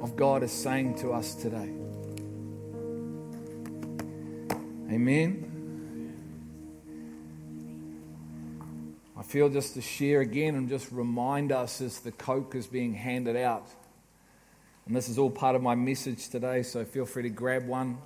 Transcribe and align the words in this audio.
of 0.00 0.16
God 0.16 0.42
is 0.42 0.52
saying 0.52 0.96
to 0.96 1.12
us 1.12 1.34
today. 1.34 1.70
Amen. 4.90 5.44
I 9.16 9.22
feel 9.22 9.48
just 9.48 9.74
to 9.74 9.82
share 9.82 10.20
again 10.20 10.54
and 10.54 10.68
just 10.68 10.90
remind 10.92 11.52
us 11.52 11.80
as 11.80 12.00
the 12.00 12.12
Coke 12.12 12.54
is 12.54 12.66
being 12.66 12.94
handed 12.94 13.36
out. 13.36 13.66
And 14.86 14.96
this 14.96 15.08
is 15.08 15.18
all 15.18 15.30
part 15.30 15.54
of 15.54 15.62
my 15.62 15.74
message 15.74 16.28
today, 16.28 16.62
so 16.62 16.84
feel 16.84 17.04
free 17.04 17.24
to 17.24 17.28
grab 17.28 17.66
one. 17.66 17.98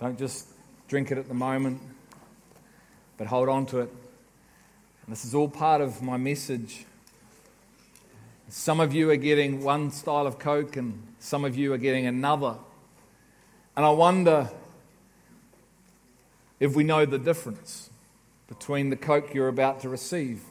Don't 0.00 0.18
just 0.18 0.46
drink 0.86 1.10
it 1.10 1.18
at 1.18 1.28
the 1.28 1.34
moment, 1.34 1.82
but 3.18 3.26
hold 3.26 3.48
on 3.48 3.66
to 3.66 3.80
it. 3.80 3.90
And 5.04 5.12
this 5.12 5.24
is 5.24 5.34
all 5.34 5.48
part 5.48 5.80
of 5.80 6.00
my 6.00 6.16
message. 6.16 6.86
Some 8.48 8.80
of 8.80 8.94
you 8.94 9.10
are 9.10 9.16
getting 9.16 9.62
one 9.62 9.90
style 9.90 10.26
of 10.26 10.38
Coke, 10.38 10.76
and 10.76 11.02
some 11.18 11.44
of 11.44 11.56
you 11.56 11.72
are 11.74 11.78
getting 11.78 12.06
another. 12.06 12.56
And 13.76 13.84
I 13.84 13.90
wonder 13.90 14.50
if 16.58 16.74
we 16.74 16.82
know 16.82 17.04
the 17.04 17.18
difference 17.18 17.90
between 18.48 18.88
the 18.88 18.96
Coke 18.96 19.34
you're 19.34 19.48
about 19.48 19.80
to 19.80 19.88
receive. 19.88 20.42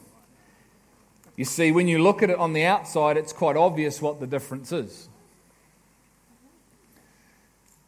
You 1.36 1.44
see, 1.44 1.72
when 1.72 1.88
you 1.88 2.00
look 2.00 2.22
at 2.22 2.30
it 2.30 2.38
on 2.38 2.52
the 2.52 2.64
outside, 2.64 3.16
it's 3.16 3.32
quite 3.32 3.56
obvious 3.56 4.00
what 4.00 4.20
the 4.20 4.26
difference 4.26 4.70
is. 4.72 5.08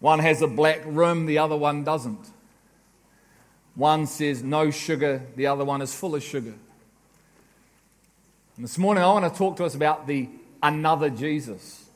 One 0.00 0.19
has 0.19 0.42
a 0.42 0.47
black 0.48 0.80
rim, 0.84 1.27
the 1.27 1.38
other 1.38 1.56
one 1.56 1.84
doesn't. 1.84 2.30
One 3.77 4.06
says 4.06 4.42
no 4.42 4.70
sugar, 4.70 5.22
the 5.36 5.47
other 5.47 5.64
one 5.64 5.83
is 5.83 5.95
full 5.95 6.14
of 6.14 6.22
sugar. 6.22 6.55
And 8.60 8.69
this 8.69 8.77
morning, 8.77 9.02
I 9.02 9.06
want 9.06 9.32
to 9.32 9.38
talk 9.38 9.56
to 9.56 9.64
us 9.64 9.74
about 9.74 10.06
the 10.06 10.28
another 10.62 11.09
Jesus, 11.09 11.87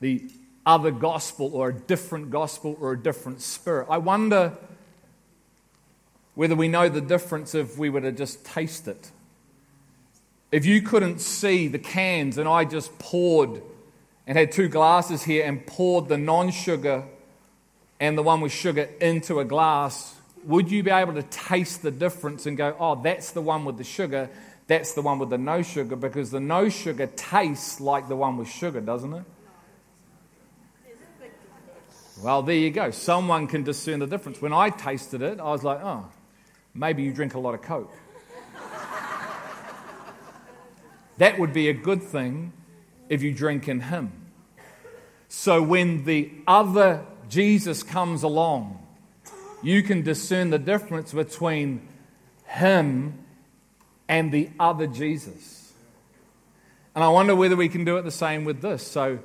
the 0.00 0.28
other 0.66 0.90
gospel, 0.90 1.54
or 1.54 1.68
a 1.68 1.72
different 1.72 2.32
gospel, 2.32 2.76
or 2.80 2.94
a 2.94 2.98
different 2.98 3.40
spirit. 3.40 3.86
I 3.88 3.98
wonder 3.98 4.58
whether 6.34 6.56
we 6.56 6.66
know 6.66 6.88
the 6.88 7.00
difference 7.00 7.54
if 7.54 7.78
we 7.78 7.88
were 7.88 8.00
to 8.00 8.10
just 8.10 8.44
taste 8.44 8.88
it. 8.88 9.12
If 10.50 10.66
you 10.66 10.82
couldn't 10.82 11.20
see 11.20 11.68
the 11.68 11.78
cans 11.78 12.36
and 12.36 12.48
I 12.48 12.64
just 12.64 12.98
poured 12.98 13.62
and 14.26 14.36
had 14.36 14.50
two 14.50 14.66
glasses 14.66 15.22
here 15.22 15.46
and 15.46 15.64
poured 15.64 16.08
the 16.08 16.18
non 16.18 16.50
sugar 16.50 17.04
and 18.00 18.18
the 18.18 18.24
one 18.24 18.40
with 18.40 18.50
sugar 18.50 18.88
into 19.00 19.38
a 19.38 19.44
glass, 19.44 20.16
would 20.42 20.68
you 20.68 20.82
be 20.82 20.90
able 20.90 21.14
to 21.14 21.22
taste 21.22 21.82
the 21.82 21.92
difference 21.92 22.46
and 22.46 22.56
go, 22.56 22.74
oh, 22.80 23.00
that's 23.00 23.30
the 23.30 23.42
one 23.42 23.64
with 23.64 23.78
the 23.78 23.84
sugar, 23.84 24.30
that's 24.70 24.92
the 24.92 25.02
one 25.02 25.18
with 25.18 25.30
the 25.30 25.38
no 25.38 25.62
sugar? 25.62 25.96
Because 25.96 26.30
the 26.30 26.38
no 26.38 26.68
sugar 26.68 27.08
tastes 27.08 27.80
like 27.80 28.06
the 28.06 28.14
one 28.14 28.36
with 28.36 28.48
sugar, 28.48 28.80
doesn't 28.80 29.12
it? 29.12 29.24
Well, 32.22 32.42
there 32.42 32.54
you 32.54 32.70
go. 32.70 32.92
Someone 32.92 33.48
can 33.48 33.64
discern 33.64 33.98
the 33.98 34.06
difference. 34.06 34.40
When 34.40 34.52
I 34.52 34.70
tasted 34.70 35.22
it, 35.22 35.40
I 35.40 35.50
was 35.50 35.64
like, 35.64 35.80
oh, 35.82 36.06
maybe 36.72 37.02
you 37.02 37.12
drink 37.12 37.34
a 37.34 37.40
lot 37.40 37.54
of 37.54 37.62
Coke. 37.62 37.92
that 41.18 41.38
would 41.38 41.52
be 41.52 41.68
a 41.68 41.72
good 41.72 42.02
thing 42.02 42.52
if 43.08 43.22
you 43.22 43.32
drink 43.32 43.66
in 43.68 43.80
Him. 43.80 44.12
So 45.28 45.62
when 45.62 46.04
the 46.04 46.30
other 46.46 47.04
Jesus 47.28 47.82
comes 47.82 48.22
along, 48.22 48.86
you 49.62 49.82
can 49.82 50.02
discern 50.02 50.50
the 50.50 50.58
difference 50.58 51.12
between 51.12 51.88
Him 52.44 53.24
and 54.10 54.32
the 54.32 54.50
other 54.58 54.88
Jesus. 54.88 55.72
And 56.94 57.04
I 57.04 57.08
wonder 57.08 57.34
whether 57.36 57.54
we 57.54 57.68
can 57.68 57.84
do 57.84 57.96
it 57.96 58.02
the 58.02 58.10
same 58.10 58.44
with 58.44 58.60
this. 58.60 58.86
So 58.86 59.20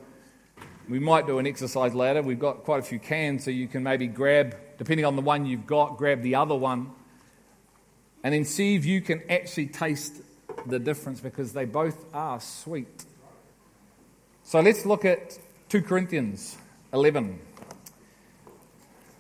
we 0.88 1.00
might 1.00 1.26
do 1.26 1.40
an 1.40 1.48
exercise 1.48 1.96
later. 1.96 2.22
We've 2.22 2.40
got 2.40 2.64
quite 2.64 2.80
a 2.80 2.84
few 2.84 3.00
cans, 3.00 3.44
so 3.44 3.52
you 3.52 3.68
can 3.68 3.82
maybe 3.82 4.06
grab, 4.06 4.56
depending 4.78 5.06
on 5.06 5.16
the 5.16 5.24
one 5.24 5.48
you've 5.48 5.66
got, 5.66 5.98
grab 5.98 6.22
the 6.22 6.36
other 6.36 6.56
one 6.56 6.92
and 8.26 8.34
then 8.34 8.44
see 8.44 8.76
if 8.76 8.86
you 8.86 9.02
can 9.02 9.22
actually 9.30 9.68
taste 9.68 10.16
the 10.66 10.80
difference 10.80 11.20
because 11.20 11.54
they 11.54 11.66
both 11.66 12.06
are 12.12 12.40
sweet. 12.40 13.06
So 14.44 14.60
let's 14.62 14.84
look 14.84 15.06
at 15.06 15.38
2 15.70 15.84
Corinthians 15.84 16.58
11. 16.92 17.40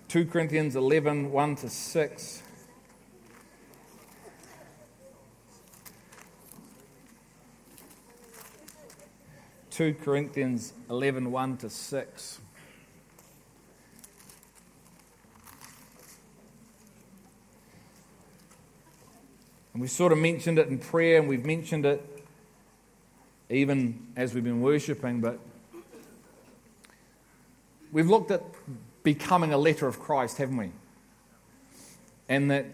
2 0.08 0.26
Corinthians 0.26 0.76
11, 0.76 1.32
1 1.32 1.56
to 1.58 1.70
6. 1.70 2.44
Two 9.76 9.94
Corinthians 9.94 10.72
11, 10.90 11.34
1 11.34 11.58
to 11.58 11.70
6. 11.70 12.40
And 19.74 19.82
we 19.82 19.90
sort 19.90 20.14
of 20.14 20.18
mentioned 20.18 20.60
it 20.60 20.70
in 20.70 20.80
prayer, 20.80 21.20
and 21.20 21.28
we've 21.28 21.44
mentioned 21.44 21.86
it 21.86 22.02
even 23.50 24.14
as 24.16 24.34
we've 24.34 24.46
been 24.46 24.62
worshipping, 24.62 25.20
but 25.20 25.40
we've 27.92 28.10
looked 28.10 28.32
at 28.32 28.44
becoming 29.04 29.52
a 29.52 29.58
letter 29.58 29.90
of 29.90 30.00
Christ, 30.00 30.38
haven't 30.38 30.56
we? 30.56 30.72
And 32.30 32.50
that 32.50 32.66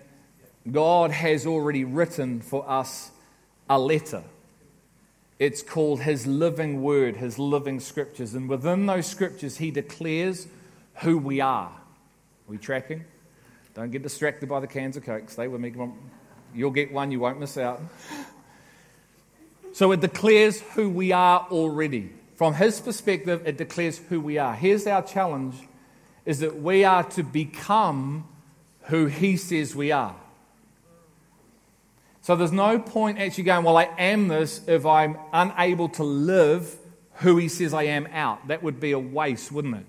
God 0.71 1.09
has 1.09 1.47
already 1.47 1.83
written 1.83 2.41
for 2.41 2.63
us 2.69 3.09
a 3.67 3.79
letter. 3.79 4.21
It's 5.41 5.63
called 5.63 6.01
His 6.01 6.27
living 6.27 6.83
word, 6.83 7.17
His 7.17 7.39
living 7.39 7.79
scriptures. 7.79 8.35
And 8.35 8.47
within 8.47 8.85
those 8.85 9.07
scriptures, 9.07 9.57
He 9.57 9.71
declares 9.71 10.45
who 10.97 11.17
we 11.17 11.41
are. 11.41 11.65
Are 11.65 11.73
we 12.47 12.59
tracking? 12.59 13.05
Don't 13.73 13.89
get 13.89 14.03
distracted 14.03 14.47
by 14.47 14.59
the 14.59 14.67
cans 14.67 14.97
of 14.97 15.03
Coke. 15.03 15.31
Stay 15.31 15.47
with 15.47 15.59
me. 15.59 15.73
You'll 16.53 16.69
get 16.69 16.93
one, 16.93 17.09
you 17.09 17.19
won't 17.19 17.39
miss 17.39 17.57
out. 17.57 17.81
So 19.73 19.91
it 19.93 19.99
declares 19.99 20.61
who 20.61 20.91
we 20.91 21.11
are 21.11 21.47
already. 21.49 22.11
From 22.35 22.53
his 22.53 22.79
perspective, 22.79 23.41
it 23.47 23.57
declares 23.57 23.97
who 23.97 24.21
we 24.21 24.37
are. 24.37 24.53
Here's 24.53 24.85
our 24.85 25.01
challenge 25.01 25.55
is 26.23 26.41
that 26.41 26.61
we 26.61 26.83
are 26.83 27.03
to 27.03 27.23
become 27.23 28.27
who 28.83 29.07
he 29.07 29.37
says 29.37 29.75
we 29.75 29.91
are. 29.91 30.15
So 32.21 32.35
there's 32.35 32.51
no 32.51 32.79
point 32.79 33.19
actually 33.19 33.45
going, 33.45 33.65
well, 33.65 33.77
I 33.77 33.89
am 33.97 34.27
this 34.27 34.61
if 34.67 34.85
I'm 34.85 35.17
unable 35.33 35.89
to 35.89 36.03
live 36.03 36.77
who 37.15 37.37
he 37.37 37.47
says 37.47 37.73
I 37.73 37.83
am 37.83 38.07
out. 38.07 38.47
That 38.47 38.63
would 38.63 38.79
be 38.79 38.91
a 38.91 38.99
waste, 38.99 39.51
wouldn't 39.51 39.75
it? 39.75 39.85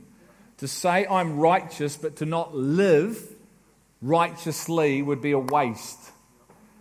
To 0.58 0.68
say 0.68 1.06
I'm 1.06 1.38
righteous 1.38 1.96
but 1.96 2.16
to 2.16 2.26
not 2.26 2.54
live 2.54 3.18
righteously 4.00 5.02
would 5.02 5.20
be 5.20 5.32
a 5.32 5.38
waste. 5.38 5.98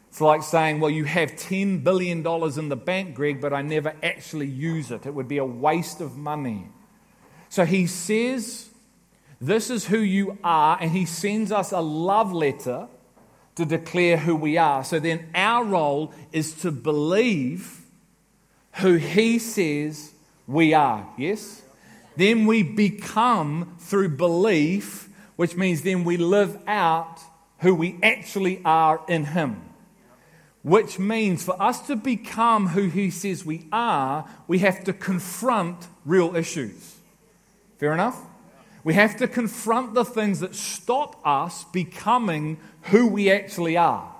It's 0.09 0.19
like 0.19 0.43
saying, 0.43 0.81
well, 0.81 0.91
you 0.91 1.05
have 1.05 1.31
$10 1.31 1.83
billion 1.83 2.25
in 2.25 2.69
the 2.69 2.75
bank, 2.75 3.15
Greg, 3.15 3.39
but 3.39 3.53
I 3.53 3.61
never 3.61 3.93
actually 4.03 4.47
use 4.47 4.91
it. 4.91 5.05
It 5.05 5.13
would 5.13 5.29
be 5.29 5.37
a 5.37 5.45
waste 5.45 6.01
of 6.01 6.17
money. 6.17 6.67
So 7.47 7.63
he 7.63 7.87
says, 7.87 8.69
This 9.39 9.69
is 9.69 9.85
who 9.85 9.99
you 9.99 10.37
are, 10.43 10.77
and 10.81 10.91
he 10.91 11.05
sends 11.05 11.51
us 11.51 11.71
a 11.71 11.79
love 11.79 12.33
letter 12.33 12.89
to 13.55 13.65
declare 13.65 14.17
who 14.17 14.35
we 14.35 14.57
are. 14.57 14.83
So 14.83 14.99
then 14.99 15.29
our 15.35 15.63
role 15.63 16.13
is 16.31 16.53
to 16.61 16.71
believe 16.71 17.81
who 18.75 18.95
he 18.95 19.39
says 19.39 20.13
we 20.47 20.73
are. 20.73 21.07
Yes? 21.17 21.61
Then 22.15 22.45
we 22.45 22.63
become 22.63 23.75
through 23.79 24.09
belief, 24.09 25.09
which 25.35 25.55
means 25.55 25.81
then 25.81 26.03
we 26.03 26.17
live 26.17 26.57
out 26.67 27.19
who 27.59 27.75
we 27.75 27.97
actually 28.01 28.61
are 28.65 29.01
in 29.07 29.25
him. 29.25 29.61
Which 30.63 30.99
means 30.99 31.43
for 31.43 31.59
us 31.61 31.85
to 31.87 31.95
become 31.95 32.67
who 32.67 32.87
he 32.87 33.09
says 33.09 33.45
we 33.45 33.67
are, 33.71 34.27
we 34.47 34.59
have 34.59 34.83
to 34.83 34.93
confront 34.93 35.87
real 36.05 36.35
issues. 36.35 36.97
Fair 37.79 37.93
enough? 37.93 38.19
We 38.83 38.93
have 38.95 39.17
to 39.17 39.27
confront 39.27 39.93
the 39.93 40.05
things 40.05 40.39
that 40.39 40.55
stop 40.55 41.19
us 41.25 41.65
becoming 41.65 42.57
who 42.83 43.07
we 43.07 43.31
actually 43.31 43.77
are. 43.77 44.13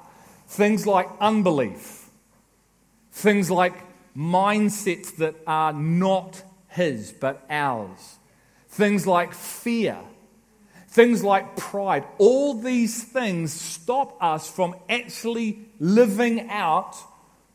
Things 0.47 0.85
like 0.85 1.07
unbelief, 1.19 2.09
things 3.11 3.49
like 3.49 3.73
mindsets 4.15 5.15
that 5.17 5.35
are 5.47 5.73
not 5.73 6.43
his 6.67 7.11
but 7.11 7.45
ours, 7.49 8.17
things 8.69 9.07
like 9.07 9.33
fear 9.33 9.97
Things 10.91 11.23
like 11.23 11.55
pride, 11.55 12.03
all 12.17 12.53
these 12.53 13.01
things 13.01 13.53
stop 13.53 14.21
us 14.21 14.49
from 14.49 14.75
actually 14.89 15.59
living 15.79 16.49
out 16.49 16.97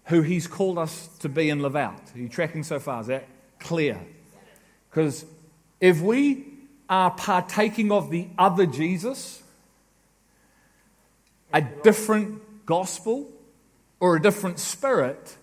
who 0.04 0.22
He's 0.22 0.46
called 0.46 0.78
us 0.78 1.08
to 1.18 1.28
be 1.28 1.50
and 1.50 1.60
live 1.60 1.76
out. 1.76 2.00
Are 2.14 2.18
you 2.18 2.30
tracking 2.30 2.62
so 2.62 2.80
far? 2.80 3.02
Is 3.02 3.08
that 3.08 3.26
clear? 3.60 4.00
Because 4.88 5.26
if 5.82 6.00
we 6.00 6.46
are 6.88 7.10
partaking 7.10 7.90
of 7.90 8.10
the 8.10 8.28
other 8.38 8.66
Jesus, 8.66 9.42
a 11.52 11.60
different 11.60 12.66
gospel, 12.66 13.30
or 14.00 14.16
a 14.16 14.22
different 14.22 14.58
spirit, 14.58 15.36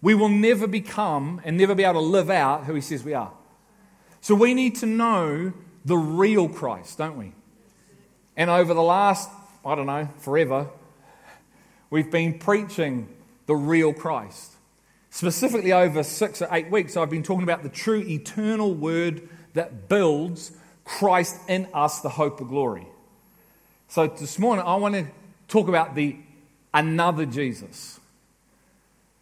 we 0.00 0.14
will 0.14 0.28
never 0.28 0.66
become 0.66 1.40
and 1.44 1.56
never 1.56 1.74
be 1.74 1.84
able 1.84 2.00
to 2.00 2.06
live 2.06 2.30
out 2.30 2.64
who 2.64 2.74
he 2.74 2.80
says 2.80 3.04
we 3.04 3.14
are. 3.14 3.32
So 4.20 4.34
we 4.34 4.54
need 4.54 4.76
to 4.76 4.86
know 4.86 5.52
the 5.84 5.96
real 5.96 6.48
Christ, 6.48 6.98
don't 6.98 7.16
we? 7.16 7.32
And 8.36 8.50
over 8.50 8.74
the 8.74 8.82
last, 8.82 9.28
I 9.64 9.74
don't 9.74 9.86
know, 9.86 10.08
forever, 10.18 10.68
we've 11.90 12.10
been 12.10 12.38
preaching 12.38 13.08
the 13.46 13.56
real 13.56 13.92
Christ. 13.92 14.52
Specifically, 15.10 15.72
over 15.72 16.02
six 16.02 16.42
or 16.42 16.48
eight 16.52 16.70
weeks, 16.70 16.96
I've 16.96 17.10
been 17.10 17.22
talking 17.22 17.42
about 17.42 17.62
the 17.62 17.68
true 17.68 18.00
eternal 18.00 18.74
word 18.74 19.28
that 19.54 19.88
builds 19.88 20.52
Christ 20.88 21.36
in 21.48 21.68
us, 21.74 22.00
the 22.00 22.08
hope 22.08 22.40
of 22.40 22.48
glory. 22.48 22.86
So 23.88 24.06
this 24.06 24.38
morning, 24.38 24.64
I 24.66 24.76
want 24.76 24.94
to 24.94 25.06
talk 25.46 25.68
about 25.68 25.94
the 25.94 26.16
another 26.72 27.26
Jesus, 27.26 28.00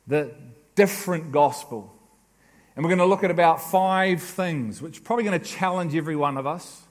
the 0.06 0.32
different 0.76 1.32
gospel. 1.32 1.92
And 2.76 2.84
we're 2.84 2.90
going 2.90 3.00
to 3.00 3.06
look 3.06 3.24
at 3.24 3.32
about 3.32 3.60
five 3.60 4.22
things, 4.22 4.80
which 4.80 4.98
are 4.98 5.02
probably 5.02 5.24
going 5.24 5.40
to 5.40 5.44
challenge 5.44 5.96
every 5.96 6.14
one 6.14 6.36
of 6.36 6.46
us 6.46 6.82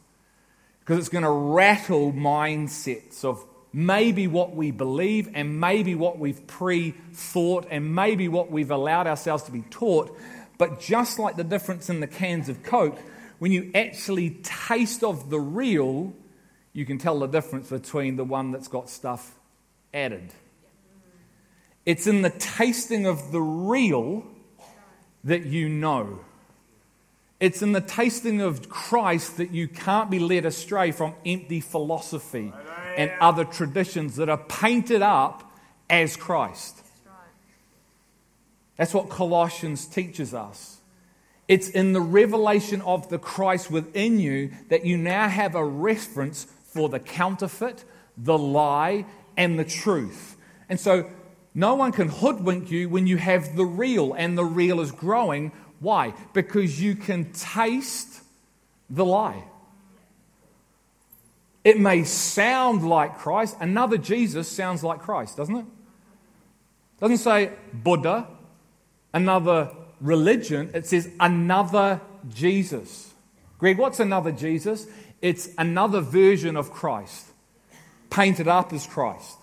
because 0.82 1.00
it's 1.00 1.10
going 1.10 1.24
to 1.24 1.30
rattle 1.30 2.12
mindsets 2.12 3.24
of 3.24 3.46
maybe 3.72 4.28
what 4.28 4.56
we 4.56 4.72
believe 4.72 5.30
and 5.34 5.62
maybe 5.62 5.96
what 5.96 6.20
we've 6.20 6.46
pre 6.48 6.92
thought 7.14 7.66
and 7.72 7.96
maybe 7.96 8.28
what 8.28 8.52
we've 8.52 8.72
allowed 8.72 9.08
ourselves 9.08 9.44
to 9.44 9.52
be 9.52 9.62
taught. 9.70 10.16
But 10.58 10.82
just 10.82 11.18
like 11.18 11.38
the 11.38 11.46
difference 11.46 11.90
in 11.90 12.02
the 12.02 12.08
cans 12.08 12.50
of 12.50 12.62
Coke, 12.62 13.00
when 13.40 13.52
you 13.52 13.72
actually 13.76 14.32
taste 14.44 15.04
of 15.04 15.30
the 15.30 15.40
real, 15.40 16.14
you 16.74 16.86
can 16.86 16.98
tell 16.98 17.20
the 17.20 17.28
difference 17.28 17.70
between 17.70 18.16
the 18.16 18.24
one 18.24 18.52
that's 18.52 18.68
got 18.68 18.90
stuff 18.90 19.36
added. 19.94 20.32
It's 21.86 22.08
in 22.08 22.22
the 22.22 22.32
tasting 22.32 23.06
of 23.06 23.32
the 23.32 23.42
real 23.42 24.26
that 25.24 25.46
you 25.46 25.70
know. 25.70 26.20
It's 27.40 27.62
in 27.62 27.74
the 27.74 27.82
tasting 27.82 28.42
of 28.42 28.70
Christ 28.70 29.38
that 29.38 29.52
you 29.52 29.68
can't 29.68 30.10
be 30.10 30.20
led 30.20 30.46
astray 30.46 30.92
from 30.92 31.14
empty 31.26 31.60
philosophy 31.60 32.54
and 32.98 33.12
other 33.20 33.44
traditions 33.44 34.16
that 34.16 34.30
are 34.30 34.38
painted 34.38 35.02
up 35.02 35.52
as 35.90 36.16
Christ. 36.16 36.82
That's 38.78 38.94
what 38.94 39.10
Colossians 39.10 39.86
teaches 39.86 40.34
us. 40.34 40.75
It's 41.48 41.70
in 41.70 41.94
the 41.94 42.02
revelation 42.02 42.82
of 42.82 43.10
the 43.10 43.20
Christ 43.20 43.70
within 43.70 44.20
you 44.20 44.52
that 44.70 44.86
you 44.86 44.98
now 44.98 45.30
have 45.30 45.56
a 45.56 45.64
reference 45.64 46.48
for 46.66 46.90
the 46.90 47.00
counterfeit, 47.00 47.84
the 48.18 48.38
lie, 48.38 49.06
and 49.38 49.60
the 49.60 49.66
truth. 49.66 50.38
And 50.70 50.80
so 50.80 51.10
no 51.54 51.76
one 51.76 51.92
can 51.92 52.10
hoodwink 52.10 52.72
you 52.72 52.90
when 52.90 53.06
you 53.08 53.18
have 53.18 53.56
the 53.56 53.66
real, 53.66 54.14
and 54.14 54.38
the 54.38 54.46
real 54.46 54.82
is 54.82 54.92
growing. 54.92 55.52
Why? 55.80 56.14
Because 56.34 56.82
you 56.82 56.96
can 56.96 57.32
taste 57.32 58.22
the 58.90 59.06
lie. 59.06 59.44
It 61.64 61.80
may 61.80 62.04
sound 62.04 62.88
like 62.88 63.18
Christ. 63.18 63.58
Another 63.60 63.98
Jesus 63.98 64.48
sounds 64.48 64.84
like 64.84 65.00
Christ, 65.00 65.38
doesn't 65.38 65.56
it? 65.56 65.66
Doesn't 67.00 67.18
say 67.18 67.52
Buddha, 67.74 68.28
another 69.14 69.72
religion. 70.02 70.72
It 70.74 70.86
says 70.86 71.10
another 71.20 72.02
Jesus. 72.34 73.14
Greg, 73.58 73.78
what's 73.78 74.00
another 74.00 74.32
Jesus? 74.32 74.88
It's 75.22 75.50
another 75.58 76.02
version 76.02 76.56
of 76.56 76.72
Christ, 76.72 77.26
painted 78.10 78.48
up 78.48 78.74
as 78.74 78.86
Christ. 78.86 79.38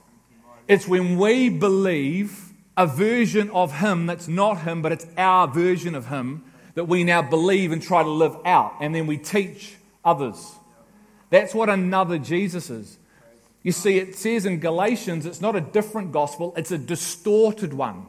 It's 0.69 0.87
when 0.87 1.19
we 1.19 1.49
believe 1.49 2.53
a 2.77 2.87
version 2.87 3.51
of 3.51 3.79
Him 3.79 4.07
that's 4.07 4.29
not 4.29 4.63
Him, 4.63 4.83
but 4.83 4.93
it's 4.93 5.07
our 5.17 5.49
version 5.49 5.95
of 5.95 6.07
Him 6.07 6.45
that 6.75 6.85
we 6.85 7.05
now 7.05 7.23
believe 7.23 7.73
and 7.73 7.83
try 7.83 8.03
to 8.03 8.09
live 8.09 8.37
out, 8.45 8.75
and 8.81 8.95
then 8.95 9.07
we 9.07 9.19
teach 9.19 9.77
others. 10.05 10.55
That's 11.31 11.55
what 11.55 11.69
another 11.69 12.19
Jesus 12.19 12.71
is. 12.71 12.99
You 13.63 13.73
see, 13.73 13.99
it 13.99 14.17
says 14.17 14.47
in 14.47 14.59
Galatians, 14.59 15.25
it's 15.25 15.41
not 15.41 15.55
a 15.55 15.61
different 15.61 16.13
gospel, 16.13 16.53
it's 16.57 16.71
a 16.71 16.79
distorted 16.79 17.73
one. 17.75 18.07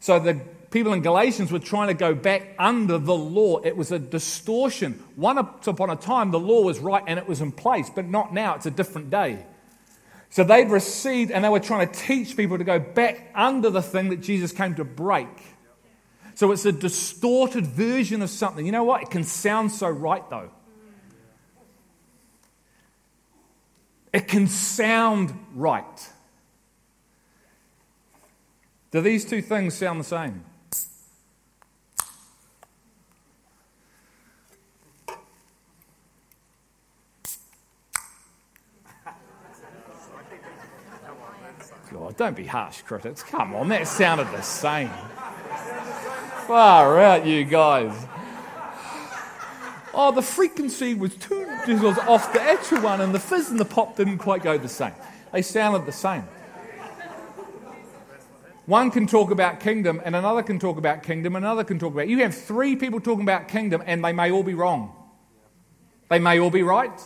So 0.00 0.18
the 0.18 0.40
people 0.72 0.94
in 0.94 1.02
Galatians 1.02 1.52
were 1.52 1.58
trying 1.58 1.88
to 1.88 1.94
go 1.94 2.14
back 2.14 2.54
under 2.58 2.98
the 2.98 3.14
law. 3.14 3.58
It 3.58 3.76
was 3.76 3.92
a 3.92 3.98
distortion. 3.98 5.02
Once 5.16 5.66
upon 5.66 5.90
a 5.90 5.96
time, 5.96 6.30
the 6.30 6.40
law 6.40 6.62
was 6.62 6.80
right 6.80 7.04
and 7.06 7.18
it 7.18 7.28
was 7.28 7.40
in 7.40 7.52
place, 7.52 7.90
but 7.94 8.08
not 8.08 8.34
now. 8.34 8.54
It's 8.54 8.66
a 8.66 8.70
different 8.70 9.10
day. 9.10 9.44
So 10.30 10.42
they'd 10.44 10.70
received 10.70 11.30
and 11.30 11.44
they 11.44 11.50
were 11.50 11.60
trying 11.60 11.86
to 11.86 11.92
teach 11.92 12.36
people 12.36 12.56
to 12.56 12.64
go 12.64 12.78
back 12.80 13.30
under 13.34 13.68
the 13.68 13.82
thing 13.82 14.08
that 14.08 14.22
Jesus 14.22 14.50
came 14.50 14.74
to 14.76 14.84
break. 14.84 15.28
So 16.34 16.50
it's 16.52 16.64
a 16.64 16.72
distorted 16.72 17.66
version 17.66 18.22
of 18.22 18.30
something. 18.30 18.64
You 18.64 18.72
know 18.72 18.84
what? 18.84 19.02
It 19.02 19.10
can 19.10 19.24
sound 19.24 19.70
so 19.70 19.88
right, 19.88 20.28
though. 20.30 20.50
It 24.12 24.26
can 24.26 24.46
sound 24.46 25.38
right. 25.54 26.10
Do 28.90 29.02
these 29.02 29.24
two 29.24 29.42
things 29.42 29.74
sound 29.74 30.00
the 30.00 30.04
same? 30.04 30.44
Don't 42.16 42.36
be 42.36 42.46
harsh 42.46 42.82
critics. 42.82 43.22
Come 43.22 43.54
on, 43.54 43.68
that 43.68 43.86
sounded 43.88 44.30
the 44.32 44.42
same. 44.42 44.90
Far 46.46 46.98
out, 46.98 47.26
you 47.26 47.44
guys. 47.44 48.06
Oh, 49.94 50.10
the 50.10 50.22
frequency 50.22 50.94
was 50.94 51.14
two 51.16 51.46
decibels 51.64 51.98
off 52.06 52.32
the 52.32 52.40
actual 52.40 52.80
one, 52.80 53.00
and 53.00 53.14
the 53.14 53.20
fizz 53.20 53.50
and 53.50 53.60
the 53.60 53.64
pop 53.64 53.96
didn't 53.96 54.18
quite 54.18 54.42
go 54.42 54.56
the 54.56 54.68
same. 54.68 54.92
They 55.32 55.42
sounded 55.42 55.86
the 55.86 55.92
same. 55.92 56.24
One 58.66 58.90
can 58.90 59.06
talk 59.06 59.30
about 59.30 59.60
kingdom, 59.60 60.00
and 60.04 60.14
another 60.14 60.42
can 60.42 60.58
talk 60.58 60.78
about 60.78 61.02
kingdom, 61.02 61.36
another 61.36 61.64
can 61.64 61.78
talk 61.78 61.92
about. 61.92 62.08
You 62.08 62.18
have 62.18 62.34
three 62.34 62.76
people 62.76 63.00
talking 63.00 63.22
about 63.22 63.48
kingdom, 63.48 63.82
and 63.84 64.04
they 64.04 64.12
may 64.12 64.30
all 64.30 64.42
be 64.42 64.54
wrong. 64.54 64.94
They 66.08 66.18
may 66.18 66.38
all 66.38 66.50
be 66.50 66.62
right. 66.62 67.00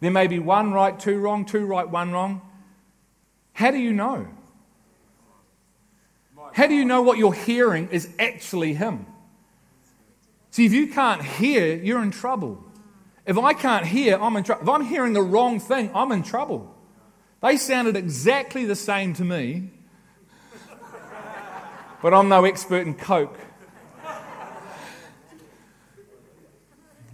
There 0.00 0.10
may 0.10 0.26
be 0.26 0.38
one 0.38 0.72
right, 0.72 0.98
two 0.98 1.18
wrong, 1.18 1.44
two 1.44 1.66
right, 1.66 1.88
one 1.88 2.12
wrong. 2.12 2.42
How 3.54 3.70
do 3.70 3.78
you 3.78 3.92
know? 3.92 4.28
How 6.52 6.66
do 6.66 6.74
you 6.74 6.84
know 6.84 7.02
what 7.02 7.18
you're 7.18 7.32
hearing 7.32 7.88
is 7.90 8.08
actually 8.18 8.74
Him? 8.74 9.06
See, 10.50 10.66
if 10.66 10.72
you 10.72 10.88
can't 10.88 11.22
hear, 11.22 11.74
you're 11.74 12.02
in 12.02 12.10
trouble. 12.10 12.62
If 13.26 13.38
I 13.38 13.54
can't 13.54 13.86
hear, 13.86 14.18
I'm 14.20 14.36
in 14.36 14.44
trouble. 14.44 14.62
If 14.62 14.68
I'm 14.68 14.84
hearing 14.84 15.14
the 15.14 15.22
wrong 15.22 15.58
thing, 15.58 15.90
I'm 15.94 16.12
in 16.12 16.22
trouble. 16.22 16.72
They 17.42 17.56
sounded 17.56 17.96
exactly 17.96 18.64
the 18.64 18.76
same 18.76 19.14
to 19.14 19.24
me, 19.24 19.70
but 22.02 22.14
I'm 22.14 22.28
no 22.28 22.44
expert 22.44 22.86
in 22.86 22.94
Coke. 22.94 23.38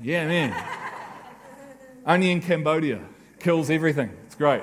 Yeah, 0.02 0.26
man. 0.26 0.64
Only 2.06 2.30
in 2.30 2.40
Cambodia. 2.40 3.00
Kills 3.38 3.70
everything. 3.70 4.10
It's 4.26 4.34
great. 4.34 4.62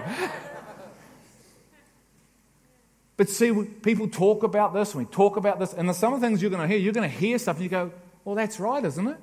But 3.18 3.30
see, 3.30 3.52
people 3.82 4.08
talk 4.08 4.44
about 4.44 4.74
this, 4.74 4.94
and 4.94 5.04
we 5.04 5.12
talk 5.12 5.38
about 5.38 5.60
this, 5.60 5.74
and 5.74 5.94
some 5.96 6.14
of 6.14 6.22
the 6.22 6.28
things 6.28 6.42
you're 6.42 6.52
going 6.52 6.62
to 6.62 6.68
hear, 6.68 6.78
you're 6.78 6.94
going 6.94 7.10
to 7.10 7.16
hear 7.16 7.40
stuff, 7.40 7.56
and 7.58 7.64
you 7.64 7.70
go, 7.70 7.92
well, 8.24 8.36
that's 8.36 8.60
right, 8.60 8.84
isn't 8.86 9.08
it? 9.08 9.18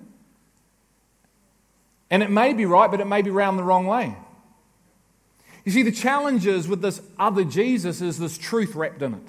And 2.11 2.23
it 2.23 2.31
may 2.31 2.53
be 2.53 2.67
right, 2.67 2.91
but 2.91 3.01
it 3.01 3.07
may 3.07 3.23
be 3.23 3.31
round 3.31 3.59
the 3.59 3.63
wrong 3.63 3.87
way. 3.87 4.17
You 5.65 5.73
see, 5.73 5.83
the 5.83 5.93
challenge 5.93 6.47
is 6.47 6.69
with 6.69 6.83
this 6.83 7.01
other 7.19 7.45
Jesus 7.45 8.03
is 8.03 8.19
this 8.19 8.37
truth 8.37 8.75
wrapped 8.75 9.01
in 9.01 9.15
it. 9.15 9.29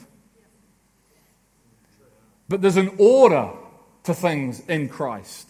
But 2.50 2.62
there's 2.62 2.77
an 2.77 2.91
order 2.98 3.51
to 4.03 4.13
things 4.13 4.60
in 4.67 4.89
Christ. 4.89 5.50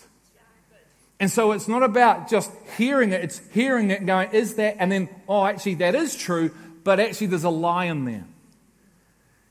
And 1.20 1.32
so 1.32 1.54
it's 1.54 1.68
not 1.68 1.82
about 1.82 2.30
just 2.30 2.52
hearing 2.78 3.12
it, 3.12 3.24
it's 3.24 3.42
hearing 3.52 3.90
it 3.90 4.00
and 4.00 4.08
going, 4.08 4.32
is 4.32 4.56
that? 4.56 4.76
And 4.80 4.92
then, 4.92 5.10
oh, 5.28 5.46
actually, 5.46 5.76
that 5.76 5.96
is 5.96 6.16
true, 6.16 6.52
but 6.84 7.00
actually, 7.00 7.28
there's 7.28 7.46
a 7.46 7.50
lie 7.50 7.86
in 7.86 8.06
there. 8.06 8.26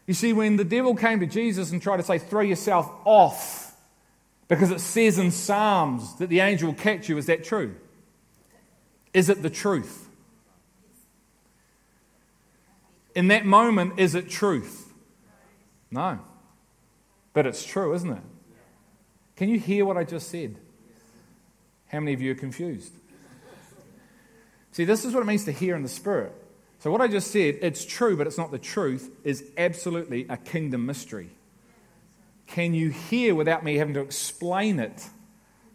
You 0.07 0.15
see, 0.15 0.33
when 0.33 0.57
the 0.57 0.65
devil 0.65 0.95
came 0.95 1.21
to 1.21 1.27
Jesus 1.27 1.73
and 1.73 1.81
tried 1.81 1.97
to 1.99 2.03
say, 2.03 2.19
throw 2.19 2.43
yourself 2.43 2.91
off 3.05 3.75
because 4.49 4.71
it 4.71 4.81
says 4.81 5.19
in 5.19 5.31
Psalms 5.31 6.17
that 6.17 6.29
the 6.29 6.41
angel 6.41 6.69
will 6.69 6.75
catch 6.75 7.09
you. 7.09 7.17
Is 7.17 7.27
that 7.27 7.45
true? 7.45 7.75
Is 9.15 9.29
it 9.29 9.43
the 9.43 9.51
truth? 9.51 10.09
In 13.15 13.29
that 13.29 13.47
moment, 13.47 13.99
is 13.99 14.15
it 14.15 14.29
truth? 14.29 14.93
No. 15.91 16.19
But 17.33 17.47
it's 17.47 17.65
true, 17.65 17.95
isn't 17.95 18.11
it? 18.11 18.23
Can 19.37 19.49
you 19.49 19.59
hear 19.59 19.85
what 19.85 19.97
I 19.97 20.05
just 20.05 20.29
said? 20.29 20.57
How 21.89 22.01
many 22.01 22.13
of 22.13 22.21
you 22.21 22.33
are 22.33 22.37
confused? 22.37 22.93
See, 24.73 24.85
this 24.85 25.05
is 25.05 25.15
what 25.15 25.21
it 25.21 25.27
means 25.27 25.45
to 25.45 25.53
hear 25.53 25.77
in 25.77 25.83
the 25.83 25.89
Spirit. 25.89 26.33
So, 26.85 26.91
what 26.91 27.01
I 27.01 27.09
just 27.09 27.31
said, 27.31 27.61
it's 27.63 27.83
true, 27.83 28.15
but 28.15 28.27
it's 28.27 28.37
not 28.37 28.51
the 28.51 28.59
truth, 28.59 29.11
is 29.25 29.43
absolutely 29.57 30.27
a 30.29 30.37
kingdom 30.37 30.85
mystery. 30.85 31.31
can 32.47 32.75
you 32.75 32.91
hear 32.91 33.35
without 33.35 33.65
me 33.65 33.77
having 33.77 33.95
to 33.95 34.03
explain 34.03 34.79
it? 34.79 35.09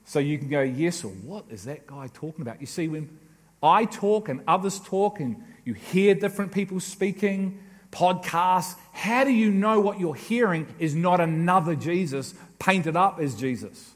So 0.05 0.19
you 0.19 0.37
can 0.37 0.49
go, 0.49 0.61
yes, 0.61 1.03
or 1.03 1.07
what 1.07 1.45
is 1.49 1.63
that 1.63 1.87
guy 1.87 2.11
talking 2.13 2.43
about? 2.43 2.61
You 2.61 2.67
see, 2.67 2.87
when 2.87 3.17
I 3.63 3.85
talk 3.85 4.29
and 4.29 4.41
others 4.47 4.79
talk 4.79 5.19
and 5.19 5.43
you 5.65 5.73
hear 5.73 6.13
different 6.13 6.51
people 6.51 6.79
speaking, 6.79 7.59
podcasts, 7.91 8.75
how 8.91 9.23
do 9.23 9.31
you 9.31 9.49
know 9.49 9.79
what 9.79 9.99
you're 9.99 10.13
hearing 10.13 10.67
is 10.77 10.93
not 10.93 11.19
another 11.19 11.73
Jesus 11.73 12.35
painted 12.59 12.95
up 12.95 13.19
as 13.19 13.33
Jesus? 13.33 13.95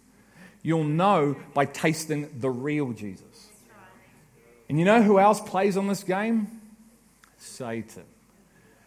You'll 0.64 0.84
know 0.84 1.36
by 1.54 1.66
tasting 1.66 2.40
the 2.40 2.50
real 2.50 2.92
Jesus. 2.92 3.50
And 4.68 4.80
you 4.80 4.86
know 4.86 5.04
who 5.04 5.20
else 5.20 5.40
plays 5.40 5.78
on 5.78 5.88
this 5.88 6.04
game? 6.04 6.62
Satan. 7.44 8.06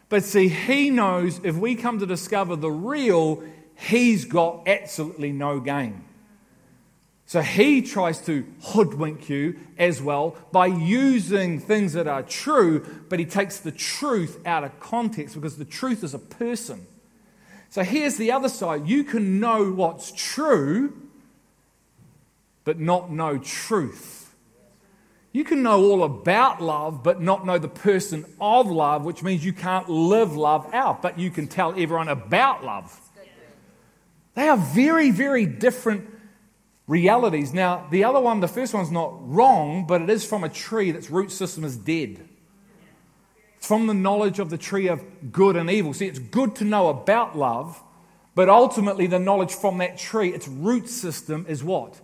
But 0.09 0.25
see, 0.25 0.49
he 0.49 0.91
knows 0.91 1.41
if 1.45 1.57
we 1.57 1.75
come 1.75 1.99
to 1.99 2.07
discover 2.07 2.57
the 2.57 2.71
real, 2.71 3.43
he's 3.75 4.25
got 4.25 4.67
absolutely 4.67 5.33
no 5.33 5.61
gain. 5.61 6.05
So 7.29 7.43
he 7.43 7.83
tries 7.83 8.21
to 8.27 8.47
hoodwink 8.63 9.29
you 9.29 9.59
as 9.79 10.01
well 10.01 10.37
by 10.53 10.67
using 10.67 11.59
things 11.59 11.95
that 11.95 12.07
are 12.07 12.23
true, 12.23 12.87
but 13.09 13.19
he 13.19 13.25
takes 13.25 13.59
the 13.59 13.73
truth 13.73 14.41
out 14.47 14.63
of 14.63 14.79
context 14.79 15.35
because 15.35 15.57
the 15.57 15.65
truth 15.65 16.05
is 16.05 16.15
a 16.15 16.21
person. 16.21 16.87
So 17.69 17.83
here's 17.83 18.17
the 18.17 18.31
other 18.31 18.49
side 18.49 18.87
you 18.87 19.03
can 19.03 19.41
know 19.41 19.73
what's 19.73 20.13
true, 20.13 20.97
but 22.65 22.79
not 22.79 23.11
know 23.11 23.39
truth. 23.39 24.16
You 25.37 25.45
can 25.45 25.63
know 25.63 25.85
all 25.85 26.03
about 26.03 26.63
love, 26.63 27.03
but 27.03 27.21
not 27.21 27.45
know 27.45 27.59
the 27.59 27.69
person 27.69 28.25
of 28.41 28.71
love, 28.71 29.05
which 29.05 29.23
means 29.23 29.45
you 29.45 29.53
can't 29.53 29.87
live 29.87 30.35
love 30.35 30.67
out, 30.73 31.03
but 31.03 31.19
you 31.19 31.31
can 31.31 31.47
tell 31.47 31.73
everyone 31.73 32.09
about 32.09 32.65
love. 32.65 32.99
They 34.33 34.49
are 34.49 34.57
very, 34.57 35.11
very 35.11 35.45
different 35.45 36.09
realities. 36.87 37.53
Now, 37.53 37.87
the 37.91 38.05
other 38.05 38.19
one, 38.19 38.41
the 38.41 38.49
first 38.49 38.73
one's 38.73 38.91
not 38.91 39.13
wrong, 39.29 39.87
but 39.87 40.01
it 40.01 40.09
is 40.09 40.25
from 40.25 40.43
a 40.43 40.49
tree 40.49 40.91
that's 40.91 41.11
root 41.11 41.31
system 41.31 41.65
is 41.65 41.77
dead. 41.77 42.27
It's 43.59 43.67
from 43.67 43.89
the 43.89 43.93
knowledge 43.93 44.39
of 44.39 44.49
the 44.49 44.57
tree 44.57 44.89
of 44.89 45.05
good 45.33 45.57
and 45.57 45.69
evil. 45.69 45.93
See, 45.93 46.07
it's 46.07 46.19
good 46.19 46.57
to 46.57 46.65
know 46.65 46.89
about 46.89 47.37
love, 47.37 47.79
but 48.35 48.49
ultimately 48.49 49.07
the 49.07 49.19
knowledge 49.19 49.53
from 49.53 49.77
that 49.79 49.99
tree, 49.99 50.33
its 50.33 50.49
root 50.49 50.89
system 50.89 51.45
is 51.47 51.63
what? 51.63 52.01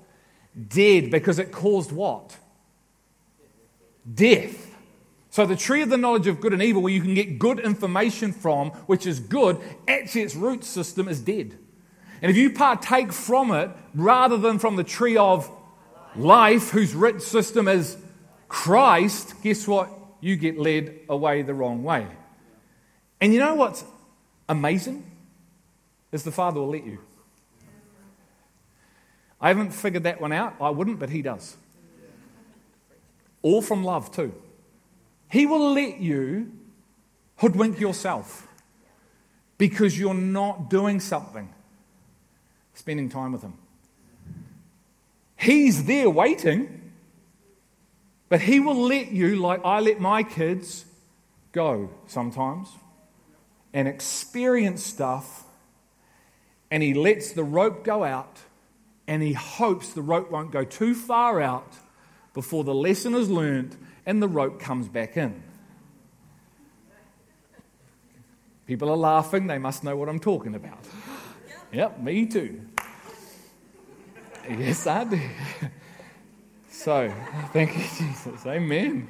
Dead, 0.69 1.11
because 1.11 1.39
it 1.39 1.51
caused 1.51 1.93
what? 1.93 2.37
Death. 4.13 4.71
So, 5.31 5.47
the 5.47 5.57
tree 5.57 5.81
of 5.81 5.89
the 5.89 5.97
knowledge 5.97 6.27
of 6.27 6.41
good 6.41 6.53
and 6.53 6.63
evil, 6.63 6.83
where 6.83 6.93
you 6.93 7.01
can 7.01 7.15
get 7.15 7.39
good 7.39 7.59
information 7.59 8.33
from, 8.33 8.71
which 8.87 9.07
is 9.07 9.19
good, 9.19 9.59
actually 9.89 10.23
its 10.23 10.37
root 10.37 10.63
system 10.63 11.09
is 11.09 11.21
dead. 11.21 11.57
And 12.21 12.31
if 12.31 12.37
you 12.37 12.51
partake 12.51 13.13
from 13.13 13.51
it 13.51 13.71
rather 13.95 14.37
than 14.37 14.59
from 14.59 14.77
the 14.77 14.85
tree 14.85 15.17
of 15.17 15.51
life, 16.15 16.71
whose 16.71 16.95
root 16.95 17.23
system 17.23 17.67
is 17.67 17.97
Christ, 18.49 19.43
guess 19.43 19.67
what? 19.67 19.91
You 20.21 20.37
get 20.37 20.59
led 20.59 21.01
away 21.09 21.43
the 21.43 21.55
wrong 21.55 21.83
way. 21.83 22.07
And 23.21 23.33
you 23.33 23.41
know 23.41 23.55
what's 23.55 23.85
amazing? 24.49 25.11
Is 26.13 26.25
the 26.25 26.31
Father 26.31 26.61
will 26.61 26.69
let 26.69 26.85
you. 26.85 26.99
I 29.41 29.49
haven't 29.49 29.71
figured 29.71 30.03
that 30.03 30.21
one 30.21 30.33
out. 30.33 30.57
I 30.61 30.69
wouldn't, 30.69 30.99
but 30.99 31.09
He 31.09 31.23
does 31.23 31.57
all 33.43 33.61
from 33.61 33.85
love 33.85 34.11
too. 34.11 34.33
He 35.29 35.47
will 35.47 35.73
let 35.73 35.99
you 35.99 36.53
hoodwink 37.37 37.81
yourself 37.81 38.47
because 39.59 39.99
you're 39.99 40.15
not 40.15 40.71
doing 40.71 41.01
something, 41.01 41.53
spending 42.75 43.09
time 43.09 43.33
with 43.33 43.43
Him. 43.43 43.55
He's 45.37 45.85
there 45.85 46.09
waiting, 46.09 46.93
but 48.29 48.41
He 48.41 48.61
will 48.61 48.81
let 48.81 49.11
you, 49.11 49.37
like 49.37 49.65
I 49.65 49.81
let 49.81 50.01
my 50.01 50.23
kids, 50.23 50.85
go 51.53 51.91
sometimes 52.07 52.69
and 53.75 53.87
experience 53.89 54.85
stuff, 54.85 55.45
and 56.71 56.83
He 56.83 56.95
lets 56.95 57.33
the 57.33 57.45
rope 57.45 57.85
go 57.85 58.05
out, 58.05 58.39
and 59.07 59.23
He 59.23 59.33
hopes 59.33 59.91
the 59.91 60.03
rope 60.03 60.31
won't 60.31 60.51
go 60.51 60.65
too 60.65 60.95
far 60.95 61.41
out 61.41 61.73
before 62.35 62.65
the 62.65 62.75
lesson 62.75 63.15
is 63.15 63.31
learned 63.31 63.77
and 64.07 64.23
the 64.23 64.29
rope 64.29 64.61
comes 64.61 64.89
back 64.89 65.17
in. 65.17 65.43
People 68.67 68.89
are 68.91 68.97
laughing, 68.97 69.47
they 69.47 69.59
must 69.59 69.85
know 69.85 69.97
what 69.97 70.09
I'm 70.09 70.21
talking 70.21 70.55
about. 70.55 70.87
Yep, 71.73 72.01
me 72.01 72.27
too. 72.27 72.61
Yes, 74.49 74.87
I 74.87 75.05
do. 75.05 75.21
So, 76.69 77.15
thank 77.53 77.77
you, 77.77 77.85
Jesus. 77.97 78.47
Amen. 78.47 79.09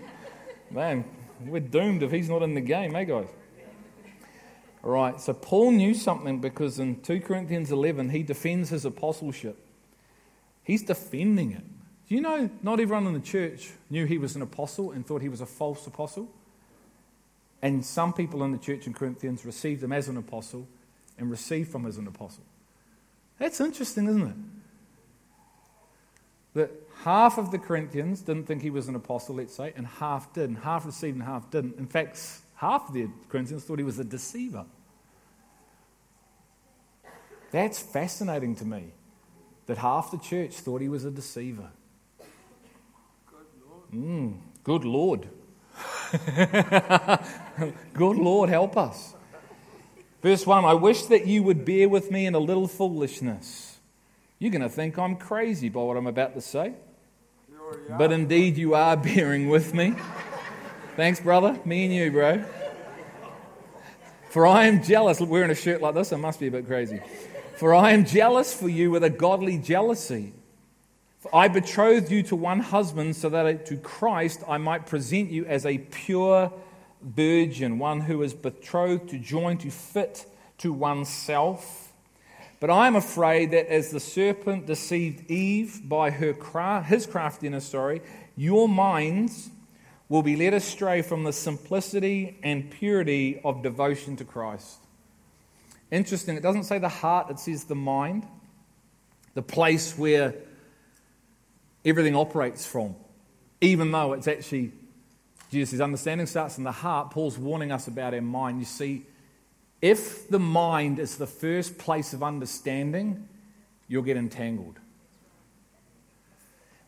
Man, 0.70 1.04
we're 1.40 1.60
doomed 1.60 2.02
if 2.02 2.10
he's 2.10 2.28
not 2.28 2.42
in 2.42 2.54
the 2.54 2.60
game, 2.60 2.94
eh, 2.96 3.04
guys? 3.04 3.28
All 4.84 4.90
right, 4.90 5.20
so 5.20 5.32
Paul 5.32 5.70
knew 5.70 5.94
something 5.94 6.40
because 6.40 6.78
in 6.78 7.00
2 7.02 7.20
Corinthians 7.20 7.70
11, 7.70 8.10
he 8.10 8.22
defends 8.22 8.70
his 8.70 8.84
apostleship. 8.84 9.64
He's 10.64 10.82
defending 10.82 11.52
it. 11.52 11.64
Do 12.08 12.14
you 12.14 12.20
know 12.20 12.50
not 12.62 12.80
everyone 12.80 13.06
in 13.06 13.14
the 13.14 13.20
church 13.20 13.70
knew 13.88 14.04
he 14.04 14.18
was 14.18 14.36
an 14.36 14.42
apostle 14.42 14.90
and 14.90 15.06
thought 15.06 15.22
he 15.22 15.28
was 15.28 15.40
a 15.40 15.46
false 15.46 15.86
apostle? 15.86 16.28
And 17.62 17.84
some 17.84 18.12
people 18.12 18.42
in 18.42 18.50
the 18.50 18.58
church 18.58 18.86
in 18.86 18.92
Corinthians 18.92 19.44
received 19.46 19.82
him 19.82 19.92
as 19.92 20.08
an 20.08 20.16
apostle 20.16 20.66
and 21.16 21.30
received 21.30 21.70
from 21.70 21.86
as 21.86 21.96
an 21.96 22.08
apostle. 22.08 22.44
That's 23.38 23.60
interesting, 23.60 24.08
isn't 24.08 24.28
it? 24.28 24.36
That 26.54 26.70
half 27.04 27.38
of 27.38 27.50
the 27.50 27.58
Corinthians 27.58 28.20
didn't 28.20 28.44
think 28.44 28.62
he 28.62 28.70
was 28.70 28.88
an 28.88 28.96
apostle, 28.96 29.36
let's 29.36 29.54
say, 29.54 29.72
and 29.76 29.86
half 29.86 30.32
did, 30.34 30.50
and 30.50 30.58
half 30.58 30.84
received 30.84 31.16
and 31.16 31.24
half 31.24 31.50
didn't. 31.50 31.78
In 31.78 31.86
fact, 31.86 32.20
half 32.56 32.88
of 32.88 32.94
the 32.94 33.08
Corinthians 33.28 33.64
thought 33.64 33.78
he 33.78 33.84
was 33.84 33.98
a 33.98 34.04
deceiver. 34.04 34.66
That's 37.52 37.78
fascinating 37.78 38.56
to 38.56 38.64
me 38.64 38.92
that 39.66 39.78
half 39.78 40.10
the 40.10 40.18
church 40.18 40.54
thought 40.54 40.80
he 40.80 40.88
was 40.88 41.04
a 41.04 41.10
deceiver. 41.10 41.70
Mm, 43.94 44.38
good 44.64 44.84
Lord. 44.84 45.28
good 47.94 48.16
Lord, 48.16 48.48
help 48.48 48.76
us. 48.76 49.14
Verse 50.22 50.46
1 50.46 50.64
I 50.64 50.74
wish 50.74 51.02
that 51.06 51.26
you 51.26 51.42
would 51.42 51.64
bear 51.64 51.88
with 51.88 52.10
me 52.10 52.26
in 52.26 52.34
a 52.34 52.38
little 52.38 52.68
foolishness. 52.68 53.78
You're 54.38 54.50
going 54.50 54.62
to 54.62 54.68
think 54.68 54.98
I'm 54.98 55.16
crazy 55.16 55.68
by 55.68 55.80
what 55.80 55.96
I'm 55.96 56.06
about 56.06 56.34
to 56.34 56.40
say. 56.40 56.74
But 57.96 58.12
indeed, 58.12 58.56
you 58.56 58.74
are 58.74 58.96
bearing 58.96 59.48
with 59.48 59.72
me. 59.74 59.94
Thanks, 60.96 61.20
brother. 61.20 61.58
Me 61.64 61.84
and 61.84 61.94
you, 61.94 62.10
bro. 62.10 62.44
For 64.30 64.46
I 64.46 64.66
am 64.66 64.82
jealous. 64.82 65.20
Wearing 65.20 65.50
a 65.50 65.54
shirt 65.54 65.80
like 65.80 65.94
this, 65.94 66.12
I 66.12 66.16
must 66.16 66.40
be 66.40 66.48
a 66.48 66.50
bit 66.50 66.66
crazy. 66.66 67.00
For 67.56 67.74
I 67.74 67.92
am 67.92 68.04
jealous 68.04 68.52
for 68.52 68.68
you 68.68 68.90
with 68.90 69.04
a 69.04 69.10
godly 69.10 69.58
jealousy. 69.58 70.32
I 71.32 71.48
betrothed 71.48 72.10
you 72.10 72.22
to 72.24 72.36
one 72.36 72.60
husband 72.60 73.14
so 73.14 73.28
that 73.28 73.66
to 73.66 73.76
Christ 73.76 74.42
I 74.48 74.58
might 74.58 74.86
present 74.86 75.30
you 75.30 75.44
as 75.46 75.64
a 75.64 75.78
pure 75.78 76.52
virgin, 77.00 77.78
one 77.78 78.00
who 78.00 78.22
is 78.22 78.34
betrothed 78.34 79.10
to 79.10 79.18
join 79.18 79.58
to 79.58 79.70
fit 79.70 80.26
to 80.58 80.72
oneself. 80.72 81.92
But 82.60 82.70
I 82.70 82.86
am 82.86 82.96
afraid 82.96 83.50
that 83.52 83.66
as 83.66 83.90
the 83.90 84.00
serpent 84.00 84.66
deceived 84.66 85.30
Eve 85.30 85.80
by 85.84 86.10
her 86.10 86.32
craft, 86.32 86.88
his 86.88 87.06
craftiness, 87.06 87.66
sorry, 87.66 88.02
your 88.36 88.68
minds 88.68 89.50
will 90.08 90.22
be 90.22 90.36
led 90.36 90.54
astray 90.54 91.02
from 91.02 91.24
the 91.24 91.32
simplicity 91.32 92.38
and 92.42 92.70
purity 92.70 93.40
of 93.44 93.62
devotion 93.62 94.16
to 94.16 94.24
Christ. 94.24 94.78
Interesting, 95.90 96.36
it 96.36 96.42
doesn't 96.42 96.64
say 96.64 96.78
the 96.78 96.88
heart, 96.88 97.30
it 97.30 97.38
says 97.38 97.64
the 97.64 97.74
mind, 97.74 98.26
the 99.34 99.42
place 99.42 99.96
where 99.98 100.34
everything 101.84 102.16
operates 102.16 102.66
from, 102.66 102.94
even 103.60 103.90
though 103.92 104.12
it's 104.12 104.28
actually 104.28 104.72
Jesus' 105.50 105.80
understanding 105.80 106.26
starts 106.26 106.58
in 106.58 106.64
the 106.64 106.72
heart. 106.72 107.10
Paul's 107.10 107.38
warning 107.38 107.72
us 107.72 107.86
about 107.86 108.14
our 108.14 108.22
mind. 108.22 108.58
You 108.58 108.64
see, 108.64 109.02
if 109.82 110.28
the 110.28 110.38
mind 110.38 110.98
is 110.98 111.16
the 111.16 111.26
first 111.26 111.76
place 111.76 112.12
of 112.14 112.22
understanding, 112.22 113.28
you'll 113.88 114.02
get 114.02 114.16
entangled. 114.16 114.78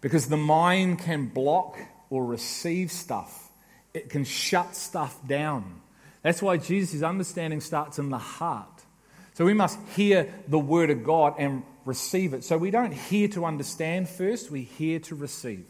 Because 0.00 0.28
the 0.28 0.36
mind 0.36 1.00
can 1.00 1.26
block 1.26 1.78
or 2.08 2.24
receive 2.24 2.90
stuff, 2.92 3.50
it 3.92 4.08
can 4.08 4.24
shut 4.24 4.74
stuff 4.76 5.18
down. 5.26 5.80
That's 6.22 6.40
why 6.40 6.56
Jesus' 6.56 7.02
understanding 7.02 7.60
starts 7.60 7.98
in 7.98 8.08
the 8.08 8.18
heart. 8.18 8.74
So 9.35 9.45
we 9.45 9.55
must 9.55 9.79
hear 9.97 10.33
the 10.49 10.59
word 10.59 10.91
of 10.91 11.05
God 11.05 11.35
and 11.38 11.64
receive 11.85 12.35
it. 12.35 12.45
So 12.45 12.57
we 12.57 12.71
don't 12.71 12.93
hear 12.93 13.29
to 13.29 13.45
understand 13.45 14.09
first, 14.09 14.50
we 14.50 14.62
hear 14.62 15.00
to 15.00 15.14
receive. 15.14 15.67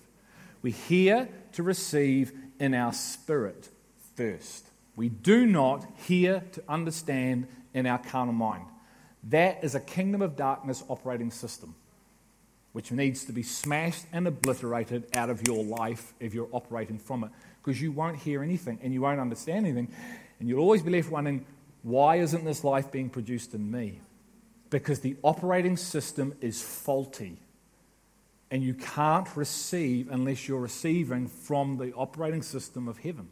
We 0.63 0.71
hear 0.71 1.29
to 1.53 1.63
receive 1.63 2.33
in 2.61 2.75
our 2.75 2.93
spirit 2.93 3.69
first. 4.17 4.67
We 4.97 5.09
do 5.09 5.47
not 5.47 5.85
hear 6.07 6.45
to 6.53 6.63
understand 6.69 7.49
in 7.73 7.87
our 7.87 7.99
carnal 7.99 8.35
mind. 8.35 8.67
That 9.25 9.65
is 9.65 9.75
a 9.75 9.81
kingdom 9.81 10.23
of 10.23 10.37
darkness 10.37 10.85
operating 10.89 11.31
system, 11.31 11.75
which 12.73 12.93
needs 12.93 13.25
to 13.25 13.33
be 13.33 13.43
smashed 13.43 14.05
and 14.13 14.27
obliterated 14.27 15.07
out 15.17 15.31
of 15.31 15.49
your 15.49 15.65
life 15.65 16.13
if 16.21 16.35
you're 16.35 16.49
operating 16.53 16.99
from 16.99 17.25
it, 17.25 17.31
because 17.63 17.81
you 17.81 17.91
won't 17.91 18.19
hear 18.19 18.43
anything 18.43 18.79
and 18.83 18.93
you 18.93 19.01
won't 19.01 19.21
understand 19.21 19.67
anything, 19.67 19.89
and 20.39 20.49
you'll 20.49 20.61
always 20.61 20.83
be 20.83 20.91
left 20.91 21.11
wondering, 21.11 21.47
why 21.85 22.17
isn't 22.17 22.45
this 22.45 22.65
life 22.65 22.91
being 22.91 23.11
produced 23.11 23.55
in 23.55 23.71
me? 23.71 24.01
Because 24.71 25.01
the 25.01 25.17
operating 25.23 25.77
system 25.77 26.35
is 26.41 26.63
faulty. 26.63 27.37
And 28.51 28.63
you 28.63 28.73
can't 28.73 29.29
receive 29.37 30.11
unless 30.11 30.49
you're 30.49 30.61
receiving 30.61 31.29
from 31.29 31.77
the 31.77 31.93
operating 31.93 32.41
system 32.41 32.89
of 32.89 32.99
heaven. 32.99 33.29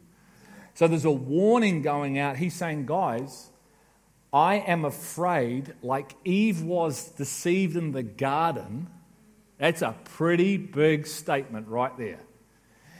So 0.75 0.87
there's 0.87 1.03
a 1.03 1.11
warning 1.11 1.81
going 1.81 2.19
out. 2.19 2.37
He's 2.37 2.53
saying, 2.53 2.85
guys, 2.85 3.49
I 4.31 4.55
am 4.55 4.85
afraid, 4.85 5.73
like 5.81 6.15
Eve 6.23 6.61
was 6.61 7.09
deceived 7.09 7.75
in 7.75 7.91
the 7.91 8.03
garden. 8.03 8.87
That's 9.57 9.81
a 9.81 9.95
pretty 10.05 10.57
big 10.57 11.07
statement 11.07 11.67
right 11.67 11.95
there. 11.97 12.19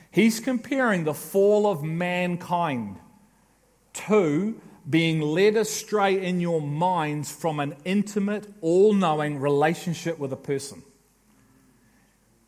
He's 0.10 0.40
comparing 0.40 1.04
the 1.04 1.14
fall 1.14 1.68
of 1.68 1.84
mankind 1.84 2.98
to 3.94 4.60
being 4.90 5.22
led 5.22 5.56
astray 5.56 6.24
in 6.24 6.42
your 6.42 6.62
minds 6.62 7.32
from 7.32 7.60
an 7.60 7.76
intimate, 7.86 8.48
all 8.62 8.94
knowing 8.94 9.40
relationship 9.40 10.20
with 10.20 10.34
a 10.34 10.38
person. 10.38 10.84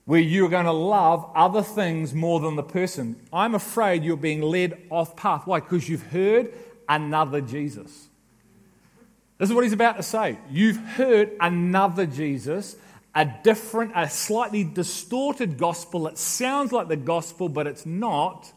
Where 0.06 0.20
you're 0.20 0.50
going 0.50 0.66
to 0.66 0.72
love 0.72 1.32
other 1.34 1.64
things 1.64 2.14
more 2.14 2.40
than 2.40 2.56
the 2.56 2.64
person. 2.64 3.16
I'm 3.34 3.56
afraid 3.56 4.04
you're 4.04 4.18
being 4.18 4.42
led 4.42 4.80
off 4.90 5.16
path. 5.16 5.48
Why? 5.48 5.62
Because 5.62 5.90
you've 5.90 6.04
heard 6.04 6.54
another 6.88 7.42
Jesus. 7.42 8.08
This 9.38 9.50
is 9.50 9.56
what 9.56 9.64
he's 9.64 9.74
about 9.74 9.98
to 9.98 10.04
say. 10.04 10.38
You've 10.50 10.78
heard 10.78 11.32
another 11.40 12.06
Jesus, 12.06 12.76
a 13.14 13.26
different, 13.44 13.94
a 13.96 14.10
slightly 14.10 14.64
distorted 14.64 15.58
gospel. 15.58 16.08
It 16.08 16.18
sounds 16.18 16.72
like 16.72 16.88
the 16.88 16.96
gospel, 16.96 17.50
but 17.50 17.66
it's 17.66 17.86
not. 17.86 18.52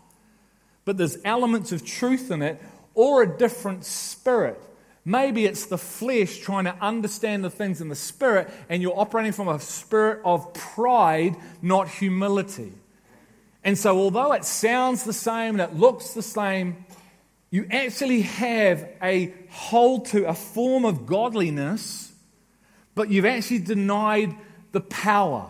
But 0.84 0.96
there's 0.96 1.18
elements 1.24 1.72
of 1.72 1.84
truth 1.84 2.30
in 2.30 2.42
it, 2.42 2.62
or 2.98 3.22
a 3.22 3.38
different 3.38 3.84
spirit. 3.84 4.60
Maybe 5.04 5.44
it's 5.44 5.66
the 5.66 5.78
flesh 5.78 6.38
trying 6.38 6.64
to 6.64 6.74
understand 6.80 7.44
the 7.44 7.48
things 7.48 7.80
in 7.80 7.88
the 7.88 7.94
spirit, 7.94 8.50
and 8.68 8.82
you're 8.82 8.98
operating 8.98 9.30
from 9.30 9.46
a 9.46 9.60
spirit 9.60 10.20
of 10.24 10.52
pride, 10.52 11.36
not 11.62 11.88
humility. 11.88 12.72
And 13.62 13.78
so, 13.78 13.96
although 13.96 14.32
it 14.32 14.44
sounds 14.44 15.04
the 15.04 15.12
same 15.12 15.60
and 15.60 15.60
it 15.60 15.76
looks 15.76 16.12
the 16.12 16.22
same, 16.22 16.84
you 17.50 17.68
actually 17.70 18.22
have 18.22 18.88
a 19.00 19.32
hold 19.48 20.06
to 20.06 20.28
a 20.28 20.34
form 20.34 20.84
of 20.84 21.06
godliness, 21.06 22.12
but 22.96 23.10
you've 23.10 23.26
actually 23.26 23.60
denied 23.60 24.34
the 24.72 24.80
power. 24.80 25.48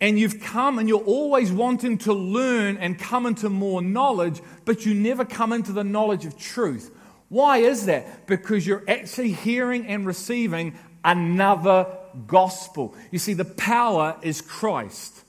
And 0.00 0.18
you've 0.18 0.40
come 0.40 0.78
and 0.78 0.88
you're 0.88 1.02
always 1.04 1.52
wanting 1.52 1.98
to 1.98 2.12
learn 2.12 2.76
and 2.76 2.98
come 2.98 3.26
into 3.26 3.48
more 3.48 3.80
knowledge, 3.80 4.40
but 4.64 4.84
you 4.84 4.94
never 4.94 5.24
come 5.24 5.52
into 5.52 5.72
the 5.72 5.84
knowledge 5.84 6.26
of 6.26 6.38
truth. 6.38 6.90
Why 7.28 7.58
is 7.58 7.86
that? 7.86 8.26
Because 8.26 8.66
you're 8.66 8.84
actually 8.86 9.32
hearing 9.32 9.86
and 9.86 10.06
receiving 10.06 10.74
another 11.04 11.86
gospel. 12.26 12.94
You 13.10 13.18
see, 13.18 13.34
the 13.34 13.44
power 13.44 14.16
is 14.22 14.40
Christ. 14.40 15.22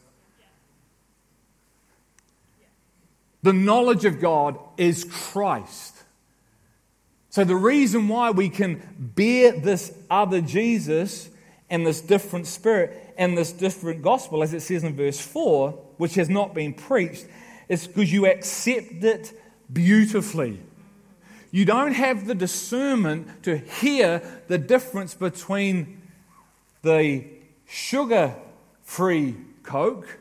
The 3.43 3.53
knowledge 3.53 4.05
of 4.05 4.19
God 4.19 4.57
is 4.77 5.03
Christ. 5.03 5.95
So, 7.29 7.43
the 7.43 7.55
reason 7.55 8.07
why 8.07 8.31
we 8.31 8.49
can 8.49 8.81
bear 8.97 9.51
this 9.51 9.93
other 10.09 10.41
Jesus 10.41 11.29
and 11.69 11.85
this 11.85 12.01
different 12.01 12.47
spirit 12.47 13.04
and 13.17 13.37
this 13.37 13.51
different 13.51 14.01
gospel, 14.01 14.43
as 14.43 14.53
it 14.53 14.61
says 14.61 14.83
in 14.83 14.95
verse 14.95 15.19
4, 15.19 15.71
which 15.97 16.15
has 16.15 16.29
not 16.29 16.53
been 16.53 16.73
preached, 16.73 17.25
is 17.69 17.87
because 17.87 18.11
you 18.11 18.25
accept 18.27 19.03
it 19.03 19.33
beautifully. 19.71 20.59
You 21.51 21.65
don't 21.65 21.93
have 21.93 22.27
the 22.27 22.35
discernment 22.35 23.43
to 23.43 23.57
hear 23.57 24.21
the 24.47 24.57
difference 24.57 25.13
between 25.13 26.01
the 26.81 27.25
sugar 27.65 28.35
free 28.83 29.35
Coke, 29.63 30.19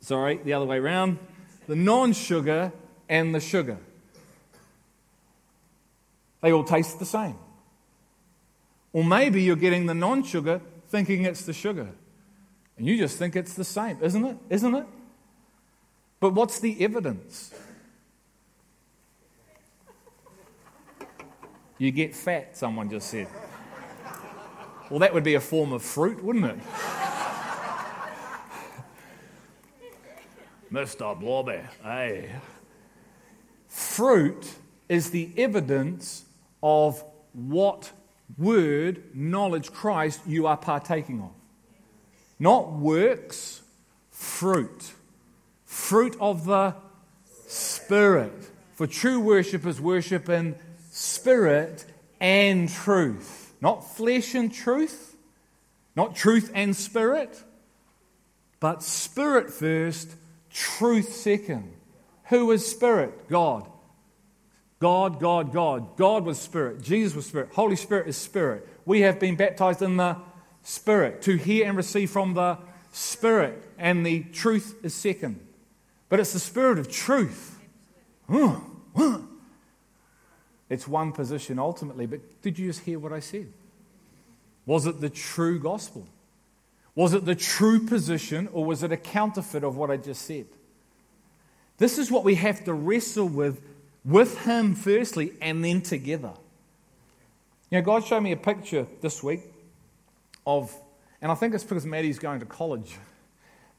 sorry, 0.00 0.36
the 0.44 0.52
other 0.52 0.66
way 0.66 0.78
around, 0.78 1.18
the 1.66 1.76
non 1.76 2.12
sugar, 2.12 2.72
and 3.08 3.34
the 3.34 3.40
sugar. 3.40 3.78
They 6.42 6.52
all 6.52 6.64
taste 6.64 6.98
the 6.98 7.06
same. 7.06 7.36
Or 8.92 9.04
maybe 9.04 9.42
you're 9.42 9.56
getting 9.56 9.86
the 9.86 9.94
non 9.94 10.22
sugar 10.22 10.60
thinking 10.88 11.24
it's 11.24 11.42
the 11.42 11.52
sugar. 11.52 11.88
And 12.76 12.86
you 12.86 12.96
just 12.96 13.18
think 13.18 13.36
it's 13.36 13.54
the 13.54 13.64
same, 13.64 13.98
isn't 14.02 14.24
it? 14.24 14.36
Isn't 14.50 14.74
it? 14.74 14.86
But 16.20 16.34
what's 16.34 16.60
the 16.60 16.82
evidence? 16.84 17.54
You 21.78 21.90
get 21.92 22.14
fat, 22.14 22.56
someone 22.56 22.90
just 22.90 23.08
said. 23.08 23.28
Well, 24.90 24.98
that 25.00 25.14
would 25.14 25.24
be 25.24 25.34
a 25.34 25.40
form 25.40 25.72
of 25.72 25.82
fruit, 25.82 26.22
wouldn't 26.24 26.46
it? 26.46 26.58
Mr. 30.72 31.18
Blobby, 31.18 31.60
hey. 31.82 32.30
Fruit 33.68 34.54
is 34.88 35.10
the 35.10 35.30
evidence 35.36 36.24
of 36.62 37.04
what 37.32 37.92
word, 38.36 39.02
knowledge, 39.14 39.72
Christ 39.72 40.20
you 40.26 40.46
are 40.46 40.56
partaking 40.56 41.20
of. 41.20 41.30
Not 42.38 42.72
works, 42.72 43.62
fruit. 44.10 44.92
Fruit 45.64 46.16
of 46.20 46.44
the 46.44 46.74
Spirit. 47.46 48.50
For 48.74 48.86
true 48.86 49.20
worshippers 49.20 49.80
worship 49.80 50.28
in 50.28 50.54
spirit 50.90 51.84
and 52.20 52.68
truth. 52.68 53.54
Not 53.60 53.96
flesh 53.96 54.34
and 54.34 54.52
truth, 54.52 55.16
not 55.96 56.14
truth 56.14 56.52
and 56.54 56.76
spirit, 56.76 57.42
but 58.60 58.82
spirit 58.82 59.50
first, 59.50 60.14
truth 60.52 61.12
second. 61.12 61.72
Who 62.24 62.50
is 62.52 62.70
spirit? 62.70 63.28
God. 63.28 63.68
God, 64.80 65.18
God, 65.20 65.52
God. 65.52 65.96
God 65.96 66.24
was 66.24 66.38
spirit. 66.38 66.82
Jesus 66.82 67.14
was 67.14 67.26
spirit. 67.26 67.50
Holy 67.52 67.76
Spirit 67.76 68.08
is 68.08 68.16
spirit. 68.16 68.68
We 68.84 69.00
have 69.00 69.18
been 69.18 69.36
baptized 69.36 69.82
in 69.82 69.96
the 69.96 70.16
spirit 70.62 71.22
to 71.22 71.36
hear 71.36 71.66
and 71.66 71.76
receive 71.76 72.10
from 72.10 72.34
the 72.34 72.58
spirit, 72.92 73.62
and 73.76 74.04
the 74.04 74.22
truth 74.24 74.76
is 74.82 74.94
second. 74.94 75.40
But 76.08 76.20
it's 76.20 76.32
the 76.32 76.38
spirit 76.38 76.78
of 76.78 76.90
truth. 76.90 77.58
It's 80.70 80.86
one 80.86 81.12
position 81.12 81.58
ultimately, 81.58 82.06
but 82.06 82.42
did 82.42 82.58
you 82.58 82.66
just 82.68 82.80
hear 82.80 82.98
what 82.98 83.12
I 83.12 83.20
said? 83.20 83.52
Was 84.66 84.86
it 84.86 85.00
the 85.00 85.10
true 85.10 85.58
gospel? 85.58 86.06
Was 86.94 87.14
it 87.14 87.24
the 87.24 87.34
true 87.34 87.86
position, 87.86 88.48
or 88.52 88.64
was 88.64 88.82
it 88.82 88.92
a 88.92 88.96
counterfeit 88.96 89.64
of 89.64 89.76
what 89.76 89.90
I 89.90 89.96
just 89.96 90.22
said? 90.22 90.46
This 91.78 91.96
is 91.96 92.10
what 92.10 92.24
we 92.24 92.34
have 92.34 92.64
to 92.64 92.74
wrestle 92.74 93.28
with, 93.28 93.62
with 94.08 94.44
Him 94.44 94.74
firstly, 94.74 95.32
and 95.40 95.64
then 95.64 95.82
together. 95.82 96.32
You 97.70 97.78
know, 97.78 97.84
God 97.84 98.04
showed 98.04 98.22
me 98.22 98.32
a 98.32 98.36
picture 98.36 98.86
this 99.00 99.22
week 99.22 99.42
of, 100.46 100.74
and 101.22 101.30
I 101.30 101.34
think 101.34 101.54
it's 101.54 101.64
because 101.64 101.86
Maddie's 101.86 102.18
going 102.18 102.40
to 102.40 102.46
college, 102.46 102.96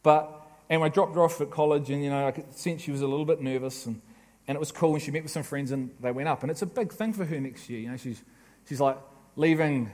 but, 0.04 0.48
and 0.70 0.84
I 0.84 0.89
dropped 0.89 1.15
her 1.15 1.22
off 1.22 1.42
at 1.42 1.50
college, 1.50 1.89
and, 1.89 2.04
you 2.04 2.10
know, 2.10 2.28
I 2.28 2.32
could 2.32 2.54
sense 2.54 2.84
she 2.84 2.92
was 2.92 3.02
a 3.02 3.08
little 3.08 3.26
bit 3.26 3.42
nervous, 3.42 3.86
and 3.86 4.02
and 4.50 4.56
it 4.56 4.60
was 4.60 4.72
cool. 4.72 4.96
And 4.96 5.02
she 5.02 5.12
met 5.12 5.22
with 5.22 5.32
some 5.32 5.44
friends 5.44 5.70
and 5.70 5.92
they 6.02 6.12
went 6.12 6.28
up. 6.28 6.42
And 6.42 6.50
it's 6.50 6.63
a 6.63 6.65
big 6.65 6.92
thing 6.92 7.13
for 7.13 7.24
her 7.24 7.39
next 7.39 7.70
year. 7.70 7.82
You 7.82 7.92
know, 7.92 7.98
she's, 7.98 8.20
she's 8.68 8.82
like 8.82 8.98
leaving 9.36 9.92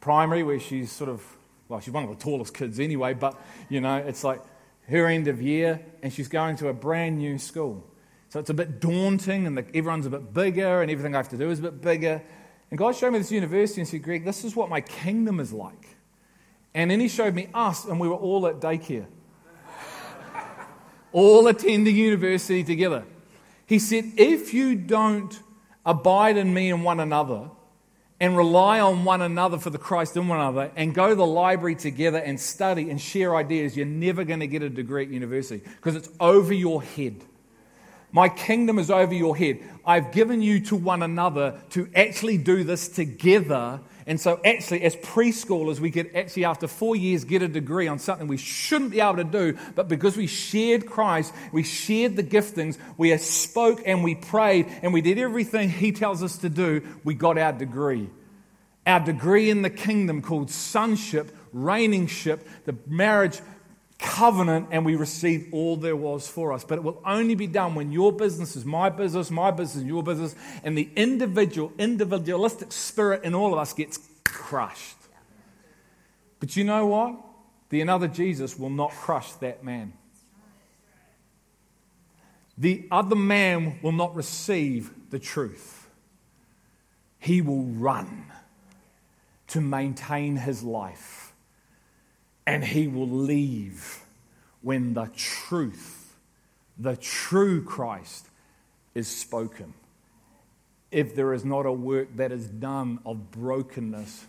primary 0.00 0.44
where 0.44 0.60
she's 0.60 0.92
sort 0.92 1.10
of, 1.10 1.26
well, 1.68 1.80
she's 1.80 1.92
one 1.92 2.04
of 2.04 2.10
the 2.10 2.14
tallest 2.14 2.54
kids 2.54 2.78
anyway, 2.78 3.14
but, 3.14 3.36
you 3.68 3.80
know, 3.80 3.96
it's 3.96 4.22
like 4.22 4.42
her 4.88 5.08
end 5.08 5.26
of 5.26 5.42
year 5.42 5.80
and 6.04 6.12
she's 6.12 6.28
going 6.28 6.54
to 6.58 6.68
a 6.68 6.72
brand 6.72 7.18
new 7.18 7.36
school. 7.36 7.84
So 8.30 8.38
it's 8.38 8.48
a 8.48 8.54
bit 8.54 8.80
daunting 8.80 9.46
and 9.46 9.58
the, 9.58 9.66
everyone's 9.74 10.06
a 10.06 10.10
bit 10.10 10.32
bigger 10.32 10.82
and 10.82 10.90
everything 10.90 11.14
I 11.14 11.18
have 11.18 11.28
to 11.30 11.36
do 11.36 11.50
is 11.50 11.58
a 11.58 11.62
bit 11.62 11.80
bigger. 11.80 12.22
And 12.70 12.78
God 12.78 12.94
showed 12.94 13.12
me 13.12 13.18
this 13.18 13.32
university 13.32 13.80
and 13.80 13.88
said, 13.88 14.02
Greg, 14.02 14.24
this 14.24 14.44
is 14.44 14.54
what 14.54 14.68
my 14.68 14.80
kingdom 14.80 15.40
is 15.40 15.52
like. 15.52 15.96
And 16.72 16.92
then 16.92 17.00
he 17.00 17.08
showed 17.08 17.34
me 17.34 17.48
us 17.52 17.84
and 17.84 17.98
we 17.98 18.06
were 18.06 18.14
all 18.14 18.46
at 18.46 18.60
daycare. 18.60 19.06
all 21.12 21.48
attending 21.48 21.96
university 21.96 22.62
together. 22.62 23.04
He 23.66 23.80
said, 23.80 24.12
If 24.16 24.54
you 24.54 24.76
don't 24.76 25.36
abide 25.84 26.36
in 26.36 26.54
me 26.54 26.70
and 26.70 26.84
one 26.84 27.00
another, 27.00 27.50
and 28.20 28.36
rely 28.36 28.78
on 28.78 29.04
one 29.04 29.22
another 29.22 29.58
for 29.58 29.70
the 29.70 29.78
Christ 29.78 30.16
in 30.16 30.28
one 30.28 30.38
another, 30.38 30.70
and 30.76 30.94
go 30.94 31.08
to 31.08 31.14
the 31.14 31.26
library 31.26 31.74
together 31.74 32.18
and 32.18 32.38
study 32.38 32.90
and 32.90 33.00
share 33.00 33.34
ideas, 33.34 33.76
you're 33.76 33.86
never 33.86 34.24
going 34.24 34.40
to 34.40 34.46
get 34.46 34.62
a 34.62 34.68
degree 34.68 35.04
at 35.04 35.10
university 35.10 35.64
because 35.64 35.96
it's 35.96 36.10
over 36.20 36.52
your 36.52 36.82
head. 36.82 37.24
My 38.12 38.28
kingdom 38.28 38.78
is 38.78 38.90
over 38.90 39.14
your 39.14 39.36
head. 39.36 39.60
I've 39.84 40.12
given 40.12 40.42
you 40.42 40.60
to 40.66 40.76
one 40.76 41.02
another 41.02 41.60
to 41.70 41.88
actually 41.94 42.38
do 42.38 42.64
this 42.64 42.88
together 42.88 43.80
And 44.10 44.20
so, 44.20 44.40
actually, 44.44 44.82
as 44.82 44.96
preschoolers, 44.96 45.78
we 45.78 45.92
could 45.92 46.14
actually, 46.16 46.44
after 46.44 46.66
four 46.66 46.96
years, 46.96 47.22
get 47.22 47.42
a 47.42 47.48
degree 47.48 47.86
on 47.86 48.00
something 48.00 48.26
we 48.26 48.38
shouldn't 48.38 48.90
be 48.90 49.00
able 49.00 49.18
to 49.18 49.24
do. 49.24 49.56
But 49.74 49.86
because 49.86 50.16
we 50.16 50.26
shared 50.26 50.86
Christ, 50.86 51.32
we 51.52 51.62
shared 51.62 52.16
the 52.16 52.24
giftings, 52.24 52.78
we 52.96 53.16
spoke 53.18 53.82
and 53.86 54.02
we 54.02 54.16
prayed, 54.16 54.66
and 54.82 54.92
we 54.92 55.00
did 55.00 55.18
everything 55.18 55.70
He 55.70 55.92
tells 55.92 56.24
us 56.24 56.38
to 56.38 56.48
do, 56.48 56.82
we 57.04 57.14
got 57.14 57.38
our 57.38 57.52
degree. 57.52 58.10
Our 58.86 58.98
degree 58.98 59.48
in 59.50 59.62
the 59.62 59.70
kingdom 59.70 60.22
called 60.22 60.50
sonship, 60.50 61.30
reigningship, 61.54 62.40
the 62.64 62.74
marriage 62.88 63.40
covenant 64.00 64.68
and 64.70 64.84
we 64.84 64.96
receive 64.96 65.48
all 65.52 65.76
there 65.76 65.96
was 65.96 66.26
for 66.26 66.52
us. 66.52 66.64
But 66.64 66.78
it 66.78 66.84
will 66.84 67.00
only 67.04 67.34
be 67.34 67.46
done 67.46 67.74
when 67.74 67.92
your 67.92 68.12
business 68.12 68.56
is 68.56 68.64
my 68.64 68.88
business, 68.88 69.30
my 69.30 69.50
business 69.50 69.84
your 69.84 70.02
business, 70.02 70.34
and 70.64 70.76
the 70.76 70.88
individual, 70.96 71.72
individualistic 71.78 72.72
spirit 72.72 73.24
in 73.24 73.34
all 73.34 73.52
of 73.52 73.58
us 73.58 73.72
gets 73.72 73.98
crushed. 74.24 74.96
But 76.38 76.56
you 76.56 76.64
know 76.64 76.86
what? 76.86 77.16
The 77.68 77.80
another 77.80 78.08
Jesus 78.08 78.58
will 78.58 78.70
not 78.70 78.90
crush 78.90 79.32
that 79.34 79.62
man. 79.62 79.92
The 82.56 82.86
other 82.90 83.16
man 83.16 83.78
will 83.82 83.92
not 83.92 84.14
receive 84.14 84.90
the 85.10 85.18
truth. 85.18 85.88
He 87.18 87.40
will 87.40 87.64
run 87.64 88.26
to 89.48 89.60
maintain 89.60 90.36
his 90.36 90.62
life 90.62 91.19
and 92.50 92.64
he 92.64 92.88
will 92.88 93.08
leave 93.08 94.04
when 94.60 94.92
the 94.94 95.08
truth, 95.14 96.16
the 96.76 96.96
true 96.96 97.62
Christ, 97.62 98.26
is 98.92 99.06
spoken. 99.06 99.72
If 100.90 101.14
there 101.14 101.32
is 101.32 101.44
not 101.44 101.64
a 101.64 101.72
work 101.72 102.08
that 102.16 102.32
is 102.32 102.48
done 102.48 102.98
of 103.06 103.30
brokenness, 103.30 104.26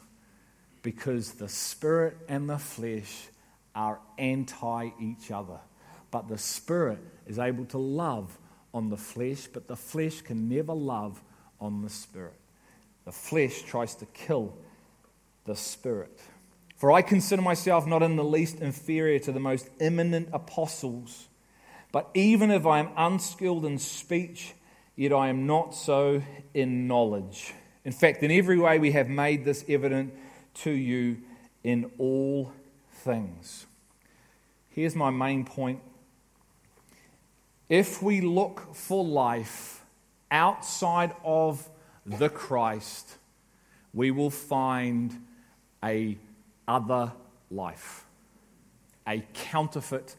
because 0.83 1.31
the 1.31 1.49
spirit 1.49 2.15
and 2.29 2.47
the 2.47 2.59
flesh 2.59 3.27
are 3.73 3.99
anti 4.19 4.91
each 5.01 5.31
other. 5.31 5.59
But 6.11 6.27
the 6.27 6.37
spirit 6.37 6.99
is 7.25 7.39
able 7.39 7.65
to 7.65 7.79
love 7.79 8.37
on 8.71 8.91
the 8.91 8.97
flesh, 8.97 9.47
but 9.47 9.67
the 9.67 9.75
flesh 9.75 10.21
can 10.21 10.47
never 10.47 10.73
love 10.73 11.19
on 11.59 11.81
the 11.81 11.89
spirit. 11.89 12.39
The 13.03 13.11
flesh 13.11 13.63
tries 13.63 13.95
to 13.95 14.05
kill 14.05 14.53
the 15.45 15.55
spirit. 15.55 16.19
For 16.81 16.91
I 16.91 17.03
consider 17.03 17.43
myself 17.43 17.85
not 17.85 18.01
in 18.01 18.15
the 18.15 18.23
least 18.23 18.59
inferior 18.59 19.19
to 19.19 19.31
the 19.31 19.39
most 19.39 19.69
eminent 19.79 20.29
apostles. 20.33 21.27
But 21.91 22.09
even 22.15 22.49
if 22.49 22.65
I 22.65 22.79
am 22.79 22.89
unskilled 22.97 23.65
in 23.65 23.77
speech, 23.77 24.55
yet 24.95 25.13
I 25.13 25.27
am 25.27 25.45
not 25.45 25.75
so 25.75 26.23
in 26.55 26.87
knowledge. 26.87 27.53
In 27.85 27.91
fact, 27.91 28.23
in 28.23 28.31
every 28.31 28.57
way 28.57 28.79
we 28.79 28.93
have 28.93 29.09
made 29.09 29.45
this 29.45 29.63
evident 29.69 30.15
to 30.63 30.71
you 30.71 31.17
in 31.63 31.91
all 31.99 32.51
things. 32.91 33.67
Here's 34.69 34.95
my 34.95 35.11
main 35.11 35.45
point. 35.45 35.81
If 37.69 38.01
we 38.01 38.21
look 38.21 38.73
for 38.73 39.05
life 39.05 39.85
outside 40.31 41.13
of 41.23 41.69
the 42.07 42.29
Christ, 42.29 43.17
we 43.93 44.09
will 44.09 44.31
find 44.31 45.27
a 45.83 46.17
other 46.71 47.11
life, 47.49 48.05
a 49.05 49.21
counterfeit 49.33 50.15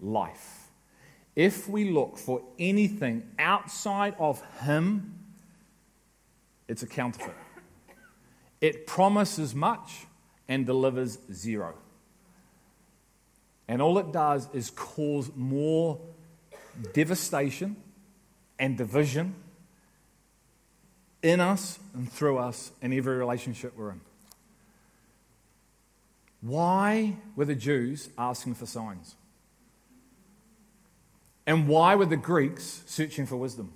life. 0.00 0.70
If 1.36 1.68
we 1.68 1.90
look 1.90 2.16
for 2.16 2.42
anything 2.58 3.22
outside 3.38 4.14
of 4.18 4.42
Him, 4.62 5.18
it's 6.68 6.82
a 6.82 6.86
counterfeit. 6.86 7.34
It 8.62 8.86
promises 8.86 9.54
much 9.54 10.06
and 10.48 10.64
delivers 10.64 11.18
zero. 11.30 11.74
And 13.68 13.82
all 13.82 13.98
it 13.98 14.10
does 14.10 14.48
is 14.54 14.70
cause 14.70 15.30
more 15.36 16.00
devastation 16.94 17.76
and 18.58 18.76
division 18.76 19.34
in 21.22 21.40
us 21.40 21.78
and 21.94 22.10
through 22.10 22.38
us 22.38 22.72
in 22.80 22.92
every 22.94 23.16
relationship 23.16 23.76
we're 23.76 23.90
in. 23.90 24.00
Why 26.40 27.16
were 27.36 27.44
the 27.44 27.54
Jews 27.54 28.08
asking 28.16 28.54
for 28.54 28.66
signs? 28.66 29.14
And 31.46 31.68
why 31.68 31.94
were 31.94 32.06
the 32.06 32.16
Greeks 32.16 32.82
searching 32.86 33.26
for 33.26 33.36
wisdom? 33.36 33.72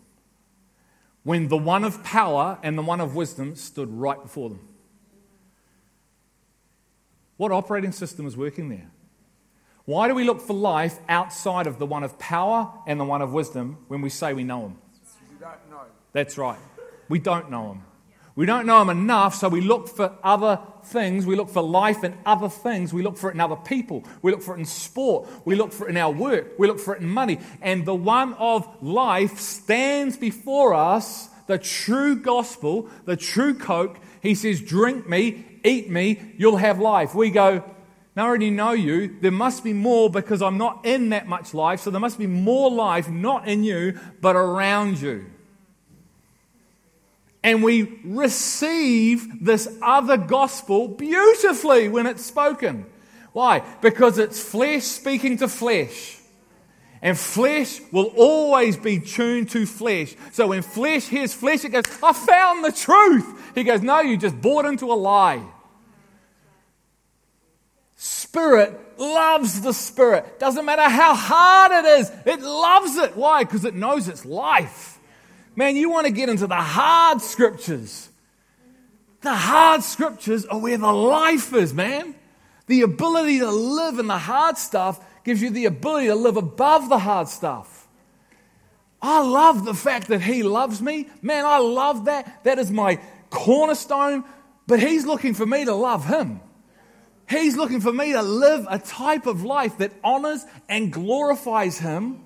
When 1.23 1.49
the 1.49 1.57
one 1.57 1.85
of 1.85 2.05
power 2.05 2.59
and 2.63 2.77
the 2.79 2.83
one 2.83 3.01
of 3.01 3.15
wisdom 3.15 3.57
stood 3.57 3.91
right 3.91 4.21
before 4.23 4.51
them. 4.51 4.61
What 7.37 7.51
operating 7.51 7.93
system 7.93 8.27
is 8.27 8.37
working 8.37 8.69
there? 8.69 8.91
Why 9.87 10.09
do 10.09 10.15
we 10.15 10.25
look 10.25 10.41
for 10.41 10.55
life 10.55 10.99
outside 11.09 11.67
of 11.67 11.79
the 11.79 11.87
one 11.87 12.05
of 12.05 12.19
power 12.19 12.73
and 12.87 12.99
the 12.99 13.05
one 13.05 13.21
of 13.21 13.33
wisdom 13.33 13.79
when 13.89 14.01
we 14.01 14.09
say 14.09 14.33
we 14.33 14.45
know 14.45 14.67
him? 14.67 14.79
That's 16.13 16.39
right. 16.39 16.59
We 17.09 17.19
don't 17.19 17.51
know 17.51 17.73
him. 17.73 17.83
We 18.37 18.47
don't 18.47 18.67
know 18.67 18.83
Him 18.83 18.91
enough, 18.91 19.37
so 19.37 19.49
we 19.49 19.61
look 19.61 19.89
for 19.89 20.17
other 20.23 20.61
things. 20.85 21.25
We 21.25 21.37
look 21.37 21.49
for 21.49 21.63
life 21.63 22.03
in 22.03 22.19
other 22.27 22.49
things. 22.49 22.93
We 22.93 23.03
look 23.03 23.17
for 23.17 23.31
it 23.31 23.35
in 23.35 23.41
other 23.41 23.57
people. 23.57 24.03
We 24.23 24.33
look 24.33 24.43
for 24.43 24.57
it 24.57 24.59
in 24.59 24.65
sport. 24.65 25.29
We 25.45 25.55
look 25.55 25.73
for 25.73 25.87
it 25.87 25.91
in 25.91 25.97
our 25.97 26.11
work. 26.11 26.59
We 26.59 26.67
look 26.67 26.81
for 26.81 26.97
it 26.97 27.03
in 27.03 27.09
money. 27.09 27.39
And 27.63 27.87
the 27.87 27.95
one 27.95 28.35
of 28.35 28.69
life 28.83 29.39
stands 29.39 30.17
before 30.17 30.75
us, 30.75 31.29
the 31.47 31.59
true 31.59 32.17
gospel, 32.17 32.89
the 33.05 33.17
true 33.17 33.55
Coke. 33.55 33.99
He 34.21 34.35
says, 34.35 34.61
Drink 34.61 35.09
me, 35.09 35.61
eat 35.63 35.89
me, 35.89 36.35
you'll 36.37 36.57
have 36.57 36.81
life. 36.81 37.15
We 37.15 37.31
go, 37.31 37.63
I 38.17 38.21
already 38.21 38.51
know 38.51 38.73
you. 38.73 39.17
There 39.21 39.31
must 39.31 39.63
be 39.63 39.73
more 39.73 40.11
because 40.11 40.43
I'm 40.43 40.59
not 40.59 40.85
in 40.85 41.11
that 41.11 41.29
much 41.29 41.55
life. 41.55 41.81
So 41.81 41.91
there 41.91 42.01
must 42.01 42.19
be 42.19 42.27
more 42.27 42.69
life, 42.69 43.09
not 43.09 43.47
in 43.47 43.63
you, 43.63 43.99
but 44.21 44.35
around 44.35 45.01
you 45.01 45.27
and 47.45 47.63
we 47.63 48.01
receive 48.05 49.45
this 49.45 49.69
other 49.83 50.17
gospel 50.17 50.89
beautifully 50.89 51.91
when 51.91 52.07
it's 52.07 52.25
spoken. 52.25 52.87
Why? 53.33 53.63
Because 53.83 54.19
it's 54.19 54.43
flesh 54.43 54.85
speaking 54.85 55.37
to 55.37 55.49
flesh. 55.49 56.19
And 57.03 57.19
flesh 57.19 57.81
will 57.93 58.11
always 58.17 58.79
be 58.79 58.99
tuned 58.99 59.51
to 59.51 59.67
flesh. 59.67 60.17
So 60.33 60.47
when 60.49 60.63
flesh 60.63 61.07
hears 61.07 61.35
flesh, 61.35 61.63
it 61.67 61.69
goes, 61.69 61.85
I 62.03 62.15
found 62.15 62.65
the 62.65 62.73
truth. 62.73 63.53
He 63.55 63.63
goes, 63.63 63.83
No, 63.83 64.01
you 64.01 64.17
just 64.17 64.41
bought 64.41 64.65
into 64.65 64.87
a 64.87 64.95
lie. 64.95 65.45
Spirit 67.95 68.99
loves 68.99 69.61
the 69.61 69.75
Spirit. 69.75 70.39
Doesn't 70.39 70.65
matter 70.65 70.89
how 70.89 71.15
hard 71.15 71.73
it 71.73 71.85
is, 72.01 72.11
it 72.25 72.41
loves 72.41 72.97
it. 72.97 73.17
Why? 73.17 73.45
Because 73.45 73.67
it 73.67 73.75
knows 73.75 74.09
it's 74.09 74.25
life. 74.25 74.94
Man, 75.57 75.77
you 75.77 75.91
want 75.91 76.07
to 76.07 76.13
get 76.13 76.29
into 76.29 76.47
the 76.47 76.55
hard 76.57 77.21
scriptures. 77.21 78.09
The 79.21 79.35
hard 79.35 79.83
scriptures 79.83 80.45
are 80.47 80.59
where 80.59 80.77
the 80.77 80.93
life 80.93 81.55
is, 81.55 81.73
man. 81.73 82.15
The 82.67 82.83
ability 82.83 83.39
to 83.39 83.51
live 83.51 83.99
in 83.99 84.07
the 84.07 84.19
hard 84.19 84.59
stuff 84.59 85.05
gives 85.25 85.41
you 85.41 85.51
the 85.51 85.67
ability 85.67 86.09
to 86.09 86.15
live 86.15 86.37
above 86.37 86.89
the 86.89 86.99
hard 86.99 87.29
stuff. 87.29 87.89
I 89.01 89.23
love 89.23 89.65
the 89.65 89.75
fact 89.75 90.09
that 90.09 90.23
He 90.23 90.43
loves 90.43 90.81
me. 90.81 91.09
Man, 91.23 91.45
I 91.45 91.59
love 91.59 92.07
that. 92.07 92.45
That 92.45 92.59
is 92.59 92.71
my 92.71 93.01
cornerstone. 93.31 94.25
But 94.67 94.81
He's 94.81 95.07
looking 95.07 95.35
for 95.35 95.47
me 95.47 95.65
to 95.67 95.75
love 95.75 96.07
Him. 96.07 96.41
He's 97.29 97.57
looking 97.57 97.81
for 97.81 97.93
me 97.93 98.13
to 98.13 98.23
live 98.23 98.67
a 98.69 98.79
type 98.79 99.27
of 99.27 99.45
life 99.45 99.79
that 99.79 99.93
honors 100.03 100.45
and 100.69 100.93
glorifies 100.93 101.79
Him 101.79 102.24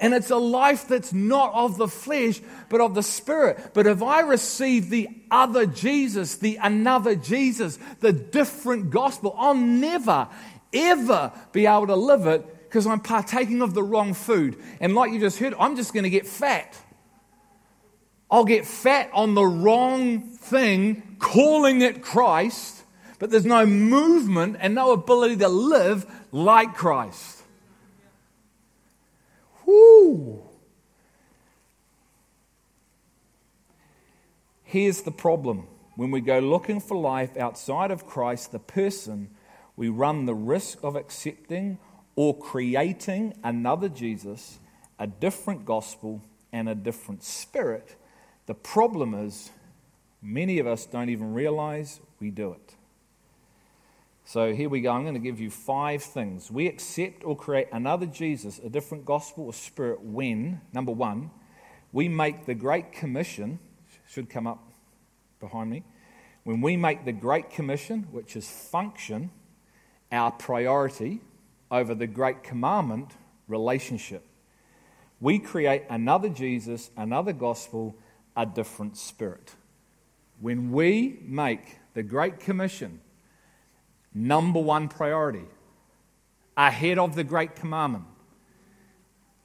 and 0.00 0.14
it's 0.14 0.30
a 0.30 0.36
life 0.36 0.88
that's 0.88 1.12
not 1.12 1.52
of 1.52 1.76
the 1.76 1.86
flesh, 1.86 2.40
but 2.70 2.80
of 2.80 2.94
the 2.94 3.02
spirit. 3.02 3.72
But 3.74 3.86
if 3.86 4.02
I 4.02 4.20
receive 4.20 4.88
the 4.88 5.08
other 5.30 5.66
Jesus, 5.66 6.36
the 6.36 6.56
another 6.56 7.14
Jesus, 7.14 7.78
the 8.00 8.12
different 8.12 8.90
gospel, 8.90 9.34
I'll 9.38 9.54
never, 9.54 10.28
ever 10.72 11.32
be 11.52 11.66
able 11.66 11.88
to 11.88 11.96
live 11.96 12.26
it 12.26 12.60
because 12.64 12.86
I'm 12.86 13.00
partaking 13.00 13.60
of 13.60 13.74
the 13.74 13.82
wrong 13.82 14.14
food. 14.14 14.56
And 14.80 14.94
like 14.94 15.12
you 15.12 15.20
just 15.20 15.38
heard, 15.38 15.54
I'm 15.58 15.76
just 15.76 15.92
going 15.92 16.04
to 16.04 16.10
get 16.10 16.26
fat. 16.26 16.78
I'll 18.30 18.44
get 18.44 18.64
fat 18.64 19.10
on 19.12 19.34
the 19.34 19.44
wrong 19.44 20.20
thing, 20.20 21.16
calling 21.18 21.82
it 21.82 22.00
Christ, 22.00 22.84
but 23.18 23.30
there's 23.30 23.44
no 23.44 23.66
movement 23.66 24.56
and 24.60 24.74
no 24.74 24.92
ability 24.92 25.36
to 25.38 25.48
live 25.48 26.06
like 26.32 26.74
Christ. 26.74 27.39
Woo! 29.70 30.42
Here's 34.64 35.02
the 35.02 35.10
problem. 35.10 35.66
When 35.96 36.10
we 36.10 36.20
go 36.20 36.38
looking 36.38 36.80
for 36.80 36.96
life 36.96 37.36
outside 37.36 37.90
of 37.90 38.06
Christ, 38.06 38.52
the 38.52 38.58
person, 38.58 39.30
we 39.76 39.88
run 39.88 40.26
the 40.26 40.34
risk 40.34 40.78
of 40.82 40.96
accepting 40.96 41.78
or 42.16 42.36
creating 42.36 43.34
another 43.42 43.88
Jesus, 43.88 44.58
a 44.98 45.06
different 45.06 45.64
gospel, 45.64 46.22
and 46.52 46.68
a 46.68 46.74
different 46.74 47.22
spirit. 47.22 47.96
The 48.46 48.54
problem 48.54 49.14
is 49.14 49.50
Many 50.22 50.58
of 50.58 50.66
us 50.66 50.84
don't 50.84 51.08
even 51.08 51.32
realize 51.32 52.00
we 52.20 52.30
do 52.30 52.52
it. 52.52 52.74
So 54.32 54.54
here 54.54 54.68
we 54.68 54.80
go. 54.80 54.92
I'm 54.92 55.02
going 55.02 55.14
to 55.14 55.18
give 55.18 55.40
you 55.40 55.50
five 55.50 56.04
things. 56.04 56.52
We 56.52 56.68
accept 56.68 57.24
or 57.24 57.36
create 57.36 57.66
another 57.72 58.06
Jesus, 58.06 58.60
a 58.60 58.68
different 58.68 59.04
gospel 59.04 59.46
or 59.46 59.52
spirit 59.52 60.04
when, 60.04 60.60
number 60.72 60.92
one, 60.92 61.32
we 61.90 62.08
make 62.08 62.46
the 62.46 62.54
Great 62.54 62.92
Commission, 62.92 63.58
should 64.08 64.30
come 64.30 64.46
up 64.46 64.72
behind 65.40 65.68
me, 65.68 65.82
when 66.44 66.60
we 66.60 66.76
make 66.76 67.04
the 67.04 67.10
Great 67.10 67.50
Commission, 67.50 68.06
which 68.12 68.36
is 68.36 68.48
function, 68.48 69.32
our 70.12 70.30
priority 70.30 71.22
over 71.68 71.92
the 71.92 72.06
Great 72.06 72.44
Commandment, 72.44 73.10
relationship. 73.48 74.24
We 75.20 75.40
create 75.40 75.82
another 75.90 76.28
Jesus, 76.28 76.92
another 76.96 77.32
gospel, 77.32 77.96
a 78.36 78.46
different 78.46 78.96
spirit. 78.96 79.56
When 80.38 80.70
we 80.70 81.18
make 81.24 81.78
the 81.94 82.04
Great 82.04 82.38
Commission 82.38 83.00
number 84.14 84.60
one 84.60 84.88
priority, 84.88 85.44
ahead 86.56 86.98
of 86.98 87.14
the 87.14 87.24
Great 87.24 87.56
Commandment, 87.56 88.04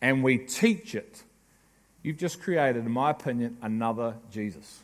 and 0.02 0.24
we 0.24 0.38
teach 0.38 0.96
it, 0.96 1.24
you've 2.04 2.18
just 2.18 2.42
created, 2.42 2.86
in 2.86 2.92
my 2.92 3.12
opinion, 3.12 3.58
another 3.62 4.16
Jesus. 4.32 4.82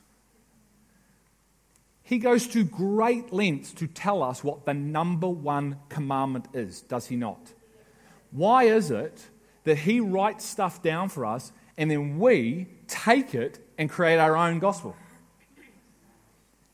He 2.04 2.18
goes 2.18 2.48
to 2.48 2.64
great 2.64 3.32
lengths 3.32 3.72
to 3.74 3.88
tell 3.88 4.22
us 4.24 4.44
what 4.44 4.66
the 4.66 4.74
number 4.74 5.30
one 5.30 5.78
commandment 5.90 6.48
is, 6.54 6.82
does 6.82 7.08
he 7.08 7.16
not? 7.16 7.54
Why 8.32 8.64
is 8.64 8.92
it 8.92 9.28
that 9.64 9.78
he 9.78 10.00
writes 10.00 10.44
stuff 10.44 10.82
down 10.82 11.10
for 11.10 11.26
us 11.26 11.52
and 11.78 11.90
then 11.90 12.20
we 12.20 12.68
take 12.88 13.34
it 13.34 13.66
and 13.78 13.90
create 13.90 14.18
our 14.18 14.36
own 14.36 14.60
gospel? 14.60 14.96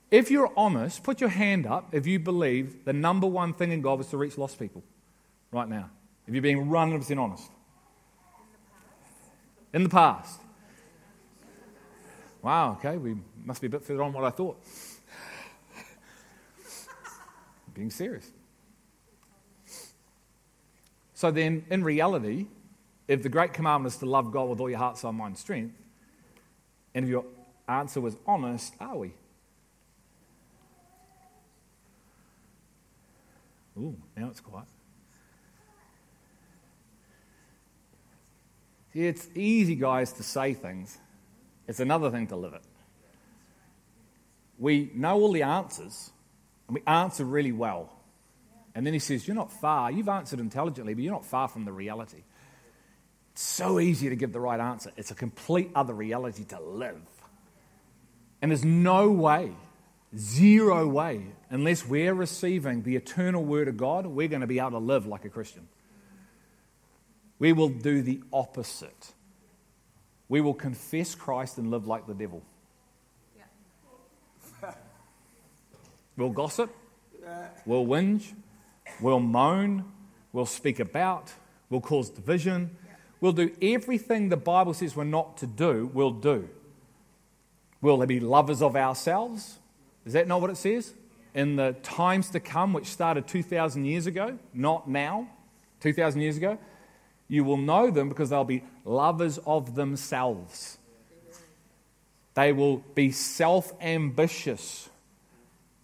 If 0.09 0.31
you're 0.31 0.51
honest, 0.55 1.03
put 1.03 1.19
your 1.19 1.29
hand 1.29 1.65
up 1.65 1.93
if 1.93 2.07
you 2.07 2.19
believe 2.19 2.85
the 2.85 2.93
number 2.93 3.27
one 3.27 3.53
thing 3.53 3.71
in 3.71 3.81
God 3.81 3.99
is 3.99 4.07
to 4.07 4.17
reach 4.17 4.37
lost 4.37 4.57
people 4.57 4.83
right 5.51 5.67
now. 5.67 5.89
If 6.27 6.33
you're 6.33 6.41
being 6.41 6.67
100% 6.67 7.17
honest. 7.17 7.49
In 9.73 9.83
the 9.83 9.89
past. 9.89 10.39
Wow, 12.41 12.73
okay, 12.73 12.97
we 12.97 13.17
must 13.43 13.59
be 13.59 13.67
a 13.67 13.69
bit 13.69 13.83
further 13.83 14.03
on 14.03 14.13
what 14.13 14.23
I 14.23 14.29
thought. 14.29 14.63
being 17.73 17.89
serious. 17.89 18.29
So 21.13 21.31
then, 21.31 21.65
in 21.69 21.83
reality, 21.83 22.45
if 23.07 23.23
the 23.23 23.29
great 23.29 23.51
commandment 23.51 23.93
is 23.93 23.99
to 23.99 24.05
love 24.05 24.31
God 24.31 24.49
with 24.49 24.59
all 24.59 24.69
your 24.69 24.79
heart, 24.79 24.97
soul, 24.97 25.11
mind, 25.11 25.37
strength, 25.37 25.75
and 26.93 27.05
if 27.05 27.09
your 27.09 27.25
answer 27.67 27.99
was 27.99 28.15
honest, 28.25 28.73
are 28.79 28.95
we? 28.95 29.13
Ooh, 33.77 33.95
now 34.15 34.27
it's 34.29 34.39
quiet. 34.39 34.67
See, 38.93 39.05
it's 39.05 39.27
easy, 39.35 39.75
guys, 39.75 40.13
to 40.13 40.23
say 40.23 40.53
things. 40.53 40.97
It's 41.67 41.79
another 41.79 42.09
thing 42.09 42.27
to 42.27 42.35
live 42.35 42.53
it. 42.53 42.63
We 44.57 44.89
know 44.95 45.21
all 45.21 45.31
the 45.31 45.43
answers, 45.43 46.09
and 46.67 46.75
we 46.75 46.83
answer 46.87 47.23
really 47.23 47.51
well. 47.51 47.93
And 48.73 48.85
then 48.85 48.93
he 48.93 48.99
says, 48.99 49.27
You're 49.27 49.35
not 49.35 49.51
far. 49.51 49.91
You've 49.91 50.09
answered 50.09 50.39
intelligently, 50.39 50.93
but 50.93 51.03
you're 51.03 51.13
not 51.13 51.25
far 51.25 51.47
from 51.47 51.65
the 51.65 51.71
reality. 51.71 52.23
It's 53.33 53.43
so 53.43 53.79
easy 53.79 54.09
to 54.09 54.15
give 54.15 54.33
the 54.33 54.39
right 54.39 54.59
answer. 54.59 54.91
It's 54.97 55.11
a 55.11 55.15
complete 55.15 55.69
other 55.75 55.93
reality 55.93 56.45
to 56.45 56.59
live. 56.59 57.01
And 58.41 58.51
there's 58.51 58.65
no 58.65 59.11
way 59.11 59.51
Zero 60.15 60.87
way, 60.87 61.21
unless 61.49 61.85
we're 61.85 62.13
receiving 62.13 62.83
the 62.83 62.95
eternal 62.95 63.43
word 63.43 63.67
of 63.67 63.77
God, 63.77 64.05
we're 64.05 64.27
going 64.27 64.41
to 64.41 64.47
be 64.47 64.59
able 64.59 64.71
to 64.71 64.77
live 64.77 65.05
like 65.05 65.25
a 65.25 65.29
Christian. 65.29 65.67
We 67.39 67.53
will 67.53 67.69
do 67.69 68.01
the 68.01 68.21
opposite. 68.33 69.13
We 70.29 70.41
will 70.41 70.53
confess 70.53 71.15
Christ 71.15 71.57
and 71.57 71.71
live 71.71 71.87
like 71.87 72.07
the 72.07 72.13
devil. 72.13 72.41
Yeah. 73.37 74.73
We'll 76.17 76.31
gossip, 76.31 76.75
we'll 77.65 77.85
whinge, 77.85 78.33
we'll 78.99 79.19
moan, 79.19 79.85
we'll 80.33 80.47
speak 80.47 80.79
about, 80.79 81.31
we'll 81.69 81.81
cause 81.81 82.09
division. 82.09 82.75
We'll 83.19 83.31
do 83.31 83.51
everything 83.61 84.29
the 84.29 84.37
Bible 84.37 84.73
says 84.73 84.95
we're 84.95 85.03
not 85.03 85.37
to 85.37 85.47
do, 85.47 85.89
we'll 85.93 86.11
do. 86.11 86.49
We'll 87.81 87.97
they 87.97 88.05
be 88.05 88.19
lovers 88.19 88.61
of 88.61 88.75
ourselves? 88.75 89.59
Is 90.05 90.13
that 90.13 90.27
not 90.27 90.41
what 90.41 90.49
it 90.49 90.57
says? 90.57 90.93
In 91.37 91.55
the 91.55 91.73
times 91.83 92.31
to 92.31 92.39
come, 92.39 92.73
which 92.73 92.87
started 92.87 93.27
2,000 93.27 93.85
years 93.85 94.07
ago, 94.07 94.39
not 94.55 94.89
now, 94.89 95.29
2,000 95.81 96.19
years 96.19 96.35
ago, 96.35 96.57
you 97.27 97.43
will 97.43 97.57
know 97.57 97.91
them 97.91 98.09
because 98.09 98.31
they'll 98.31 98.43
be 98.43 98.63
lovers 98.83 99.37
of 99.45 99.75
themselves. 99.75 100.79
They 102.33 102.53
will 102.53 102.77
be 102.95 103.11
self 103.11 103.71
ambitious. 103.79 104.89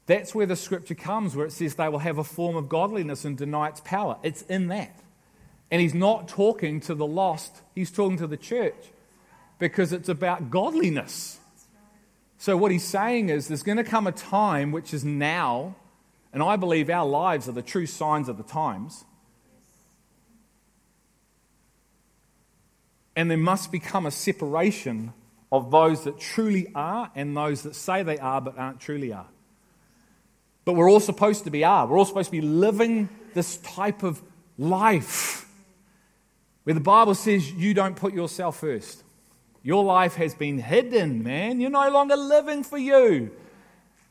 That's 0.08 0.34
where 0.34 0.48
the 0.48 0.56
scripture 0.56 0.96
comes, 0.96 1.36
where 1.36 1.46
it 1.46 1.52
says 1.52 1.76
they 1.76 1.88
will 1.88 2.00
have 2.00 2.18
a 2.18 2.24
form 2.24 2.56
of 2.56 2.68
godliness 2.68 3.24
and 3.24 3.38
deny 3.38 3.68
its 3.68 3.80
power. 3.82 4.18
It's 4.24 4.42
in 4.44 4.70
that. 4.70 5.00
And 5.70 5.82
he's 5.82 5.94
not 5.94 6.28
talking 6.28 6.80
to 6.82 6.96
the 6.96 7.06
lost, 7.06 7.62
he's 7.76 7.92
talking 7.92 8.18
to 8.18 8.28
the 8.28 8.38
church 8.38 8.90
because 9.60 9.94
it's 9.94 10.10
about 10.10 10.50
godliness. 10.50 11.40
So, 12.44 12.58
what 12.58 12.74
he's 12.74 12.84
saying 12.84 13.30
is 13.30 13.48
there's 13.48 13.64
going 13.64 13.78
to 13.78 13.86
come 13.86 14.06
a 14.06 14.12
time, 14.12 14.74
which 14.74 14.94
is 14.94 15.06
now, 15.06 15.78
and 16.34 16.44
I 16.44 16.58
believe 16.58 16.90
our 16.90 17.06
lives 17.06 17.48
are 17.48 17.54
the 17.54 17.62
true 17.62 17.86
signs 17.86 18.28
of 18.28 18.36
the 18.36 18.44
times. 18.44 19.06
And 23.16 23.32
there 23.32 23.38
must 23.38 23.72
become 23.72 24.06
a 24.06 24.12
separation 24.12 25.14
of 25.54 25.72
those 25.72 26.04
that 26.04 26.20
truly 26.20 26.68
are 26.76 27.10
and 27.16 27.38
those 27.38 27.62
that 27.62 27.76
say 27.76 28.04
they 28.04 28.20
are 28.20 28.42
but 28.42 28.58
aren't 28.58 28.82
truly 28.82 29.14
are. 29.14 29.30
But 30.66 30.74
we're 30.74 30.92
all 30.92 31.00
supposed 31.00 31.46
to 31.46 31.50
be 31.50 31.64
are. 31.64 31.88
We're 31.88 31.98
all 31.98 32.04
supposed 32.04 32.28
to 32.28 32.34
be 32.34 32.42
living 32.42 33.08
this 33.34 33.56
type 33.56 34.04
of 34.04 34.22
life 34.58 35.48
where 36.66 36.74
the 36.74 36.82
Bible 36.82 37.16
says 37.16 37.50
you 37.54 37.74
don't 37.74 37.96
put 37.96 38.14
yourself 38.14 38.60
first. 38.60 39.02
Your 39.64 39.84
life 39.86 40.16
has 40.16 40.36
been 40.36 40.60
hidden, 40.60 41.24
man. 41.24 41.62
You're 41.62 41.70
no 41.70 41.90
longer 41.90 42.18
living 42.18 42.64
for 42.64 42.78
you. 42.78 43.32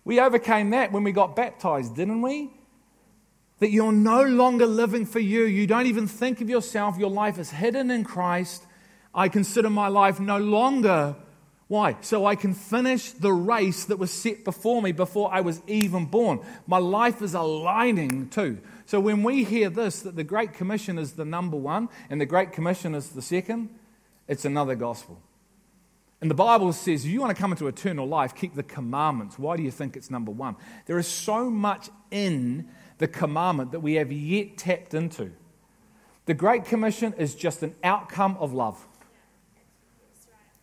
We 0.04 0.18
overcame 0.18 0.70
that 0.70 0.92
when 0.92 1.04
we 1.04 1.12
got 1.12 1.36
baptized, 1.36 1.94
didn't 1.94 2.22
we? 2.22 2.50
That 3.58 3.70
you're 3.70 3.92
no 3.92 4.22
longer 4.22 4.66
living 4.66 5.04
for 5.04 5.20
you. 5.20 5.44
You 5.44 5.66
don't 5.66 5.86
even 5.86 6.08
think 6.08 6.40
of 6.40 6.48
yourself. 6.48 6.98
Your 6.98 7.10
life 7.10 7.38
is 7.38 7.50
hidden 7.50 7.90
in 7.90 8.02
Christ. 8.02 8.64
I 9.14 9.28
consider 9.28 9.68
my 9.68 9.88
life 9.88 10.18
no 10.18 10.38
longer. 10.38 11.14
Why? 11.68 11.96
So 12.00 12.26
I 12.26 12.34
can 12.34 12.54
finish 12.54 13.12
the 13.12 13.32
race 13.32 13.84
that 13.84 13.98
was 13.98 14.10
set 14.10 14.44
before 14.44 14.82
me 14.82 14.92
before 14.92 15.32
I 15.32 15.42
was 15.42 15.60
even 15.66 16.06
born. 16.06 16.40
My 16.66 16.78
life 16.78 17.22
is 17.22 17.34
aligning 17.34 18.30
too. 18.30 18.58
So 18.86 19.00
when 19.00 19.22
we 19.22 19.44
hear 19.44 19.68
this, 19.70 20.00
that 20.00 20.16
the 20.16 20.24
Great 20.24 20.54
Commission 20.54 20.98
is 20.98 21.12
the 21.12 21.24
number 21.24 21.56
one 21.56 21.90
and 22.10 22.20
the 22.20 22.26
Great 22.26 22.52
Commission 22.52 22.94
is 22.94 23.10
the 23.10 23.22
second, 23.22 23.68
it's 24.26 24.44
another 24.44 24.74
gospel. 24.74 25.20
And 26.22 26.30
the 26.30 26.36
Bible 26.36 26.72
says, 26.72 27.04
if 27.04 27.10
you 27.10 27.20
want 27.20 27.36
to 27.36 27.40
come 27.40 27.50
into 27.50 27.66
eternal 27.66 28.06
life, 28.06 28.32
keep 28.32 28.54
the 28.54 28.62
commandments. 28.62 29.40
Why 29.40 29.56
do 29.56 29.64
you 29.64 29.72
think 29.72 29.96
it's 29.96 30.08
number 30.08 30.30
one? 30.30 30.54
There 30.86 30.96
is 30.96 31.08
so 31.08 31.50
much 31.50 31.90
in 32.12 32.68
the 32.98 33.08
commandment 33.08 33.72
that 33.72 33.80
we 33.80 33.94
have 33.94 34.12
yet 34.12 34.56
tapped 34.56 34.94
into. 34.94 35.32
The 36.26 36.34
Great 36.34 36.64
Commission 36.64 37.12
is 37.18 37.34
just 37.34 37.64
an 37.64 37.74
outcome 37.82 38.36
of 38.38 38.52
love. 38.52 38.86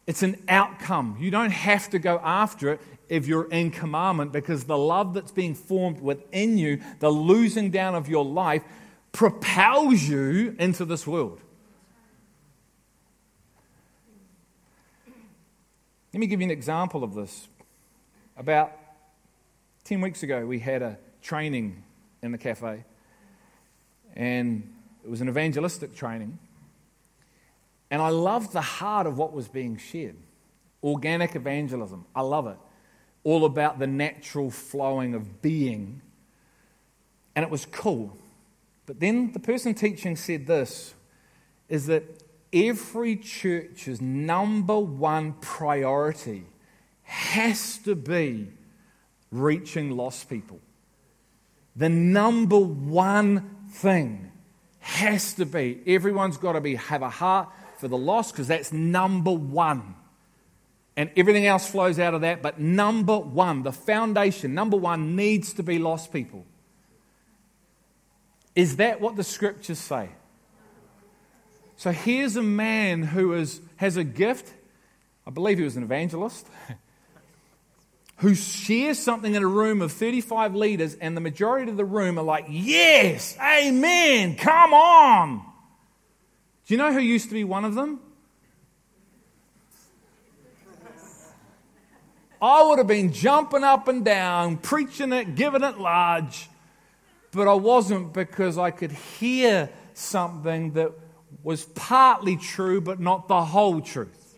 It's 0.08 0.24
an 0.24 0.42
outcome. 0.48 1.18
You 1.20 1.30
don't 1.30 1.52
have 1.52 1.90
to 1.90 2.00
go 2.00 2.22
after 2.24 2.72
it 2.72 2.82
if 3.10 3.28
you're 3.28 3.52
in 3.52 3.70
commandment 3.70 4.32
because 4.32 4.64
the 4.64 4.78
love 4.78 5.14
that's 5.14 5.34
being 5.34 5.56
formed 5.56 6.00
within 6.00 6.58
you, 6.58 6.80
the 7.00 7.10
losing 7.10 7.70
down 7.70 7.96
of 7.96 8.08
your 8.08 8.24
life, 8.24 8.64
propels 9.12 10.04
you 10.04 10.56
into 10.58 10.86
this 10.86 11.06
world. 11.06 11.42
Let 16.14 16.20
me 16.20 16.28
give 16.28 16.42
you 16.42 16.46
an 16.46 16.52
example 16.52 17.04
of 17.04 17.14
this. 17.14 17.48
About 18.36 18.72
10 19.84 20.02
weeks 20.02 20.24
ago, 20.24 20.46
we 20.46 20.60
had 20.60 20.82
a 20.82 20.98
training 21.22 21.84
in 22.24 22.32
the 22.32 22.38
cafe, 22.38 22.84
and 24.16 24.74
it 25.04 25.10
was 25.10 25.22
an 25.22 25.30
evangelistic 25.30 25.96
training. 25.96 26.40
And 27.92 28.02
I 28.02 28.10
loved 28.10 28.54
the 28.54 28.62
heart 28.62 29.08
of 29.08 29.18
what 29.18 29.34
was 29.34 29.48
being 29.48 29.78
shared 29.78 30.16
organic 30.84 31.36
evangelism. 31.36 32.06
I 32.16 32.22
love 32.22 32.48
it. 32.48 32.58
All 33.24 33.46
about 33.46 33.80
the 33.80 33.88
natural 33.88 34.50
flowing 34.50 35.14
of 35.14 35.42
being. 35.42 36.02
And 37.36 37.44
it 37.44 37.52
was 37.52 37.66
cool. 37.66 38.18
But 38.86 39.00
then 39.00 39.34
the 39.34 39.40
person 39.40 39.74
teaching 39.74 40.16
said 40.16 40.48
this 40.48 40.94
is 41.68 41.88
that 41.88 42.24
every 42.54 43.16
church's 43.16 44.02
number 44.02 44.80
one 44.80 45.34
priority 45.34 46.46
has 47.04 47.78
to 47.80 47.96
be 47.96 48.50
reaching 49.32 49.92
lost 49.92 50.30
people. 50.30 50.60
The 51.76 51.90
number 51.90 52.60
one 52.60 53.56
thing 53.72 54.32
has 54.80 55.34
to 55.34 55.46
be 55.46 55.82
everyone's 55.86 56.38
got 56.38 56.54
to 56.54 56.62
be 56.62 56.76
have 56.76 57.02
a 57.02 57.10
heart 57.10 57.50
for 57.78 57.88
the 57.88 57.98
lost 57.98 58.34
because 58.34 58.48
that's 58.48 58.72
number 58.72 59.32
one. 59.32 59.96
And 60.98 61.10
everything 61.16 61.46
else 61.46 61.70
flows 61.70 61.98
out 61.98 62.14
of 62.14 62.22
that. 62.22 62.42
But 62.42 62.60
number 62.60 63.18
one, 63.18 63.64
the 63.64 63.72
foundation, 63.72 64.54
number 64.54 64.76
one, 64.76 65.16
needs 65.16 65.54
to 65.54 65.64
be 65.64 65.80
lost 65.80 66.12
people. 66.12 66.46
Is 68.54 68.76
that 68.78 69.00
what 69.00 69.16
the 69.16 69.24
scriptures 69.24 69.80
say? 69.80 70.10
So 71.80 71.92
here's 71.92 72.36
a 72.36 72.44
man 72.44 73.04
who 73.04 73.32
is, 73.32 73.62
has 73.78 73.96
a 73.96 74.04
gift. 74.04 74.52
I 75.26 75.30
believe 75.30 75.60
he 75.60 75.64
was 75.64 75.78
an 75.78 75.84
evangelist. 75.84 76.46
who 78.18 78.36
shares 78.36 79.00
something 79.00 79.34
in 79.34 79.42
a 79.44 79.48
room 79.48 79.82
of 79.82 79.94
35 79.94 80.56
leaders, 80.56 80.96
and 80.96 81.16
the 81.16 81.22
majority 81.22 81.72
of 81.72 81.78
the 81.78 81.86
room 81.86 82.20
are 82.20 82.24
like, 82.24 82.48
Yes, 82.50 83.38
amen, 83.40 84.36
come 84.36 84.74
on. 84.74 85.38
Do 86.68 86.74
you 86.74 86.78
know 86.78 86.92
who 86.92 87.00
used 87.00 87.30
to 87.30 87.34
be 87.34 87.46
one 87.46 87.64
of 87.64 87.76
them? 87.76 88.02
I 92.42 92.62
would 92.62 92.80
have 92.80 92.88
been 92.88 93.14
jumping 93.14 93.64
up 93.64 93.88
and 93.88 94.04
down, 94.04 94.58
preaching 94.58 95.14
it, 95.14 95.36
giving 95.36 95.64
it 95.64 95.80
large, 95.80 96.50
but 97.32 97.48
I 97.48 97.54
wasn't 97.54 98.12
because 98.12 98.58
I 98.58 98.72
could 98.72 98.92
hear 98.92 99.70
something 99.94 100.74
that 100.74 100.92
was 101.44 101.66
partly 101.66 102.36
true, 102.38 102.82
but 102.82 103.00
not 103.00 103.28
the 103.28 103.44
whole 103.44 103.82
truth. 103.82 104.36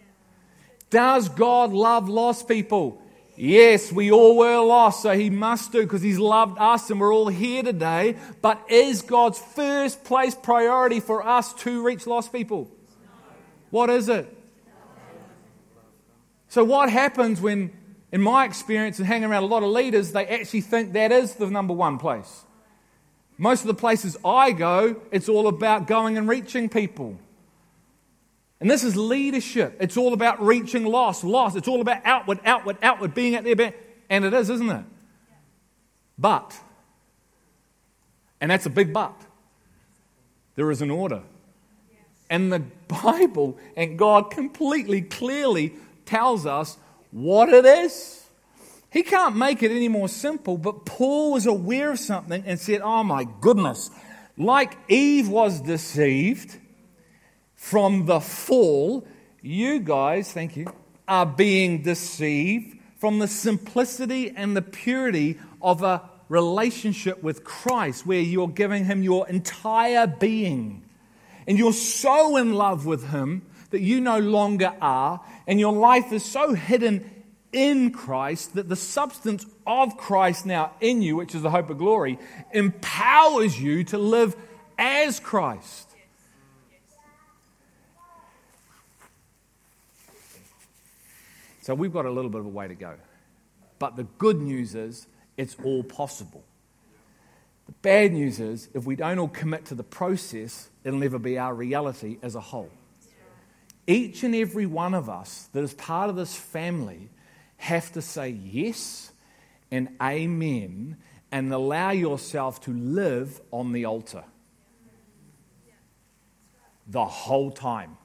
Does 0.89 1.29
God 1.29 1.71
love 1.71 2.09
lost 2.09 2.47
people? 2.47 3.01
Yes, 3.35 3.91
we 3.91 4.11
all 4.11 4.37
were 4.37 4.59
lost, 4.59 5.01
so 5.01 5.17
He 5.17 5.29
must 5.29 5.71
do 5.71 5.81
because 5.81 6.01
He's 6.01 6.19
loved 6.19 6.57
us 6.59 6.89
and 6.89 6.99
we're 6.99 7.13
all 7.13 7.29
here 7.29 7.63
today. 7.63 8.17
But 8.41 8.63
is 8.69 9.01
God's 9.01 9.39
first 9.39 10.03
place 10.03 10.35
priority 10.35 10.99
for 10.99 11.25
us 11.25 11.53
to 11.63 11.83
reach 11.83 12.05
lost 12.05 12.31
people? 12.31 12.69
What 13.69 13.89
is 13.89 14.09
it? 14.09 14.37
So, 16.49 16.65
what 16.65 16.89
happens 16.89 17.39
when, 17.39 17.71
in 18.11 18.21
my 18.21 18.43
experience 18.43 18.99
and 18.99 19.07
hanging 19.07 19.29
around 19.29 19.43
a 19.43 19.47
lot 19.47 19.63
of 19.63 19.69
leaders, 19.69 20.11
they 20.11 20.27
actually 20.27 20.61
think 20.61 20.91
that 20.93 21.13
is 21.13 21.35
the 21.35 21.49
number 21.49 21.73
one 21.73 21.97
place? 21.97 22.43
Most 23.41 23.61
of 23.61 23.67
the 23.67 23.73
places 23.73 24.15
I 24.23 24.51
go, 24.51 25.01
it's 25.09 25.27
all 25.27 25.47
about 25.47 25.87
going 25.87 26.15
and 26.15 26.29
reaching 26.29 26.69
people. 26.69 27.17
And 28.59 28.69
this 28.69 28.83
is 28.83 28.95
leadership. 28.95 29.77
It's 29.79 29.97
all 29.97 30.13
about 30.13 30.39
reaching 30.45 30.85
lost, 30.85 31.23
lost. 31.23 31.55
It's 31.55 31.67
all 31.67 31.81
about 31.81 32.01
outward, 32.05 32.37
outward, 32.45 32.77
outward, 32.83 33.15
being 33.15 33.35
out 33.35 33.43
there. 33.43 33.73
And 34.11 34.25
it 34.25 34.35
is, 34.35 34.51
isn't 34.51 34.69
it? 34.69 34.85
But, 36.19 36.55
and 38.39 38.51
that's 38.51 38.67
a 38.67 38.69
big 38.69 38.93
but, 38.93 39.19
there 40.53 40.69
is 40.69 40.83
an 40.83 40.91
order. 40.91 41.23
And 42.29 42.53
the 42.53 42.59
Bible 42.87 43.57
and 43.75 43.97
God 43.97 44.29
completely 44.29 45.01
clearly 45.01 45.73
tells 46.05 46.45
us 46.45 46.77
what 47.09 47.49
it 47.49 47.65
is. 47.65 48.20
He 48.91 49.03
can't 49.03 49.37
make 49.37 49.63
it 49.63 49.71
any 49.71 49.87
more 49.87 50.09
simple, 50.09 50.57
but 50.57 50.85
Paul 50.85 51.31
was 51.31 51.45
aware 51.45 51.91
of 51.91 51.99
something 51.99 52.43
and 52.45 52.59
said, 52.59 52.81
Oh 52.81 53.03
my 53.03 53.25
goodness, 53.39 53.89
like 54.37 54.77
Eve 54.89 55.29
was 55.29 55.61
deceived 55.61 56.57
from 57.55 58.05
the 58.05 58.19
fall, 58.19 59.07
you 59.41 59.79
guys, 59.79 60.33
thank 60.33 60.57
you, 60.57 60.67
are 61.07 61.25
being 61.25 61.83
deceived 61.83 62.77
from 62.97 63.19
the 63.19 63.27
simplicity 63.27 64.33
and 64.35 64.57
the 64.57 64.61
purity 64.61 65.39
of 65.61 65.83
a 65.83 66.01
relationship 66.27 67.23
with 67.23 67.45
Christ 67.45 68.05
where 68.05 68.19
you're 68.19 68.47
giving 68.49 68.83
Him 68.85 69.03
your 69.03 69.27
entire 69.29 70.05
being. 70.05 70.83
And 71.47 71.57
you're 71.57 71.71
so 71.71 72.35
in 72.35 72.53
love 72.53 72.85
with 72.85 73.09
Him 73.09 73.43
that 73.69 73.81
you 73.81 74.01
no 74.01 74.19
longer 74.19 74.73
are, 74.81 75.21
and 75.47 75.61
your 75.61 75.73
life 75.73 76.11
is 76.11 76.25
so 76.25 76.53
hidden 76.53 77.20
in 77.51 77.91
Christ 77.91 78.55
that 78.55 78.69
the 78.69 78.75
substance 78.75 79.45
of 79.67 79.97
Christ 79.97 80.45
now 80.45 80.71
in 80.79 81.01
you, 81.01 81.15
which 81.15 81.35
is 81.35 81.41
the 81.41 81.49
hope 81.49 81.69
of 81.69 81.77
glory, 81.77 82.17
empowers 82.51 83.59
you 83.59 83.83
to 83.85 83.97
live 83.97 84.35
as 84.77 85.19
Christ. 85.19 85.89
So 91.61 91.75
we've 91.75 91.93
got 91.93 92.05
a 92.05 92.11
little 92.11 92.31
bit 92.31 92.39
of 92.39 92.47
a 92.47 92.49
way 92.49 92.67
to 92.67 92.75
go. 92.75 92.95
But 93.79 93.95
the 93.95 94.03
good 94.17 94.41
news 94.41 94.75
is 94.75 95.07
it's 95.37 95.55
all 95.63 95.83
possible. 95.83 96.43
The 97.67 97.73
bad 97.83 98.13
news 98.13 98.39
is 98.39 98.67
if 98.73 98.85
we 98.85 98.95
don't 98.95 99.19
all 99.19 99.27
commit 99.27 99.65
to 99.65 99.75
the 99.75 99.83
process, 99.83 100.69
it'll 100.83 100.99
never 100.99 101.19
be 101.19 101.37
our 101.37 101.53
reality 101.53 102.17
as 102.21 102.35
a 102.35 102.41
whole. 102.41 102.69
Each 103.87 104.23
and 104.23 104.35
every 104.35 104.65
one 104.65 104.93
of 104.93 105.09
us 105.09 105.49
that 105.53 105.63
is 105.63 105.73
part 105.73 106.09
of 106.09 106.15
this 106.15 106.35
family 106.35 107.09
have 107.61 107.91
to 107.91 108.01
say 108.01 108.29
yes 108.29 109.11
and 109.69 109.89
amen 110.01 110.97
and 111.31 111.53
allow 111.53 111.91
yourself 111.91 112.59
to 112.61 112.71
live 112.71 113.39
on 113.51 113.71
the 113.71 113.85
altar 113.85 114.23
the 116.87 117.05
whole 117.05 117.51
time. 117.51 117.97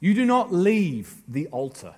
You 0.00 0.14
do 0.14 0.24
not 0.24 0.50
leave 0.50 1.22
the 1.28 1.48
altar. 1.48 1.94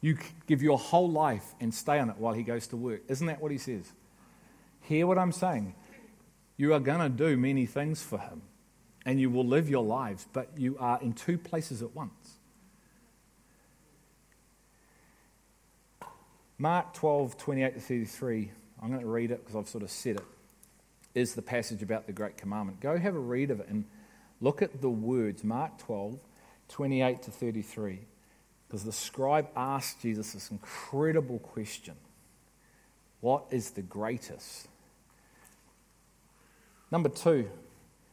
You 0.00 0.18
give 0.48 0.60
your 0.60 0.76
whole 0.76 1.08
life 1.08 1.54
and 1.60 1.72
stay 1.72 2.00
on 2.00 2.10
it 2.10 2.16
while 2.18 2.34
he 2.34 2.42
goes 2.42 2.66
to 2.68 2.76
work. 2.76 3.02
Isn't 3.06 3.28
that 3.28 3.40
what 3.40 3.52
he 3.52 3.58
says? 3.58 3.92
Hear 4.80 5.06
what 5.06 5.16
I'm 5.16 5.30
saying. 5.30 5.76
You 6.56 6.74
are 6.74 6.80
going 6.80 6.98
to 6.98 7.08
do 7.08 7.36
many 7.36 7.66
things 7.66 8.02
for 8.02 8.18
him 8.18 8.42
and 9.06 9.20
you 9.20 9.30
will 9.30 9.46
live 9.46 9.70
your 9.70 9.84
lives, 9.84 10.26
but 10.32 10.48
you 10.56 10.76
are 10.80 11.00
in 11.00 11.12
two 11.12 11.38
places 11.38 11.82
at 11.82 11.94
once. 11.94 12.38
Mark 16.62 16.94
12, 16.94 17.36
28 17.38 17.74
to 17.74 17.80
33, 17.80 18.52
I'm 18.80 18.90
going 18.90 19.00
to 19.00 19.06
read 19.08 19.32
it 19.32 19.40
because 19.40 19.56
I've 19.56 19.68
sort 19.68 19.82
of 19.82 19.90
said 19.90 20.14
it, 20.14 20.24
is 21.12 21.34
the 21.34 21.42
passage 21.42 21.82
about 21.82 22.06
the 22.06 22.12
Great 22.12 22.36
Commandment. 22.36 22.78
Go 22.78 22.96
have 22.96 23.16
a 23.16 23.18
read 23.18 23.50
of 23.50 23.58
it 23.58 23.66
and 23.68 23.84
look 24.40 24.62
at 24.62 24.80
the 24.80 24.88
words. 24.88 25.42
Mark 25.42 25.76
12, 25.78 26.20
28 26.68 27.22
to 27.22 27.30
33. 27.32 27.98
Because 28.68 28.84
the 28.84 28.92
scribe 28.92 29.48
asked 29.56 30.02
Jesus 30.02 30.34
this 30.34 30.52
incredible 30.52 31.40
question 31.40 31.96
What 33.20 33.46
is 33.50 33.70
the 33.70 33.82
greatest? 33.82 34.68
Number 36.92 37.08
two, 37.08 37.50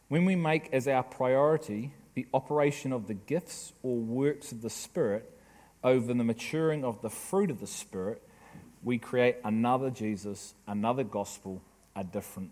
when 0.08 0.24
we 0.24 0.34
make 0.34 0.70
as 0.72 0.88
our 0.88 1.04
priority 1.04 1.92
the 2.14 2.26
operation 2.34 2.92
of 2.92 3.06
the 3.06 3.14
gifts 3.14 3.74
or 3.84 3.94
works 3.94 4.50
of 4.50 4.60
the 4.60 4.70
Spirit 4.70 5.38
over 5.84 6.12
the 6.12 6.24
maturing 6.24 6.84
of 6.84 7.00
the 7.00 7.10
fruit 7.10 7.52
of 7.52 7.60
the 7.60 7.68
Spirit, 7.68 8.20
we 8.82 8.98
create 8.98 9.36
another 9.44 9.90
Jesus, 9.90 10.54
another 10.66 11.04
gospel, 11.04 11.62
a 11.94 12.04
different 12.04 12.50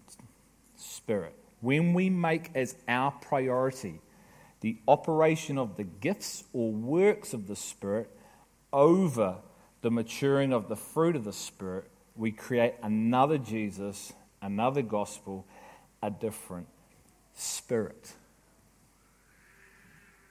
spirit. 0.76 1.34
When 1.60 1.94
we 1.94 2.10
make 2.10 2.50
as 2.54 2.76
our 2.86 3.10
priority 3.10 4.00
the 4.60 4.76
operation 4.86 5.58
of 5.58 5.76
the 5.76 5.84
gifts 5.84 6.44
or 6.52 6.72
works 6.72 7.32
of 7.32 7.46
the 7.46 7.56
Spirit 7.56 8.10
over 8.72 9.36
the 9.82 9.90
maturing 9.90 10.52
of 10.52 10.68
the 10.68 10.76
fruit 10.76 11.16
of 11.16 11.24
the 11.24 11.32
Spirit, 11.32 11.88
we 12.16 12.32
create 12.32 12.74
another 12.82 13.38
Jesus, 13.38 14.12
another 14.42 14.82
gospel, 14.82 15.46
a 16.02 16.10
different 16.10 16.66
spirit. 17.34 18.12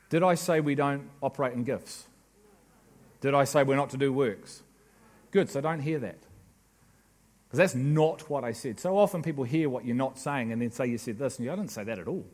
Did 0.10 0.24
I 0.24 0.36
say 0.36 0.60
we 0.60 0.76
don't 0.76 1.10
operate 1.22 1.54
in 1.54 1.64
gifts? 1.64 2.06
Did 3.22 3.34
I 3.34 3.46
say 3.46 3.64
we're 3.64 3.76
not 3.76 3.90
to 3.92 3.98
do 3.98 4.14
works? 4.14 4.62
Good, 5.32 5.50
so 5.50 5.62
don't 5.62 5.80
hear 5.80 6.00
that. 6.00 6.18
Because 7.48 7.58
that's 7.58 7.76
not 7.76 8.30
what 8.30 8.44
I 8.44 8.52
said. 8.52 8.80
So 8.80 8.98
often 8.98 9.24
people 9.24 9.44
hear 9.44 9.70
what 9.70 9.86
you're 9.86 9.96
not 9.96 10.20
saying 10.20 10.52
and 10.52 10.62
then 10.62 10.72
say 10.72 10.88
you 10.88 10.98
said 10.98 11.18
this, 11.18 11.38
and 11.38 11.46
you, 11.46 11.52
I 11.52 11.56
didn't 11.56 11.72
say 11.72 11.84
that 11.86 12.00
at 12.00 12.08
all. 12.08 12.26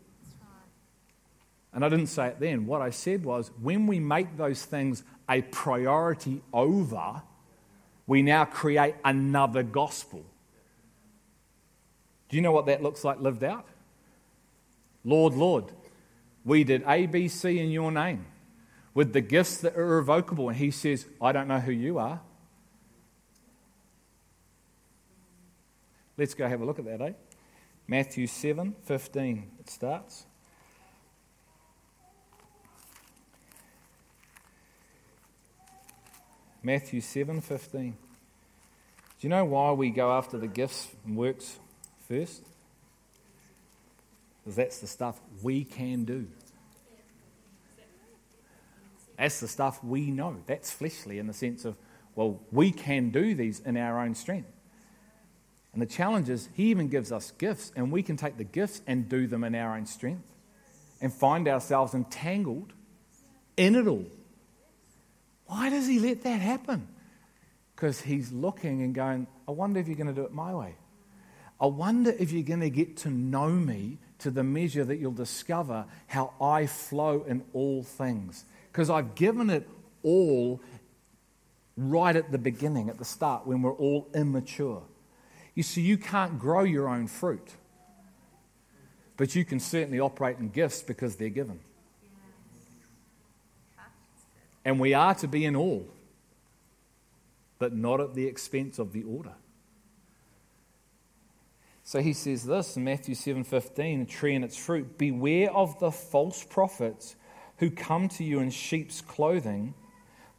And 1.74 1.84
I 1.84 1.90
didn't 1.90 2.08
say 2.08 2.28
it 2.28 2.40
then. 2.40 2.68
What 2.68 2.82
I 2.82 2.92
said 2.92 3.24
was 3.24 3.52
when 3.62 3.88
we 3.88 4.00
make 4.00 4.38
those 4.38 4.64
things 4.64 5.04
a 5.28 5.42
priority 5.42 6.42
over, 6.54 7.24
we 8.06 8.22
now 8.22 8.46
create 8.46 8.96
another 9.04 9.64
gospel. 9.64 10.24
Do 12.30 12.36
you 12.36 12.42
know 12.42 12.52
what 12.52 12.68
that 12.68 12.84
looks 12.84 13.04
like 13.04 13.20
lived 13.20 13.44
out? 13.44 13.68
Lord, 15.04 15.34
Lord, 15.34 15.66
we 16.46 16.64
did 16.64 16.84
A, 16.88 17.06
B, 17.06 17.28
C 17.28 17.60
in 17.60 17.72
your 17.72 17.92
name 17.92 18.26
with 18.94 19.14
the 19.14 19.22
gifts 19.22 19.58
that 19.58 19.76
are 19.76 19.98
irrevocable. 19.98 20.50
And 20.50 20.58
he 20.58 20.72
says, 20.72 21.06
I 21.22 21.32
don't 21.32 21.48
know 21.48 21.60
who 21.60 21.72
you 21.72 21.98
are. 21.98 22.22
Let's 26.18 26.34
go 26.34 26.48
have 26.48 26.62
a 26.62 26.66
look 26.66 26.80
at 26.80 26.86
that, 26.86 27.02
eh? 27.02 27.14
Matthew 27.88 28.28
7 28.28 28.76
15, 28.86 29.52
it 29.60 29.70
starts. 29.70 30.26
Matthew 36.64 37.02
7:15. 37.02 37.92
Do 37.92 39.28
you 39.28 39.30
know 39.30 39.44
why 39.44 39.74
we 39.74 39.90
go 39.90 40.14
after 40.14 40.38
the 40.38 40.48
gifts 40.48 40.96
and 41.06 41.18
works 41.18 41.60
first? 42.08 42.42
Because 44.40 44.56
that's 44.56 44.80
the 44.80 44.88
stuff 44.88 45.20
we 45.42 45.66
can 45.66 46.06
do. 46.06 46.28
That's 49.18 49.42
the 49.42 49.48
stuff 49.48 49.84
we 49.84 50.10
know. 50.10 50.38
That's 50.48 50.72
fleshly 50.72 51.20
in 51.20 51.28
the 51.28 51.34
sense 51.34 51.66
of, 51.66 51.78
well, 52.16 52.40
we 52.52 52.72
can 52.72 53.10
do 53.10 53.36
these 53.36 53.60
in 53.60 53.78
our 53.78 54.00
own 54.00 54.16
strength. 54.16 54.53
And 55.74 55.82
the 55.82 55.88
challenge 55.88 56.30
is, 56.30 56.50
He 56.54 56.66
even 56.66 56.88
gives 56.88 57.12
us 57.12 57.32
gifts, 57.32 57.72
and 57.76 57.92
we 57.92 58.04
can 58.04 58.16
take 58.16 58.38
the 58.38 58.44
gifts 58.44 58.82
and 58.86 59.10
do 59.10 59.28
them 59.28 59.44
in 59.44 59.56
our 59.56 59.76
own 59.76 59.86
strength 59.86 60.24
and 61.02 61.12
find 61.12 61.48
ourselves 61.48 61.94
entangled 61.94 62.74
in 63.58 63.76
it 63.76 63.88
all. 63.88 64.06
Why 65.48 65.70
does 65.70 65.88
He 65.88 66.00
let 66.00 66.24
that 66.24 66.42
happen? 66.42 66.88
Because 67.76 68.02
He's 68.02 68.32
looking 68.32 68.84
and 68.84 68.94
going, 68.94 69.28
I 69.48 69.52
wonder 69.52 69.80
if 69.80 69.88
you're 69.88 69.98
going 69.98 70.08
to 70.08 70.14
do 70.14 70.24
it 70.24 70.32
my 70.32 70.54
way. 70.54 70.76
I 71.60 71.66
wonder 71.66 72.14
if 72.18 72.32
you're 72.32 72.44
going 72.44 72.60
to 72.60 72.70
get 72.70 72.98
to 72.98 73.10
know 73.10 73.50
me 73.50 73.98
to 74.20 74.32
the 74.32 74.44
measure 74.44 74.86
that 74.86 74.98
you'll 74.98 75.12
discover 75.12 75.86
how 76.08 76.34
I 76.40 76.68
flow 76.68 77.24
in 77.28 77.44
all 77.54 77.84
things. 77.84 78.46
Because 78.72 78.90
I've 78.90 79.16
given 79.16 79.50
it 79.50 79.68
all 80.04 80.62
right 81.76 82.16
at 82.16 82.32
the 82.32 82.38
beginning, 82.38 82.90
at 82.90 82.98
the 83.00 83.06
start, 83.06 83.48
when 83.48 83.62
we're 83.62 83.74
all 83.74 84.08
immature. 84.14 84.84
You 85.56 85.64
see, 85.64 85.82
you 85.82 85.98
can't 85.98 86.40
grow 86.40 86.64
your 86.64 86.88
own 86.88 87.08
fruit, 87.08 87.56
but 89.18 89.36
you 89.36 89.46
can 89.46 89.60
certainly 89.60 90.00
operate 90.00 90.40
in 90.40 90.50
gifts 90.50 90.82
because 90.82 91.16
they're 91.16 91.30
given. 91.30 91.60
And 94.66 94.80
we 94.80 94.94
are 94.94 95.14
to 95.16 95.28
be 95.28 95.46
in 95.46 95.56
all, 95.56 95.86
but 97.60 97.74
not 97.74 98.00
at 98.00 98.16
the 98.16 98.26
expense 98.26 98.80
of 98.80 98.94
the 98.94 99.04
order. 99.04 99.34
So 101.84 102.02
he 102.02 102.14
says 102.14 102.46
this 102.46 102.78
in 102.78 102.86
Matthew 102.86 103.14
7:15, 103.14 104.02
a 104.02 104.06
tree 104.06 104.34
and 104.36 104.44
its 104.44 104.58
fruit, 104.58 104.98
beware 104.98 105.52
of 105.52 105.78
the 105.80 105.92
false 105.92 106.44
prophets 106.44 107.16
who 107.58 107.70
come 107.70 108.08
to 108.10 108.24
you 108.24 108.40
in 108.40 108.50
sheep's 108.50 109.02
clothing, 109.02 109.74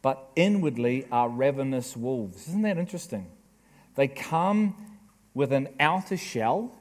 but 0.01 0.31
inwardly 0.35 1.05
are 1.11 1.29
ravenous 1.29 1.95
wolves. 1.95 2.47
Isn't 2.49 2.63
that 2.63 2.77
interesting? 2.77 3.27
They 3.95 4.07
come 4.07 4.75
with 5.35 5.51
an 5.51 5.67
outer 5.79 6.17
shell 6.17 6.71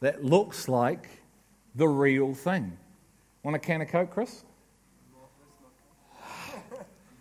that 0.00 0.22
looks 0.22 0.68
like 0.68 1.08
the 1.74 1.88
real 1.88 2.34
thing. 2.34 2.76
Want 3.42 3.56
a 3.56 3.58
can 3.58 3.80
of 3.80 3.88
Coke, 3.88 4.10
Chris? 4.10 4.44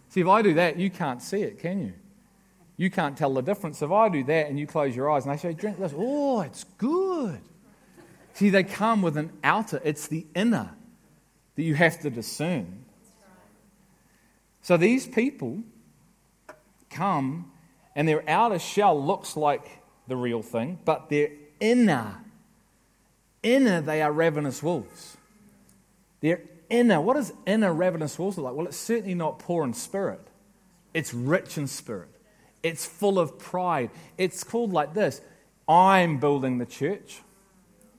See, 0.10 0.20
if 0.20 0.28
I 0.28 0.42
do 0.42 0.56
that, 0.56 0.78
you 0.78 0.90
can't 0.90 1.22
see 1.22 1.42
it, 1.42 1.60
can 1.60 1.80
you? 1.80 1.94
You 2.76 2.90
can't 2.90 3.16
tell 3.16 3.34
the 3.34 3.42
difference. 3.42 3.82
If 3.82 3.92
I 3.92 4.10
do 4.10 4.24
that 4.26 4.48
and 4.48 4.60
you 4.60 4.68
close 4.68 4.96
your 4.96 5.10
eyes 5.10 5.24
and 5.24 5.32
I 5.32 5.36
say, 5.36 5.54
drink 5.54 5.80
this, 5.80 5.94
oh, 5.96 6.42
it's 6.42 6.66
good. 6.78 7.40
See, 8.34 8.50
they 8.50 8.64
come 8.64 9.02
with 9.02 9.16
an 9.16 9.32
outer, 9.44 9.80
it's 9.84 10.08
the 10.08 10.26
inner 10.36 10.72
that 11.56 11.64
you 11.64 11.76
have 11.76 12.00
to 12.02 12.10
discern. 12.10 12.84
So 14.64 14.76
these 14.78 15.06
people 15.06 15.64
come 16.90 17.51
and 17.96 18.08
their 18.08 18.28
outer 18.30 18.60
shell 18.60 19.02
looks 19.04 19.36
like 19.36 19.82
the 20.08 20.16
real 20.16 20.42
thing, 20.42 20.80
but 20.86 21.10
their 21.10 21.30
inner, 21.60 22.18
inner, 23.44 23.82
they 23.82 24.02
are 24.02 24.12
ravenous 24.12 24.64
wolves. 24.64 25.18
Their 26.22 26.42
inner, 26.70 27.02
what 27.02 27.16
does 27.16 27.34
inner 27.46 27.74
ravenous 27.74 28.18
wolves 28.18 28.38
look 28.38 28.46
like? 28.46 28.56
Well, 28.56 28.68
it's 28.68 28.78
certainly 28.78 29.16
not 29.16 29.40
poor 29.40 29.64
in 29.64 29.74
spirit, 29.74 30.22
it's 30.94 31.14
rich 31.14 31.58
in 31.58 31.68
spirit, 31.68 32.10
it's 32.64 32.86
full 32.86 33.20
of 33.20 33.40
pride. 33.40 33.90
It's 34.18 34.44
called 34.44 34.74
like 34.74 34.94
this 34.94 35.22
I'm 35.68 36.18
building 36.18 36.58
the 36.58 36.66
church, 36.66 37.22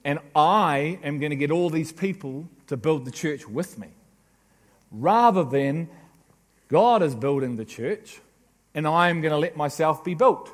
and 0.03 0.19
I 0.35 0.99
am 1.03 1.19
going 1.19 1.31
to 1.31 1.35
get 1.35 1.51
all 1.51 1.69
these 1.69 1.91
people 1.91 2.47
to 2.67 2.77
build 2.77 3.05
the 3.05 3.11
church 3.11 3.47
with 3.47 3.77
me. 3.77 3.89
Rather 4.91 5.43
than 5.43 5.89
God 6.67 7.01
is 7.01 7.15
building 7.15 7.55
the 7.55 7.65
church, 7.65 8.19
and 8.73 8.87
I 8.87 9.09
am 9.09 9.21
going 9.21 9.31
to 9.31 9.37
let 9.37 9.55
myself 9.55 10.03
be 10.03 10.13
built 10.13 10.49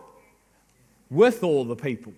with 1.09 1.43
all 1.43 1.65
the 1.65 1.75
people. 1.75 2.13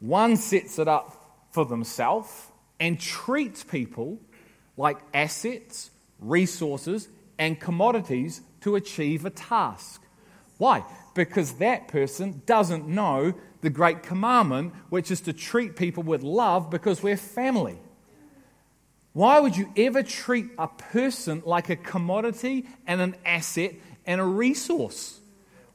One 0.00 0.36
sets 0.36 0.78
it 0.78 0.88
up 0.88 1.46
for 1.50 1.66
themselves 1.66 2.46
and 2.78 2.98
treats 2.98 3.62
people 3.62 4.18
like 4.76 4.98
assets, 5.12 5.90
resources, 6.20 7.08
and 7.38 7.60
commodities 7.60 8.40
to 8.62 8.76
achieve 8.76 9.26
a 9.26 9.30
task. 9.30 10.02
Why? 10.58 10.84
Because 11.14 11.54
that 11.54 11.88
person 11.88 12.42
doesn't 12.46 12.86
know 12.86 13.34
the 13.60 13.70
great 13.70 14.02
commandment, 14.02 14.74
which 14.88 15.10
is 15.10 15.20
to 15.22 15.32
treat 15.32 15.76
people 15.76 16.02
with 16.02 16.22
love 16.22 16.70
because 16.70 17.02
we're 17.02 17.16
family. 17.16 17.78
Why 19.20 19.38
would 19.38 19.54
you 19.54 19.70
ever 19.76 20.02
treat 20.02 20.46
a 20.56 20.66
person 20.66 21.42
like 21.44 21.68
a 21.68 21.76
commodity 21.76 22.64
and 22.86 23.02
an 23.02 23.16
asset 23.26 23.74
and 24.06 24.18
a 24.18 24.24
resource 24.24 25.20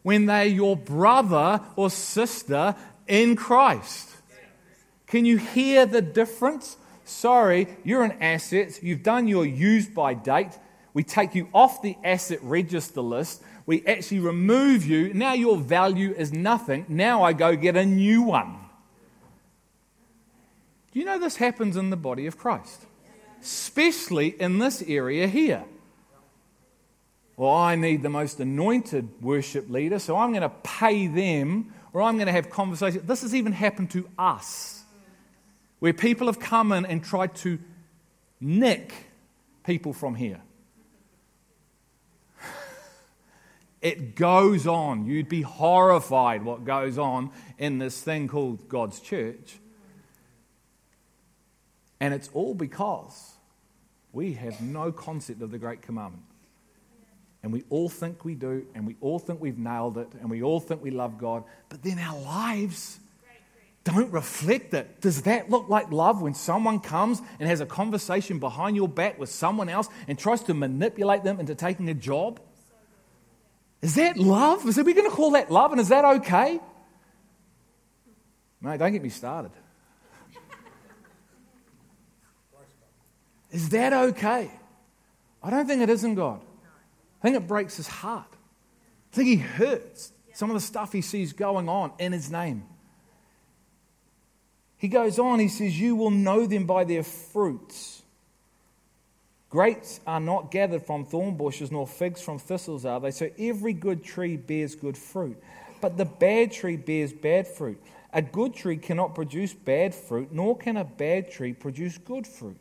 when 0.02 0.26
they're 0.26 0.46
your 0.46 0.76
brother 0.76 1.62
or 1.76 1.92
sister 1.92 2.76
in 3.08 3.36
Christ? 3.36 4.10
Can 5.06 5.26
you 5.26 5.38
hear 5.38 5.86
the 5.86 6.02
difference? 6.02 6.78
Sorry, 7.04 7.68
you're 7.84 8.02
an 8.02 8.14
asset. 8.20 8.82
You've 8.82 9.04
done 9.04 9.28
your 9.28 9.46
use 9.46 9.86
by 9.86 10.16
date. 10.16 10.58
We 10.96 11.04
take 11.04 11.36
you 11.36 11.48
off 11.54 11.84
the 11.84 11.96
asset 12.04 12.40
register 12.42 13.02
list. 13.02 13.44
We 13.68 13.86
actually 13.86 14.22
remove 14.22 14.88
you. 14.88 15.14
Now 15.14 15.34
your 15.34 15.58
value 15.58 16.16
is 16.18 16.34
nothing. 16.34 16.88
Now 16.90 17.22
I 17.22 17.34
go 17.34 17.56
get 17.56 17.78
a 17.78 17.86
new 17.86 18.24
one. 18.24 18.58
Do 20.92 20.98
you 20.98 21.06
know 21.06 21.20
this 21.20 21.36
happens 21.36 21.78
in 21.78 21.92
the 21.92 21.96
body 21.96 22.26
of 22.26 22.40
Christ? 22.40 22.88
Especially 23.46 24.30
in 24.42 24.58
this 24.58 24.82
area 24.82 25.28
here. 25.28 25.64
Well, 27.38 27.54
I 27.54 27.76
need 27.76 28.02
the 28.02 28.10
most 28.10 28.40
anointed 28.40 29.22
worship 29.22 29.70
leader, 29.70 30.00
so 30.00 30.18
I'm 30.18 30.32
going 30.32 30.42
to 30.42 30.50
pay 30.50 31.06
them 31.06 31.72
or 31.94 32.02
I'm 32.02 32.16
going 32.16 32.26
to 32.26 32.32
have 32.32 32.50
conversations. 32.50 33.06
This 33.06 33.22
has 33.22 33.36
even 33.36 33.52
happened 33.52 33.92
to 33.92 34.10
us, 34.18 34.84
where 35.80 35.94
people 35.94 36.26
have 36.26 36.40
come 36.40 36.72
in 36.72 36.88
and 36.88 37.04
tried 37.04 37.36
to 37.36 37.60
nick 38.42 38.94
people 39.64 39.94
from 39.94 40.16
here. 40.16 40.42
It 43.82 44.16
goes 44.16 44.66
on. 44.66 45.06
You'd 45.06 45.30
be 45.30 45.44
horrified 45.44 46.44
what 46.44 46.66
goes 46.66 46.98
on 46.98 47.30
in 47.60 47.78
this 47.78 48.02
thing 48.02 48.28
called 48.28 48.68
God's 48.68 49.00
church. 49.00 49.60
And 52.00 52.12
it's 52.12 52.28
all 52.34 52.56
because 52.56 53.35
we 54.16 54.34
have 54.34 54.62
no 54.62 54.94
concept 54.94 55.42
of 55.42 55.52
the 55.52 55.58
Great 55.58 55.82
Commandment. 55.82 56.24
And 57.44 57.52
we 57.52 57.64
all 57.70 57.90
think 57.90 58.24
we 58.24 58.34
do, 58.34 58.66
and 58.74 58.88
we 58.88 58.96
all 59.02 59.20
think 59.20 59.42
we've 59.42 59.60
nailed 59.60 59.98
it, 59.98 60.08
and 60.20 60.32
we 60.32 60.42
all 60.42 60.60
think 60.60 60.82
we 60.82 60.90
love 60.90 61.18
God, 61.20 61.44
but 61.70 61.84
then 61.84 62.00
our 62.00 62.18
lives 62.20 63.00
don't 63.84 64.12
reflect 64.12 64.74
it. 64.74 65.02
Does 65.02 65.24
that 65.24 65.52
look 65.52 65.70
like 65.70 65.92
love 65.92 66.22
when 66.22 66.34
someone 66.34 66.80
comes 66.80 67.22
and 67.40 67.48
has 67.48 67.60
a 67.62 67.68
conversation 67.68 68.40
behind 68.40 68.76
your 68.76 68.88
back 68.88 69.20
with 69.20 69.30
someone 69.30 69.70
else 69.70 69.90
and 70.08 70.18
tries 70.18 70.42
to 70.44 70.56
manipulate 70.56 71.24
them 71.24 71.40
into 71.40 71.54
taking 71.54 71.88
a 71.90 71.94
job? 71.94 72.40
Is 73.84 73.94
that 73.96 74.18
love? 74.18 74.68
Is 74.68 74.78
we 74.78 74.94
going 74.94 75.08
to 75.08 75.16
call 75.16 75.32
that 75.32 75.52
love? 75.52 75.72
And 75.72 75.80
is 75.80 75.90
that 75.90 76.04
okay? 76.04 76.60
Mate, 78.60 78.80
don't 78.80 78.92
get 78.92 79.04
me 79.04 79.10
started. 79.10 79.52
Is 83.56 83.70
that 83.70 83.94
okay? 83.94 84.52
I 85.42 85.50
don't 85.50 85.66
think 85.66 85.82
it 85.82 85.90
is 85.90 86.04
in 86.04 86.14
God. 86.14 86.42
I 86.42 87.22
think 87.22 87.38
it 87.38 87.48
breaks 87.48 87.78
his 87.78 87.88
heart. 87.88 88.28
I 88.30 89.16
think 89.16 89.30
he 89.30 89.38
hurts 89.38 90.12
some 90.34 90.50
of 90.50 90.56
the 90.56 90.60
stuff 90.60 90.92
he 90.92 91.00
sees 91.00 91.32
going 91.32 91.70
on 91.70 91.94
in 91.98 92.12
his 92.12 92.30
name. 92.30 92.66
He 94.76 94.90
goes 94.90 95.20
on, 95.20 95.40
he 95.40 95.48
says, 95.48 95.80
You 95.80 95.96
will 95.96 96.12
know 96.12 96.46
them 96.46 96.66
by 96.66 96.84
their 96.84 97.02
fruits. 97.02 98.02
Grapes 99.50 100.02
are 100.06 100.20
not 100.20 100.52
gathered 100.52 100.86
from 100.86 101.06
thorn 101.06 101.38
bushes, 101.38 101.72
nor 101.72 101.88
figs 101.88 102.22
from 102.22 102.40
thistles 102.40 102.84
are 102.84 103.00
they. 103.00 103.12
So 103.12 103.30
every 103.40 103.72
good 103.72 104.04
tree 104.04 104.36
bears 104.36 104.76
good 104.76 104.98
fruit, 104.98 105.42
but 105.80 105.96
the 105.96 106.04
bad 106.04 106.52
tree 106.52 106.76
bears 106.76 107.14
bad 107.14 107.48
fruit. 107.48 107.82
A 108.12 108.22
good 108.22 108.54
tree 108.54 108.76
cannot 108.76 109.16
produce 109.16 109.54
bad 109.54 109.96
fruit, 109.96 110.34
nor 110.34 110.58
can 110.58 110.76
a 110.76 110.84
bad 110.84 111.32
tree 111.32 111.54
produce 111.54 111.98
good 111.98 112.28
fruit. 112.28 112.60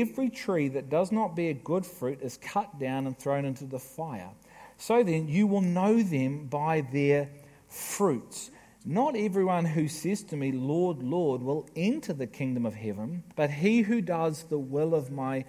Every 0.00 0.30
tree 0.30 0.68
that 0.68 0.88
does 0.88 1.12
not 1.12 1.36
bear 1.36 1.52
good 1.52 1.84
fruit 1.84 2.22
is 2.22 2.38
cut 2.38 2.78
down 2.78 3.06
and 3.06 3.18
thrown 3.18 3.44
into 3.44 3.66
the 3.66 3.78
fire. 3.78 4.30
So 4.78 5.02
then, 5.02 5.28
you 5.28 5.46
will 5.46 5.60
know 5.60 6.02
them 6.02 6.46
by 6.46 6.80
their 6.80 7.28
fruits. 7.68 8.50
Not 8.86 9.14
everyone 9.14 9.66
who 9.66 9.88
says 9.88 10.22
to 10.24 10.36
me, 10.36 10.50
Lord, 10.50 11.02
Lord, 11.02 11.42
will 11.42 11.68
enter 11.76 12.14
the 12.14 12.26
kingdom 12.26 12.64
of 12.64 12.74
heaven, 12.74 13.22
but 13.36 13.50
he 13.50 13.82
who 13.82 14.00
does 14.00 14.44
the 14.44 14.58
will 14.58 14.94
of 14.94 15.12
my 15.12 15.44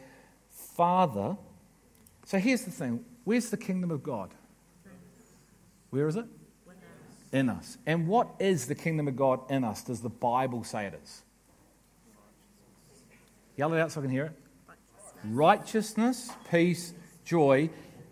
Father. 0.50 1.38
So 2.26 2.38
here's 2.38 2.64
the 2.64 2.72
thing 2.72 3.06
where's 3.24 3.50
the 3.50 3.58
kingdom 3.58 3.92
of 3.92 4.04
God? 4.04 4.34
Where 5.90 6.08
is 6.10 6.18
it? 6.18 6.26
In 7.32 7.50
us. 7.50 7.78
And 7.86 8.10
what 8.10 8.28
is 8.40 8.68
the 8.68 8.76
kingdom 8.76 9.08
of 9.08 9.16
God 9.16 9.50
in 9.50 9.64
us? 9.64 9.84
Does 9.84 10.02
the 10.02 10.10
Bible 10.10 10.66
say 10.66 10.86
it 10.88 11.00
is? 11.02 11.22
Yell 13.56 13.74
it 13.74 13.80
out 13.80 13.92
so 13.92 14.02
I 14.02 14.04
can 14.04 14.12
hear 14.12 14.26
it. 14.26 14.32
Righteousness, 15.26 16.32
peace, 16.50 16.94
joy 17.24 17.70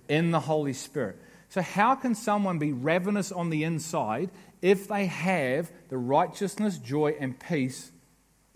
in 0.08 0.32
the 0.32 0.40
Holy 0.40 0.74
Spirit. 0.74 1.18
So, 1.50 1.62
how 1.62 1.96
can 1.96 2.16
someone 2.16 2.60
be 2.60 2.72
ravenous 2.72 3.32
on 3.32 3.50
the 3.50 3.64
inside 3.64 4.30
if 4.62 4.88
they 4.88 5.08
have 5.08 5.72
the 5.90 5.98
righteousness, 5.98 6.78
joy, 6.78 7.16
and 7.20 7.38
peace 7.38 7.92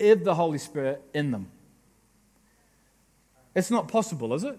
of 0.00 0.24
the 0.24 0.34
Holy 0.34 0.58
Spirit 0.58 1.02
in 1.12 1.30
them? 1.30 1.50
It's 3.54 3.70
not 3.70 3.88
possible, 3.88 4.32
is 4.34 4.44
it? 4.44 4.58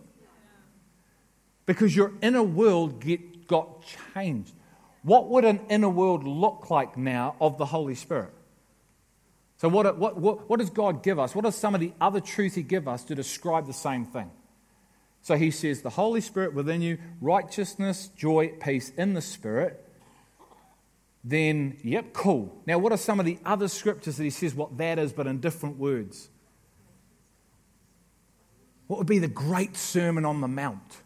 Because 1.66 1.96
your 1.96 2.14
inner 2.22 2.44
world 2.44 3.00
get, 3.00 3.48
got 3.48 3.84
changed. 4.14 4.54
What 5.04 5.30
would 5.30 5.46
an 5.46 5.62
inner 5.70 5.90
world 5.90 6.24
look 6.24 6.70
like 6.70 6.98
now 6.98 7.36
of 7.40 7.58
the 7.58 7.66
Holy 7.66 7.96
Spirit? 7.96 8.34
So, 9.58 9.70
what, 9.70 9.98
what, 9.98 10.18
what, 10.18 10.50
what 10.50 10.60
does 10.60 10.70
God 10.70 11.04
give 11.04 11.18
us? 11.18 11.34
What 11.34 11.46
are 11.46 11.52
some 11.52 11.74
of 11.74 11.82
the 11.82 11.92
other 12.00 12.20
truths 12.20 12.56
He 12.56 12.64
give 12.64 12.88
us 12.88 13.04
to 13.06 13.16
describe 13.16 13.66
the 13.66 13.74
same 13.74 14.06
thing? 14.06 14.30
So 15.22 15.36
He 15.36 15.50
says, 15.50 15.82
the 15.82 15.90
Holy 15.90 16.22
Spirit 16.22 16.54
within 16.54 16.82
you, 16.82 17.00
righteousness, 17.20 18.10
joy, 18.16 18.50
peace 18.60 18.92
in 18.98 19.14
the 19.14 19.22
Spirit. 19.22 19.84
Then, 21.24 21.78
yep, 21.84 22.14
cool. 22.14 22.62
Now, 22.68 22.78
what 22.78 22.92
are 22.92 22.98
some 22.98 23.20
of 23.20 23.26
the 23.26 23.40
other 23.44 23.68
scriptures 23.68 24.18
that 24.18 24.24
He 24.24 24.30
says 24.30 24.54
what 24.54 24.78
that 24.78 25.00
is, 25.00 25.12
but 25.12 25.26
in 25.26 25.40
different 25.40 25.78
words? 25.78 26.30
What 28.86 29.00
would 29.00 29.08
be 29.08 29.20
the 29.20 29.28
great 29.28 29.76
Sermon 29.76 30.24
on 30.24 30.40
the 30.40 30.48
Mount? 30.48 31.02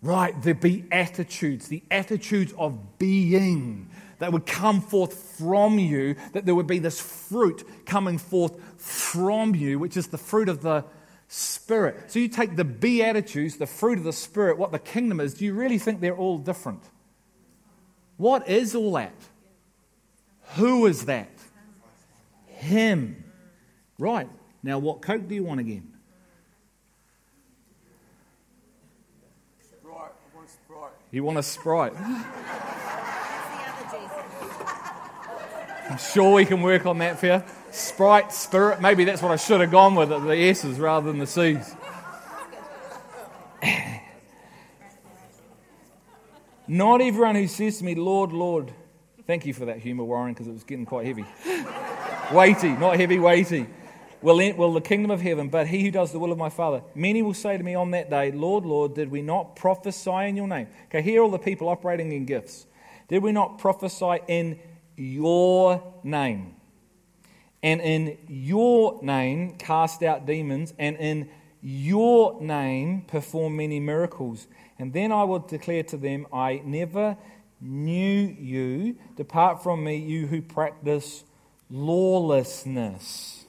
Right, 0.00 0.40
the 0.40 0.52
beatitudes, 0.52 1.66
the 1.66 1.82
attitudes 1.90 2.54
of 2.56 2.98
being 2.98 3.90
that 4.18 4.32
would 4.32 4.46
come 4.46 4.80
forth 4.80 5.14
from 5.38 5.78
you, 5.78 6.16
that 6.32 6.44
there 6.44 6.54
would 6.54 6.66
be 6.66 6.78
this 6.78 7.00
fruit 7.00 7.66
coming 7.86 8.18
forth 8.18 8.58
from 8.80 9.54
you, 9.54 9.78
which 9.78 9.96
is 9.96 10.08
the 10.08 10.18
fruit 10.18 10.48
of 10.48 10.62
the 10.62 10.84
Spirit. 11.28 12.10
So 12.10 12.18
you 12.18 12.28
take 12.28 12.56
the 12.56 12.64
Beatitudes, 12.64 13.56
the 13.56 13.66
fruit 13.66 13.98
of 13.98 14.04
the 14.04 14.12
Spirit, 14.14 14.56
what 14.56 14.72
the 14.72 14.78
kingdom 14.78 15.20
is, 15.20 15.34
do 15.34 15.44
you 15.44 15.52
really 15.52 15.78
think 15.78 16.00
they're 16.00 16.16
all 16.16 16.38
different? 16.38 16.82
What 18.16 18.48
is 18.48 18.74
all 18.74 18.92
that? 18.92 19.14
Who 20.56 20.86
is 20.86 21.04
that? 21.04 21.30
Him. 22.46 23.24
Right. 23.98 24.28
Now, 24.62 24.78
what 24.78 25.02
Coke 25.02 25.28
do 25.28 25.34
you 25.34 25.44
want 25.44 25.60
again? 25.60 25.92
Sprite. 29.60 29.94
I 29.94 30.36
want 30.36 30.48
a 30.48 30.52
Sprite. 30.52 30.92
You 31.10 31.24
want 31.24 31.38
a 31.38 31.42
Sprite? 31.42 31.92
I'm 35.88 35.98
sure 35.98 36.34
we 36.34 36.44
can 36.44 36.60
work 36.60 36.84
on 36.84 36.98
that 36.98 37.18
for 37.18 37.26
you. 37.26 37.42
Sprite, 37.70 38.32
spirit, 38.32 38.80
maybe 38.80 39.04
that's 39.04 39.22
what 39.22 39.32
I 39.32 39.36
should 39.36 39.60
have 39.60 39.70
gone 39.70 39.94
with, 39.94 40.10
the 40.10 40.30
S's 40.30 40.78
rather 40.78 41.06
than 41.06 41.18
the 41.18 41.26
C's. 41.26 41.74
Not 46.70 47.00
everyone 47.00 47.34
who 47.34 47.46
says 47.46 47.78
to 47.78 47.84
me, 47.84 47.94
Lord, 47.94 48.32
Lord, 48.32 48.70
thank 49.26 49.46
you 49.46 49.54
for 49.54 49.64
that 49.64 49.78
humour, 49.78 50.04
Warren, 50.04 50.34
because 50.34 50.46
it 50.46 50.52
was 50.52 50.64
getting 50.64 50.84
quite 50.84 51.06
heavy. 51.06 51.24
weighty, 52.30 52.68
not 52.68 52.98
heavy, 52.98 53.18
weighty. 53.18 53.66
Will, 54.20 54.36
will 54.54 54.74
the 54.74 54.82
kingdom 54.82 55.10
of 55.10 55.22
heaven, 55.22 55.48
but 55.48 55.66
he 55.68 55.82
who 55.82 55.90
does 55.90 56.12
the 56.12 56.18
will 56.18 56.32
of 56.32 56.36
my 56.36 56.50
Father. 56.50 56.82
Many 56.94 57.22
will 57.22 57.32
say 57.32 57.56
to 57.56 57.64
me 57.64 57.74
on 57.74 57.92
that 57.92 58.10
day, 58.10 58.32
Lord, 58.32 58.66
Lord, 58.66 58.94
did 58.94 59.10
we 59.10 59.22
not 59.22 59.56
prophesy 59.56 60.10
in 60.10 60.36
your 60.36 60.48
name? 60.48 60.66
Okay, 60.86 61.00
here 61.00 61.20
are 61.20 61.24
all 61.24 61.30
the 61.30 61.38
people 61.38 61.70
operating 61.70 62.12
in 62.12 62.26
gifts. 62.26 62.66
Did 63.08 63.22
we 63.22 63.32
not 63.32 63.58
prophesy 63.58 64.18
in 64.28 64.58
your 64.98 65.94
name. 66.02 66.54
And 67.62 67.80
in 67.80 68.18
your 68.28 69.02
name 69.02 69.56
cast 69.56 70.02
out 70.02 70.26
demons, 70.26 70.74
and 70.78 70.96
in 70.96 71.28
your 71.60 72.40
name 72.40 73.02
perform 73.02 73.56
many 73.56 73.80
miracles. 73.80 74.46
And 74.78 74.92
then 74.92 75.10
I 75.10 75.24
will 75.24 75.40
declare 75.40 75.82
to 75.84 75.96
them, 75.96 76.26
I 76.32 76.62
never 76.64 77.16
knew 77.60 78.36
you. 78.38 78.96
Depart 79.16 79.62
from 79.62 79.82
me, 79.82 79.96
you 79.96 80.26
who 80.26 80.40
practice 80.40 81.24
lawlessness. 81.68 83.44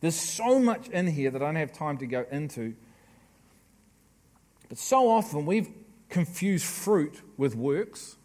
There's 0.00 0.16
so 0.18 0.58
much 0.58 0.88
in 0.88 1.06
here 1.06 1.30
that 1.30 1.42
I 1.42 1.44
don't 1.44 1.56
have 1.56 1.72
time 1.72 1.98
to 1.98 2.06
go 2.06 2.24
into. 2.30 2.74
But 4.68 4.78
so 4.78 5.10
often 5.10 5.46
we've 5.46 5.68
confused 6.08 6.64
fruit 6.64 7.20
with 7.36 7.54
works. 7.54 8.16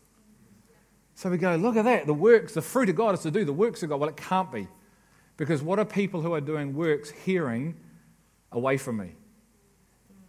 So 1.15 1.29
we 1.29 1.37
go, 1.37 1.55
look 1.55 1.77
at 1.77 1.85
that. 1.85 2.05
The 2.05 2.13
works, 2.13 2.53
the 2.53 2.61
fruit 2.61 2.89
of 2.89 2.95
God 2.97 3.15
is 3.15 3.21
to 3.21 3.31
do 3.31 3.45
the 3.45 3.53
works 3.53 3.81
of 3.81 3.89
God. 3.89 3.99
Well, 4.01 4.09
it 4.09 4.17
can't 4.17 4.51
be. 4.51 4.67
Because 5.37 5.61
what 5.61 5.79
are 5.79 5.85
people 5.85 6.21
who 6.21 6.33
are 6.33 6.41
doing 6.41 6.73
works 6.73 7.09
hearing 7.09 7.75
away 8.51 8.77
from 8.77 8.97
me? 8.97 9.11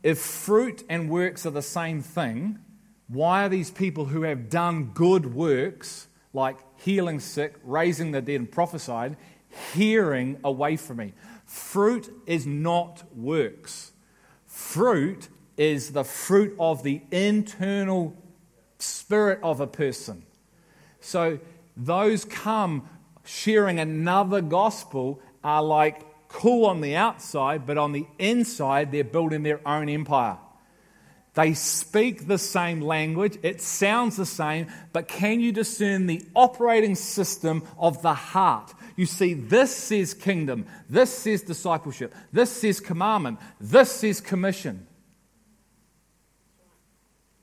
If 0.03 0.19
fruit 0.19 0.85
and 0.89 1.11
works 1.11 1.45
are 1.45 1.51
the 1.51 1.63
same 1.63 2.03
thing, 2.03 2.61
why 3.09 3.45
are 3.45 3.49
these 3.49 3.71
people 3.71 4.05
who 4.05 4.23
have 4.23 4.49
done 4.49 4.93
good 4.95 5.35
works, 5.35 6.07
like 6.33 6.57
healing 6.77 7.19
sick, 7.19 7.57
raising 7.65 8.13
the 8.13 8.21
dead, 8.21 8.37
and 8.37 8.51
prophesied, 8.51 9.17
hearing 9.75 10.39
away 10.45 10.77
from 10.77 10.99
me? 10.99 11.15
Fruit 11.45 12.13
is 12.27 12.47
not 12.47 13.03
works. 13.17 13.93
Fruit 14.45 15.29
is 15.57 15.93
the 15.93 16.05
fruit 16.05 16.55
of 16.59 16.83
the 16.83 17.03
internal 17.11 18.17
spirit 18.79 19.41
of 19.43 19.61
a 19.61 19.67
person. 19.67 20.26
So 21.07 21.39
those 21.77 22.25
come 22.25 22.89
sharing 23.25 23.79
another 23.79 24.41
gospel 24.41 25.21
are 25.45 25.63
like 25.63 26.03
cool 26.27 26.67
on 26.67 26.81
the 26.81 26.97
outside, 26.97 27.65
but 27.65 27.79
on 27.79 27.93
the 27.93 28.07
inside, 28.19 28.91
they're 28.91 29.05
building 29.05 29.45
their 29.45 29.67
own 29.67 29.89
empire. 29.89 30.37
They 31.35 31.55
speak 31.55 32.27
the 32.27 32.39
same 32.39 32.81
language, 32.81 33.39
it 33.45 33.61
sounds 33.61 34.17
the 34.17 34.27
same, 34.27 34.67
but 34.93 35.07
can 35.07 35.39
you 35.39 35.53
discern 35.53 36.07
the 36.07 36.23
operating 36.35 36.97
system 36.97 37.63
of 37.79 38.03
the 38.03 38.15
heart? 38.15 38.75
You 38.97 39.07
see, 39.07 39.35
this 39.35 39.77
says 39.77 40.13
kingdom, 40.13 40.67
this 40.89 41.17
says 41.17 41.43
discipleship, 41.43 42.15
this 42.33 42.51
says 42.51 42.81
commandment, 42.81 43.39
this 43.61 43.93
says 43.93 44.21
commission. 44.21 44.86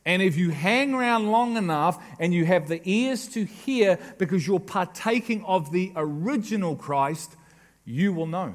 And 0.06 0.22
if 0.22 0.36
you 0.38 0.49
hang 0.49 0.93
around 0.93 1.32
long 1.32 1.56
enough 1.56 2.04
and 2.20 2.34
you 2.34 2.45
have 2.45 2.68
the 2.68 2.82
ears 2.84 3.28
to 3.30 3.45
hear 3.45 3.97
because 4.18 4.45
you're 4.45 4.60
partaking 4.60 5.43
of 5.45 5.72
the 5.72 5.93
original 5.95 6.76
Christ, 6.76 7.36
you 7.86 8.12
will 8.12 8.28
know. 8.28 8.54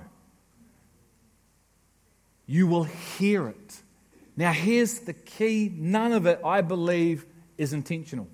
You 2.46 2.66
will 2.66 2.84
hear 2.84 3.48
it. 3.48 3.82
Now, 4.36 4.52
here's 4.52 5.00
the 5.00 5.14
key 5.14 5.72
none 5.74 6.12
of 6.12 6.26
it, 6.26 6.40
I 6.44 6.60
believe, 6.60 7.26
is 7.56 7.72
intentional. 7.72 8.28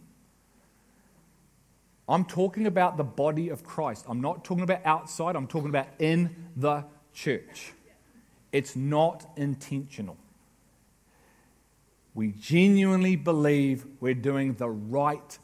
I'm 2.09 2.25
talking 2.25 2.67
about 2.67 2.97
the 2.97 3.05
body 3.05 3.49
of 3.49 3.65
Christ. 3.65 4.05
I'm 4.09 4.21
not 4.21 4.45
talking 4.45 4.65
about 4.65 4.85
outside, 4.85 5.37
I'm 5.37 5.47
talking 5.47 5.71
about 5.71 5.87
in 5.99 6.35
the 6.57 6.85
church. 7.15 7.73
It's 8.53 8.77
not 8.77 9.27
intentional 9.37 10.19
we 12.15 12.33
genuinely 12.33 13.17
believe 13.17 13.85
we're 14.01 14.15
doing 14.15 14.55
the 14.55 14.71
right 14.71 15.39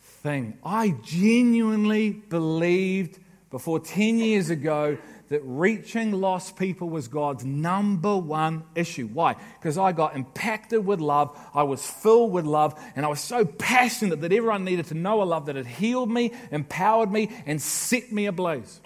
thing. 0.00 0.56
I 0.64 0.90
genuinely 1.02 2.10
believed 2.10 3.18
before 3.50 3.80
10 3.80 4.18
years 4.18 4.48
ago 4.48 4.96
that 5.28 5.40
reaching 5.44 6.12
lost 6.12 6.56
people 6.56 6.88
was 6.88 7.08
God's 7.08 7.44
number 7.44 8.16
one 8.16 8.64
issue. 8.74 9.06
Why? 9.08 9.34
Because 9.58 9.78
I 9.78 9.92
got 9.92 10.14
impacted 10.14 10.84
with 10.84 11.00
love, 11.00 11.38
I 11.54 11.62
was 11.62 11.84
filled 11.84 12.32
with 12.32 12.44
love, 12.44 12.78
and 12.94 13.04
I 13.04 13.08
was 13.08 13.20
so 13.20 13.44
passionate 13.44 14.20
that 14.20 14.32
everyone 14.32 14.64
needed 14.64 14.86
to 14.86 14.94
know 14.94 15.22
a 15.22 15.24
love 15.24 15.46
that 15.46 15.56
had 15.56 15.66
healed 15.66 16.10
me, 16.10 16.32
empowered 16.50 17.10
me, 17.10 17.30
and 17.46 17.60
set 17.60 18.12
me 18.12 18.26
ablaze. 18.26 18.80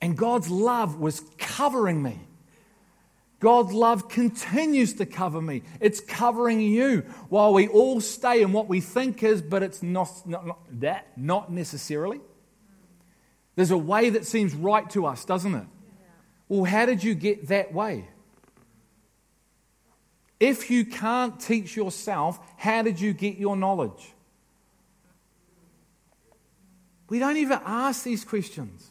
And 0.00 0.16
God's 0.16 0.50
love 0.50 1.00
was 1.00 1.20
covering 1.38 2.02
me. 2.02 2.20
God's 3.40 3.72
love 3.72 4.08
continues 4.08 4.94
to 4.94 5.06
cover 5.06 5.40
me. 5.40 5.62
It's 5.80 6.00
covering 6.00 6.60
you 6.60 7.02
while 7.28 7.52
we 7.52 7.68
all 7.68 8.00
stay 8.00 8.42
in 8.42 8.52
what 8.52 8.68
we 8.68 8.80
think 8.80 9.22
is, 9.22 9.42
but 9.42 9.62
it's 9.62 9.82
not, 9.82 10.10
not, 10.26 10.46
not, 10.46 10.58
that, 10.80 11.06
not 11.16 11.52
necessarily. 11.52 12.20
There's 13.54 13.70
a 13.70 13.78
way 13.78 14.10
that 14.10 14.26
seems 14.26 14.54
right 14.54 14.88
to 14.90 15.06
us, 15.06 15.24
doesn't 15.24 15.54
it? 15.54 15.66
Well, 16.48 16.64
how 16.64 16.86
did 16.86 17.04
you 17.04 17.14
get 17.14 17.48
that 17.48 17.72
way? 17.72 18.08
If 20.40 20.70
you 20.70 20.84
can't 20.84 21.38
teach 21.38 21.76
yourself, 21.76 22.38
how 22.56 22.82
did 22.82 23.00
you 23.00 23.12
get 23.12 23.36
your 23.36 23.56
knowledge? 23.56 24.14
We 27.08 27.18
don't 27.18 27.36
even 27.36 27.60
ask 27.64 28.04
these 28.04 28.24
questions. 28.24 28.88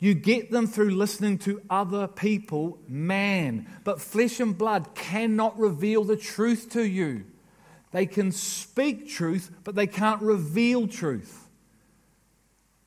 You 0.00 0.14
get 0.14 0.50
them 0.50 0.66
through 0.66 0.90
listening 0.90 1.38
to 1.40 1.60
other 1.68 2.08
people, 2.08 2.78
man. 2.88 3.68
But 3.84 4.00
flesh 4.00 4.40
and 4.40 4.56
blood 4.56 4.94
cannot 4.94 5.58
reveal 5.58 6.04
the 6.04 6.16
truth 6.16 6.70
to 6.70 6.82
you. 6.82 7.26
They 7.92 8.06
can 8.06 8.32
speak 8.32 9.10
truth, 9.10 9.50
but 9.62 9.74
they 9.74 9.86
can't 9.86 10.22
reveal 10.22 10.88
truth. 10.88 11.48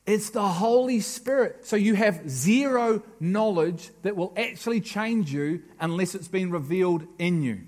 It's 0.05 0.32
the 0.32 0.47
Holy 0.47 0.99
Spirit. 0.99 1.66
So 1.66 1.76
you 1.76 1.93
have 1.93 2.30
zero 2.30 3.03
knowledge 3.20 3.91
that 4.01 4.16
will 4.16 4.34
actually 4.36 4.82
change 4.82 5.32
you 5.32 5.61
unless 5.80 6.16
it's 6.16 6.28
been 6.28 6.49
revealed 6.49 7.05
in 7.20 7.43
you. 7.43 7.61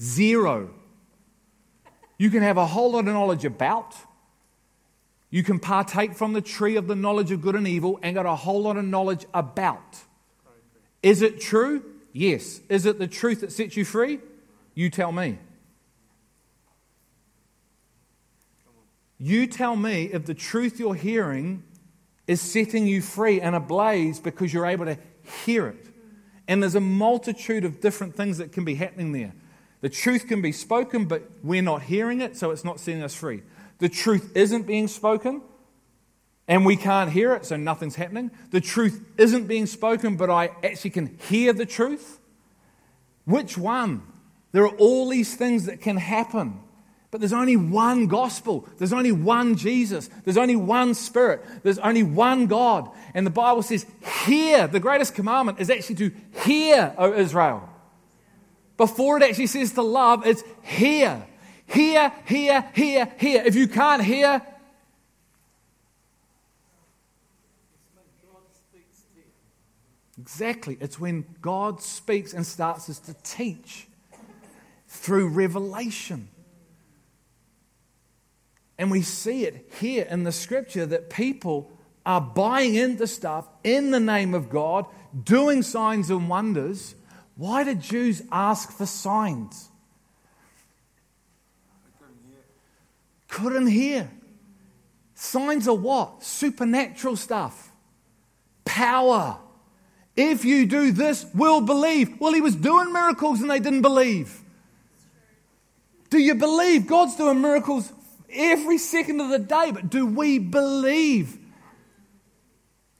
Zero. 0.00 0.70
You 2.18 2.30
can 2.30 2.42
have 2.42 2.56
a 2.56 2.66
whole 2.66 2.92
lot 2.92 3.00
of 3.00 3.14
knowledge 3.14 3.44
about, 3.44 3.94
you 5.36 5.42
can 5.42 5.58
partake 5.58 6.14
from 6.14 6.32
the 6.32 6.40
tree 6.40 6.76
of 6.76 6.86
the 6.86 6.94
knowledge 6.94 7.30
of 7.30 7.42
good 7.42 7.56
and 7.56 7.68
evil 7.68 8.00
and 8.02 8.14
got 8.14 8.24
a 8.24 8.34
whole 8.34 8.62
lot 8.62 8.78
of 8.78 8.86
knowledge 8.86 9.26
about. 9.34 9.98
Is 11.02 11.20
it 11.20 11.42
true? 11.42 11.84
Yes. 12.14 12.62
Is 12.70 12.86
it 12.86 12.98
the 12.98 13.06
truth 13.06 13.42
that 13.42 13.52
sets 13.52 13.76
you 13.76 13.84
free? 13.84 14.20
You 14.74 14.88
tell 14.88 15.12
me. 15.12 15.38
You 19.18 19.46
tell 19.46 19.76
me 19.76 20.04
if 20.04 20.24
the 20.24 20.32
truth 20.32 20.80
you're 20.80 20.94
hearing 20.94 21.64
is 22.26 22.40
setting 22.40 22.86
you 22.86 23.02
free 23.02 23.38
and 23.38 23.54
ablaze 23.54 24.18
because 24.18 24.54
you're 24.54 24.64
able 24.64 24.86
to 24.86 24.96
hear 25.44 25.66
it. 25.66 25.86
And 26.48 26.62
there's 26.62 26.76
a 26.76 26.80
multitude 26.80 27.66
of 27.66 27.82
different 27.82 28.16
things 28.16 28.38
that 28.38 28.52
can 28.52 28.64
be 28.64 28.76
happening 28.76 29.12
there. 29.12 29.34
The 29.82 29.90
truth 29.90 30.28
can 30.28 30.40
be 30.40 30.52
spoken, 30.52 31.04
but 31.04 31.30
we're 31.42 31.60
not 31.60 31.82
hearing 31.82 32.22
it, 32.22 32.38
so 32.38 32.52
it's 32.52 32.64
not 32.64 32.80
setting 32.80 33.02
us 33.02 33.14
free 33.14 33.42
the 33.78 33.88
truth 33.88 34.32
isn't 34.34 34.66
being 34.66 34.88
spoken 34.88 35.42
and 36.48 36.64
we 36.64 36.76
can't 36.76 37.10
hear 37.10 37.34
it, 37.34 37.44
so 37.44 37.56
nothing's 37.56 37.96
happening. 37.96 38.30
The 38.50 38.60
truth 38.60 39.04
isn't 39.18 39.46
being 39.46 39.66
spoken, 39.66 40.16
but 40.16 40.30
I 40.30 40.50
actually 40.62 40.90
can 40.90 41.18
hear 41.28 41.52
the 41.52 41.66
truth. 41.66 42.20
Which 43.24 43.58
one? 43.58 44.02
There 44.52 44.64
are 44.64 44.76
all 44.76 45.08
these 45.08 45.34
things 45.34 45.66
that 45.66 45.80
can 45.80 45.96
happen. 45.96 46.60
But 47.10 47.20
there's 47.20 47.32
only 47.32 47.56
one 47.56 48.06
gospel. 48.06 48.68
There's 48.78 48.92
only 48.92 49.12
one 49.12 49.56
Jesus. 49.56 50.08
There's 50.24 50.36
only 50.36 50.56
one 50.56 50.94
Spirit. 50.94 51.44
There's 51.62 51.78
only 51.78 52.02
one 52.02 52.46
God. 52.46 52.90
And 53.14 53.26
the 53.26 53.30
Bible 53.30 53.62
says, 53.62 53.86
Hear. 54.24 54.66
The 54.68 54.80
greatest 54.80 55.14
commandment 55.14 55.60
is 55.60 55.70
actually 55.70 55.96
to 55.96 56.12
hear, 56.44 56.94
O 56.96 57.12
Israel. 57.12 57.68
Before 58.76 59.16
it 59.16 59.22
actually 59.22 59.46
says 59.46 59.72
to 59.72 59.82
love, 59.82 60.26
it's 60.26 60.44
hear. 60.62 61.26
Hear, 61.66 62.12
hear, 62.26 62.70
hear, 62.74 63.12
hear. 63.18 63.42
If 63.44 63.54
you 63.54 63.68
can't 63.68 64.02
hear, 64.02 64.42
Exactly. 70.18 70.76
It's 70.80 70.98
when 70.98 71.24
God 71.40 71.80
speaks 71.80 72.32
and 72.32 72.44
starts 72.44 72.90
us 72.90 72.98
to 73.00 73.14
teach 73.22 73.86
through 74.88 75.28
revelation. 75.28 76.28
And 78.76 78.90
we 78.90 79.02
see 79.02 79.44
it 79.44 79.70
here 79.78 80.06
in 80.10 80.24
the 80.24 80.32
scripture 80.32 80.84
that 80.86 81.10
people 81.10 81.70
are 82.04 82.20
buying 82.20 82.74
into 82.74 83.06
stuff 83.06 83.48
in 83.62 83.90
the 83.90 84.00
name 84.00 84.34
of 84.34 84.50
God, 84.50 84.86
doing 85.22 85.62
signs 85.62 86.10
and 86.10 86.28
wonders. 86.28 86.94
Why 87.36 87.62
did 87.62 87.80
Jews 87.80 88.22
ask 88.32 88.72
for 88.72 88.86
signs? 88.86 89.68
Couldn't 93.36 93.66
hear. 93.66 94.10
Signs 95.14 95.68
of 95.68 95.82
what? 95.82 96.22
Supernatural 96.22 97.16
stuff. 97.16 97.70
Power. 98.64 99.38
If 100.16 100.46
you 100.46 100.64
do 100.64 100.90
this, 100.90 101.26
we'll 101.34 101.60
believe. 101.60 102.18
Well, 102.18 102.32
he 102.32 102.40
was 102.40 102.56
doing 102.56 102.94
miracles 102.94 103.42
and 103.42 103.50
they 103.50 103.58
didn't 103.58 103.82
believe. 103.82 104.40
Do 106.08 106.18
you 106.18 106.34
believe 106.34 106.86
God's 106.86 107.16
doing 107.16 107.42
miracles 107.42 107.92
every 108.30 108.78
second 108.78 109.20
of 109.20 109.28
the 109.28 109.38
day? 109.38 109.70
But 109.70 109.90
do 109.90 110.06
we 110.06 110.38
believe? 110.38 111.38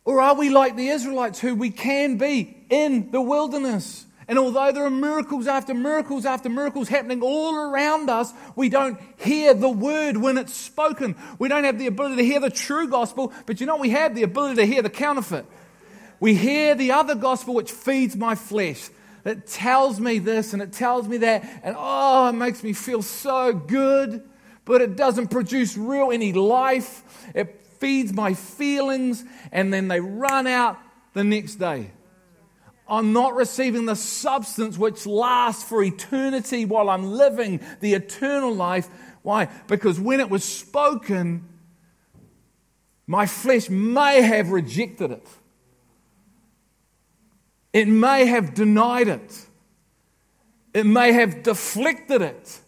Or 0.05 0.21
are 0.21 0.35
we 0.35 0.51
like 0.51 0.77
the 0.77 0.89
Israelites 0.89 1.41
who 1.41 1.55
we 1.55 1.71
can 1.71 2.19
be 2.19 2.59
in 2.69 3.11
the 3.11 3.23
wilderness? 3.23 4.05
And 4.29 4.39
although 4.39 4.73
there 4.73 4.85
are 4.85 4.91
miracles 4.91 5.47
after 5.47 5.73
miracles 5.73 6.27
after 6.27 6.49
miracles 6.49 6.89
happening 6.89 7.23
all 7.23 7.55
around 7.55 8.11
us, 8.11 8.33
we 8.57 8.69
don't 8.69 8.99
hear 9.19 9.55
the 9.55 9.69
word 9.69 10.17
when 10.17 10.37
it's 10.37 10.55
spoken. 10.55 11.15
We 11.39 11.49
don't 11.49 11.65
have 11.65 11.79
the 11.79 11.87
ability 11.87 12.17
to 12.17 12.25
hear 12.25 12.41
the 12.41 12.51
true 12.51 12.89
gospel, 12.89 13.33
but 13.47 13.61
you 13.61 13.67
know, 13.67 13.77
we 13.77 13.91
have 13.91 14.17
the 14.17 14.25
ability 14.25 14.57
to 14.57 14.67
hear 14.67 14.83
the 14.83 14.91
counterfeit. 14.91 15.47
We 16.19 16.35
hear 16.35 16.75
the 16.75 16.93
other 16.93 17.15
gospel 17.15 17.55
which 17.55 17.71
feeds 17.71 18.17
my 18.17 18.35
flesh. 18.35 18.91
It 19.25 19.47
tells 19.47 20.01
me 20.01 20.19
this 20.19 20.53
and 20.53 20.63
it 20.63 20.73
tells 20.73 21.07
me 21.07 21.19
that, 21.19 21.45
and 21.63 21.77
oh, 21.79 22.29
it 22.29 22.33
makes 22.33 22.65
me 22.65 22.73
feel 22.73 23.03
so 23.03 23.53
good, 23.53 24.29
but 24.65 24.81
it 24.81 24.97
doesn't 24.97 25.29
produce 25.29 25.77
real 25.77 26.11
any 26.11 26.33
life. 26.33 27.03
It 27.35 27.65
feeds 27.79 28.13
my 28.13 28.35
feelings, 28.35 29.25
and 29.53 29.73
then 29.73 29.89
they 29.89 30.01
run 30.01 30.47
out 30.47 30.79
the 31.13 31.25
next 31.25 31.57
day. 31.57 31.91
I'm 32.89 33.13
not 33.13 33.35
receiving 33.35 33.87
the 33.87 33.97
substance 33.97 34.79
which 34.79 35.07
lasts 35.07 35.65
for 35.65 35.83
eternity 35.83 36.65
while 36.65 36.89
I'm 36.89 37.13
living 37.13 37.61
the 37.81 37.95
eternal 37.95 38.55
life. 38.55 38.89
Why? 39.23 39.49
Because 39.67 39.99
when 39.99 40.21
it 40.21 40.31
was 40.31 40.45
spoken, 40.45 41.49
my 43.07 43.27
flesh 43.27 43.69
may 43.69 44.23
have 44.23 44.51
rejected 44.51 45.11
it. 45.11 45.27
It 47.73 47.89
may 47.89 48.27
have 48.27 48.55
denied 48.55 49.09
it. 49.09 49.47
It 50.77 50.85
may 50.85 51.13
have 51.13 51.43
deflected 51.43 52.21
it, 52.21 52.61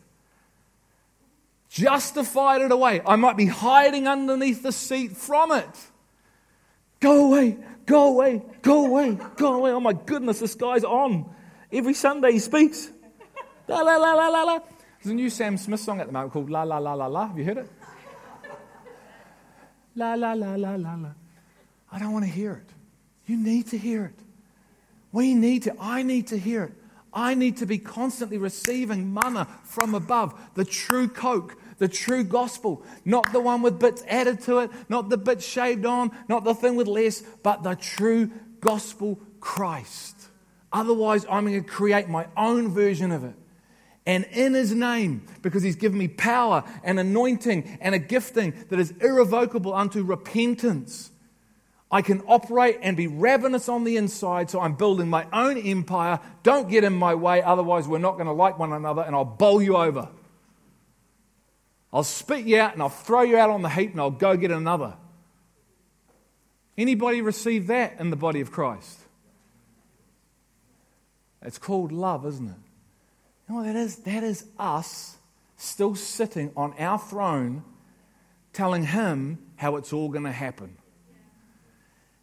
justified 1.68 2.62
it 2.62 2.72
away. 2.72 3.02
I 3.04 3.16
might 3.16 3.36
be 3.36 3.44
hiding 3.44 4.08
underneath 4.08 4.62
the 4.62 4.72
seat 4.72 5.14
from 5.14 5.52
it. 5.52 5.68
Go 7.00 7.26
away, 7.26 7.58
Go 7.88 8.08
away, 8.08 8.42
go 8.60 8.84
away, 8.84 9.18
go 9.36 9.54
away. 9.54 9.70
Oh 9.70 9.80
my 9.80 9.94
goodness, 9.94 10.40
this 10.40 10.54
guy's 10.54 10.84
on. 10.84 11.24
Every 11.72 11.94
Sunday 11.94 12.32
he 12.32 12.38
speaks. 12.38 12.90
La 13.66 13.80
la 13.80 13.96
la 13.96 14.12
la 14.12 14.28
la 14.28 14.42
la. 14.42 14.58
There's 15.02 15.12
a 15.12 15.14
new 15.14 15.30
Sam 15.30 15.56
Smith 15.56 15.80
song 15.80 15.98
at 15.98 16.06
the 16.06 16.12
moment 16.12 16.34
called 16.34 16.50
La 16.50 16.64
La 16.64 16.76
La 16.76 16.92
La 16.92 17.06
La. 17.06 17.28
Have 17.28 17.38
you 17.38 17.44
heard 17.44 17.56
it? 17.56 17.70
La 19.94 20.12
la 20.14 20.34
la 20.34 20.54
la 20.54 20.74
la 20.74 20.94
la. 20.96 21.08
I 21.90 21.98
don't 21.98 22.12
want 22.12 22.26
to 22.26 22.30
hear 22.30 22.52
it. 22.52 22.70
You 23.24 23.38
need 23.38 23.68
to 23.68 23.78
hear 23.78 24.04
it. 24.04 24.18
We 25.10 25.34
need 25.34 25.62
to. 25.62 25.74
I 25.80 26.02
need 26.02 26.26
to 26.26 26.38
hear 26.38 26.64
it. 26.64 26.77
I 27.12 27.34
need 27.34 27.56
to 27.58 27.66
be 27.66 27.78
constantly 27.78 28.38
receiving 28.38 29.12
manna 29.12 29.46
from 29.64 29.94
above, 29.94 30.38
the 30.54 30.64
true 30.64 31.08
Coke, 31.08 31.56
the 31.78 31.88
true 31.88 32.24
gospel, 32.24 32.84
not 33.04 33.32
the 33.32 33.40
one 33.40 33.62
with 33.62 33.78
bits 33.78 34.02
added 34.06 34.40
to 34.42 34.58
it, 34.58 34.70
not 34.88 35.08
the 35.08 35.16
bits 35.16 35.46
shaved 35.46 35.86
on, 35.86 36.10
not 36.28 36.44
the 36.44 36.54
thing 36.54 36.76
with 36.76 36.86
less, 36.86 37.22
but 37.42 37.62
the 37.62 37.74
true 37.74 38.30
gospel 38.60 39.20
Christ. 39.40 40.28
Otherwise, 40.72 41.24
I'm 41.30 41.46
going 41.46 41.62
to 41.62 41.68
create 41.68 42.08
my 42.08 42.26
own 42.36 42.72
version 42.72 43.10
of 43.10 43.24
it. 43.24 43.34
And 44.04 44.24
in 44.32 44.54
his 44.54 44.72
name, 44.72 45.26
because 45.42 45.62
he's 45.62 45.76
given 45.76 45.98
me 45.98 46.08
power 46.08 46.64
and 46.82 46.98
anointing 46.98 47.78
and 47.80 47.94
a 47.94 47.98
gifting 47.98 48.54
that 48.70 48.78
is 48.78 48.92
irrevocable 49.02 49.74
unto 49.74 50.02
repentance, 50.02 51.10
I 51.90 52.02
can 52.02 52.22
operate 52.26 52.78
and 52.82 52.96
be 52.96 53.06
ravenous 53.06 53.68
on 53.68 53.84
the 53.84 53.96
inside, 53.96 54.50
so 54.50 54.60
I'm 54.60 54.74
building 54.74 55.08
my 55.08 55.26
own 55.32 55.56
empire. 55.56 56.20
Don't 56.42 56.68
get 56.68 56.84
in 56.84 56.92
my 56.92 57.14
way, 57.14 57.42
otherwise, 57.42 57.88
we're 57.88 57.98
not 57.98 58.14
going 58.14 58.26
to 58.26 58.32
like 58.32 58.58
one 58.58 58.72
another, 58.72 59.02
and 59.02 59.16
I'll 59.16 59.24
bowl 59.24 59.62
you 59.62 59.76
over. 59.76 60.08
I'll 61.92 62.04
spit 62.04 62.44
you 62.44 62.60
out 62.60 62.74
and 62.74 62.82
I'll 62.82 62.88
throw 62.88 63.22
you 63.22 63.38
out 63.38 63.50
on 63.50 63.62
the 63.62 63.68
heap 63.70 63.92
and 63.92 64.00
I'll 64.00 64.10
go 64.10 64.36
get 64.36 64.50
another. 64.50 64.94
Anybody 66.76 67.22
receive 67.22 67.68
that 67.68 67.98
in 67.98 68.10
the 68.10 68.16
body 68.16 68.40
of 68.40 68.52
Christ? 68.52 69.00
It's 71.42 71.58
called 71.58 71.92
love, 71.92 72.26
isn't 72.26 72.48
it? 72.48 72.56
You 73.48 73.54
know 73.54 73.64
that 73.64 73.76
is? 73.76 73.96
That 73.96 74.22
is 74.22 74.44
us 74.58 75.16
still 75.56 75.94
sitting 75.94 76.52
on 76.56 76.74
our 76.78 76.98
throne 76.98 77.64
telling 78.52 78.84
him 78.84 79.38
how 79.56 79.76
it's 79.76 79.92
all 79.92 80.08
going 80.08 80.24
to 80.24 80.32
happen. 80.32 80.76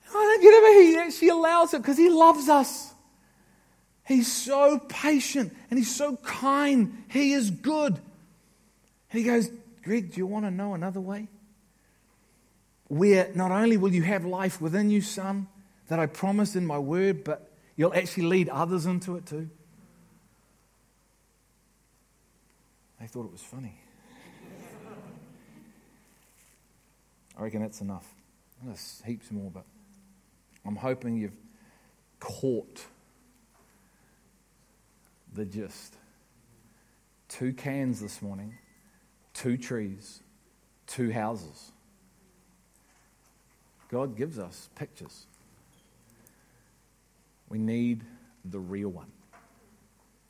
I 0.09 0.13
don't 0.13 0.41
get 0.41 0.49
it. 0.49 0.87
He 0.87 0.97
actually 0.97 1.29
allows 1.29 1.73
it 1.73 1.81
because 1.81 1.97
he 1.97 2.09
loves 2.09 2.47
us. 2.49 2.93
He's 4.05 4.31
so 4.31 4.79
patient 4.87 5.55
and 5.69 5.79
he's 5.79 5.93
so 5.93 6.17
kind. 6.17 7.03
He 7.09 7.33
is 7.33 7.49
good. 7.49 7.93
And 9.11 9.19
he 9.19 9.23
goes, 9.23 9.49
Greg, 9.83 10.11
do 10.11 10.17
you 10.17 10.27
want 10.27 10.45
to 10.45 10.51
know 10.51 10.73
another 10.73 11.01
way? 11.01 11.27
Where 12.87 13.31
not 13.33 13.51
only 13.51 13.77
will 13.77 13.93
you 13.93 14.03
have 14.03 14.25
life 14.25 14.61
within 14.61 14.91
you, 14.91 15.01
son, 15.01 15.47
that 15.87 15.99
I 15.99 16.05
promised 16.05 16.55
in 16.55 16.65
my 16.65 16.77
word, 16.77 17.23
but 17.23 17.51
you'll 17.75 17.93
actually 17.93 18.25
lead 18.25 18.49
others 18.49 18.85
into 18.85 19.15
it 19.15 19.25
too. 19.25 19.49
They 22.99 23.07
thought 23.07 23.25
it 23.25 23.31
was 23.31 23.41
funny. 23.41 23.75
I 27.37 27.43
reckon 27.43 27.61
that's 27.61 27.81
enough. 27.81 28.07
There's 28.63 29.01
heaps 29.05 29.29
more, 29.29 29.51
but 29.51 29.65
I'm 30.65 30.75
hoping 30.75 31.17
you've 31.17 31.37
caught 32.19 32.85
the 35.33 35.45
gist. 35.45 35.95
Two 37.27 37.53
cans 37.53 37.99
this 37.99 38.21
morning, 38.21 38.57
two 39.33 39.57
trees, 39.57 40.21
two 40.87 41.11
houses. 41.11 41.71
God 43.89 44.17
gives 44.17 44.39
us 44.39 44.69
pictures. 44.75 45.27
We 47.49 47.59
need 47.59 48.03
the 48.43 48.59
real 48.59 48.89
one, 48.89 49.11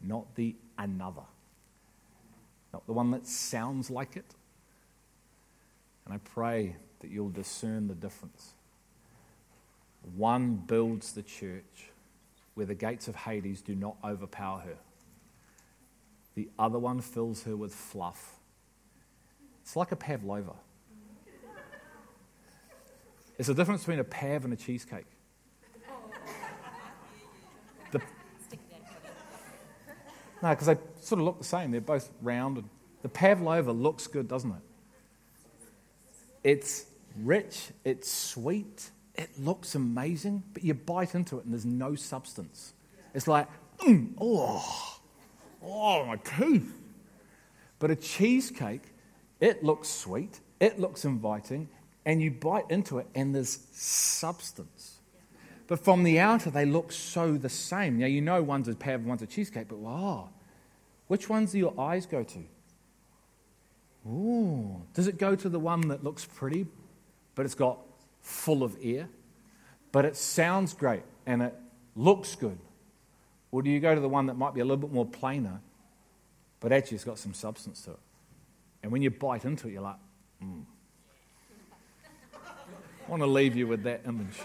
not 0.02 0.36
the 0.36 0.56
another, 0.78 1.22
not 2.74 2.86
the 2.86 2.94
one 2.94 3.12
that 3.12 3.26
sounds 3.26 3.90
like 3.90 4.18
it. 4.18 4.36
And 6.06 6.14
I 6.14 6.18
pray 6.18 6.76
that 7.00 7.10
you'll 7.10 7.30
discern 7.30 7.88
the 7.88 7.96
difference. 7.96 8.54
One 10.16 10.56
builds 10.56 11.14
the 11.14 11.24
church 11.24 11.90
where 12.54 12.66
the 12.66 12.76
gates 12.76 13.08
of 13.08 13.16
Hades 13.16 13.62
do 13.62 13.76
not 13.76 13.98
overpower 14.04 14.60
her. 14.60 14.78
The 16.36 16.50
other 16.60 16.80
one 16.80 17.02
fills 17.02 17.44
her 17.44 17.56
with 17.56 17.74
fluff. 17.74 18.36
It's 19.62 19.76
like 19.76 19.92
a 19.92 19.96
pavlova. 19.96 20.54
It's 23.38 23.48
the 23.48 23.54
difference 23.54 23.82
between 23.82 24.00
a 24.00 24.04
pav 24.04 24.46
and 24.46 24.54
a 24.54 24.56
cheesecake. 24.56 25.06
The, 27.92 28.00
no, 30.42 30.50
because 30.50 30.68
they 30.68 30.78
sort 31.02 31.20
of 31.20 31.26
look 31.26 31.38
the 31.40 31.44
same. 31.44 31.72
They're 31.72 31.82
both 31.82 32.10
round. 32.22 32.58
And 32.58 32.70
the 33.02 33.10
pavlova 33.10 33.72
looks 33.72 34.08
good, 34.08 34.28
doesn't 34.28 34.52
it? 34.52 34.62
It's 36.44 36.86
rich, 37.18 37.72
it's 37.84 38.12
sweet, 38.12 38.92
it 39.18 39.30
looks 39.40 39.76
amazing, 39.76 40.44
but 40.54 40.64
you 40.64 40.74
bite 40.74 41.16
into 41.16 41.38
it 41.38 41.46
and 41.46 41.54
there's 41.54 41.66
no 41.66 41.96
substance. 41.96 42.74
It's 43.14 43.28
like, 43.28 43.48
mm, 43.80 44.14
oh, 44.20 45.00
oh, 45.64 46.06
my 46.06 46.18
teeth. 46.18 46.74
But 47.80 47.92
a 47.92 47.96
cheesecake, 47.96 48.94
it 49.40 49.64
looks 49.64 49.88
sweet, 49.90 50.40
it 50.60 50.80
looks 50.80 51.06
inviting, 51.06 51.70
and 52.06 52.22
you 52.22 52.32
bite 52.32 52.66
into 52.70 53.00
it 53.00 53.08
and 53.16 53.34
there's 53.34 53.60
substance. 53.72 55.00
But 55.68 55.80
from 55.80 56.04
the 56.04 56.20
outer, 56.20 56.52
they 56.52 56.66
look 56.66 56.92
so 56.92 57.38
the 57.38 57.50
same. 57.50 57.98
Now, 57.98 58.06
you 58.06 58.22
know 58.22 58.44
one's 58.44 58.68
a 58.68 58.76
pav, 58.76 59.04
one's 59.04 59.22
a 59.22 59.28
cheesecake, 59.28 59.68
but 59.68 59.80
wow, 59.80 60.30
which 61.08 61.30
ones 61.30 61.54
do 61.54 61.58
your 61.58 61.80
eyes 61.80 62.06
go 62.06 62.24
to? 62.24 62.44
Ooh, 64.08 64.84
does 64.94 65.08
it 65.08 65.18
go 65.18 65.36
to 65.36 65.50
the 65.50 65.60
one 65.60 65.88
that 65.88 66.04
looks 66.04 66.26
pretty, 66.26 66.68
but 67.34 67.46
it's 67.46 67.56
got 67.56 67.80
full 68.26 68.64
of 68.64 68.76
air, 68.82 69.08
but 69.92 70.04
it 70.04 70.16
sounds 70.18 70.74
great 70.74 71.04
and 71.28 71.44
it 71.44 71.54
looks 71.96 72.36
good? 72.36 72.58
Or 73.52 73.62
do 73.62 73.70
you 73.70 73.80
go 73.80 73.94
to 73.94 74.02
the 74.02 74.10
one 74.10 74.26
that 74.26 74.34
might 74.34 74.54
be 74.54 74.62
a 74.62 74.66
little 74.66 74.78
bit 74.78 74.92
more 74.92 75.06
plainer, 75.06 75.62
but 76.60 76.72
actually 76.72 76.96
it's 76.96 77.04
got 77.04 77.20
some 77.20 77.36
substance 77.36 77.82
to 77.84 77.92
it? 77.92 78.00
And 78.82 78.92
when 78.92 79.04
you 79.04 79.12
bite 79.12 79.46
into 79.46 79.68
it, 79.68 79.74
you're 79.74 79.84
like, 79.84 80.00
mm. 80.44 80.64
I 82.34 83.10
want 83.12 83.22
to 83.22 83.28
leave 83.28 83.56
you 83.56 83.68
with 83.68 83.84
that 83.84 84.02
image. 84.08 84.40